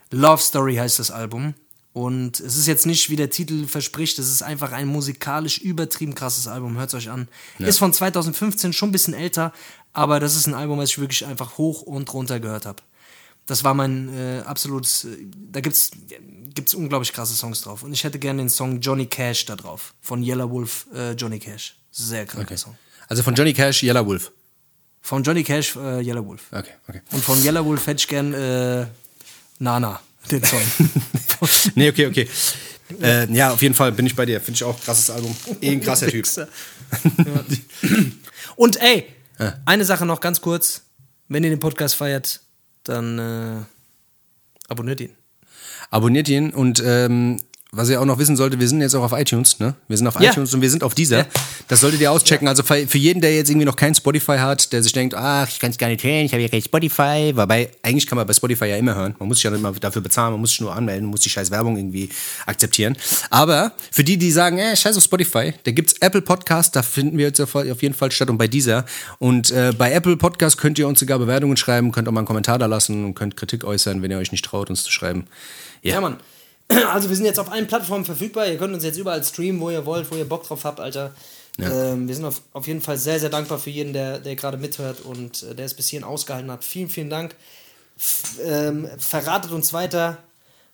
[0.09, 1.53] Love Story heißt das Album.
[1.95, 6.13] Und es ist jetzt nicht, wie der Titel verspricht, es ist einfach ein musikalisch übertrieben
[6.13, 6.77] krasses Album.
[6.77, 7.29] Hört es euch an.
[7.57, 9.53] Ist von 2015, schon ein bisschen älter,
[9.93, 12.83] aber das ist ein Album, was ich wirklich einfach hoch und runter gehört habe.
[13.45, 15.05] Das war mein äh, absolutes.
[15.05, 15.91] Äh, da gibt's
[16.53, 17.81] gibt's unglaublich krasse Songs drauf.
[17.81, 19.93] Und ich hätte gerne den Song Johnny Cash da drauf.
[20.01, 21.77] Von Yellow Wolf, äh, Johnny Cash.
[21.91, 22.77] Sehr kranker Song.
[23.07, 24.33] Also von Johnny Cash, Yellow Wolf.
[24.99, 26.47] Von Johnny Cash, äh, Yellow Wolf.
[26.51, 27.01] Okay, okay.
[27.13, 28.85] Und von Yellow Wolf hätte ich gern äh,
[29.59, 30.61] Nana, den Song.
[31.75, 32.27] Nee, okay, okay.
[33.01, 34.39] Äh, ja, auf jeden Fall bin ich bei dir.
[34.39, 35.35] Finde ich auch krasses Album.
[35.61, 36.25] Eh ein krasser Typ.
[38.55, 39.05] Und ey,
[39.65, 40.81] eine Sache noch ganz kurz.
[41.27, 42.41] Wenn ihr den Podcast feiert,
[42.83, 43.63] dann äh,
[44.69, 45.11] abonniert ihn.
[45.89, 47.39] Abonniert ihn und ähm,
[47.75, 49.75] was ihr auch noch wissen solltet, wir sind jetzt auch auf iTunes, ne?
[49.87, 50.31] Wir sind auf Ja.
[50.31, 51.19] iTunes und wir sind auf dieser.
[51.19, 51.25] Ja.
[51.67, 52.47] Das solltet ihr auschecken.
[52.47, 55.59] Also für jeden, der jetzt irgendwie noch kein Spotify hat, der sich denkt, ach, ich
[55.59, 57.33] kann es gar nicht hören, ich habe ja kein Spotify.
[57.35, 59.15] Wobei, eigentlich kann man bei Spotify ja immer hören.
[59.19, 61.21] Man muss sich ja nicht mal dafür bezahlen, man muss sich nur anmelden, man muss
[61.21, 62.09] die scheiß Werbung irgendwie
[62.45, 62.95] akzeptieren.
[63.29, 67.17] Aber für die, die sagen, äh, scheiß auf Spotify, da gibt's Apple Podcast, da finden
[67.17, 68.85] wir jetzt auf jeden Fall statt und bei dieser.
[69.19, 72.27] Und äh, bei Apple Podcast könnt ihr uns sogar Bewertungen schreiben, könnt auch mal einen
[72.27, 75.25] Kommentar da lassen und könnt Kritik äußern, wenn ihr euch nicht traut, uns zu schreiben.
[75.81, 76.17] Ja, Mann.
[76.93, 78.47] Also wir sind jetzt auf allen Plattformen verfügbar.
[78.47, 81.13] Ihr könnt uns jetzt überall streamen, wo ihr wollt, wo ihr Bock drauf habt, Alter.
[81.59, 84.57] Ähm, wir sind auf, auf jeden Fall sehr, sehr dankbar für jeden, der, der gerade
[84.57, 86.63] mithört und äh, der es bis hierhin ausgehalten hat.
[86.63, 87.35] Vielen, vielen Dank.
[87.97, 90.17] F ähm, verratet uns weiter,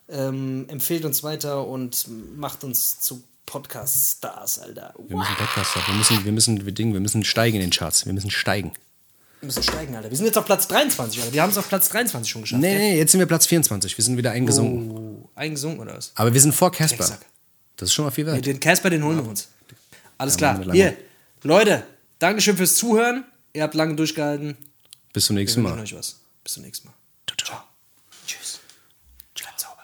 [0.10, 4.94] ähm, empfehlt uns weiter und macht uns zu Podcast-Stars, Alter.
[5.08, 5.88] Wir müssen Podcast haben.
[5.88, 8.06] Wir müssen, wir müssen, wir, Ding, wir müssen steigen in den Charts.
[8.06, 8.72] Wir müssen steigen.
[9.42, 10.10] Wir müssen steigen, Alter.
[10.12, 11.34] Wir sind jetzt auf Platz 23, Alter.
[11.34, 12.62] Wir haben es auf Platz 23 schon geschafft.
[12.62, 13.98] Nee, nee, jetzt sind wir Platz 24.
[13.98, 14.92] Wir sind wieder eingesunken.
[14.92, 16.12] Oh, eingesungen oder was?
[16.16, 17.18] Aber wir sind vor Casper.
[17.76, 18.46] Das ist schon mal viel Nee, wert.
[18.46, 19.48] den Casper, den holen wir uns.
[20.20, 20.72] Alles Ja, klar.
[20.74, 20.96] Hier.
[21.42, 21.84] Leute,
[22.20, 23.26] Dankeschön fürs Zuhören.
[23.54, 24.56] Ihr habt lange durchgehalten.
[25.12, 25.78] Bis zum nächsten Mal.
[25.80, 26.20] euch was.
[26.44, 26.94] Bis zum nächsten Mal.
[27.44, 27.58] Ciao.
[28.28, 28.60] Tschüss.
[29.34, 29.84] Bleibt sauber.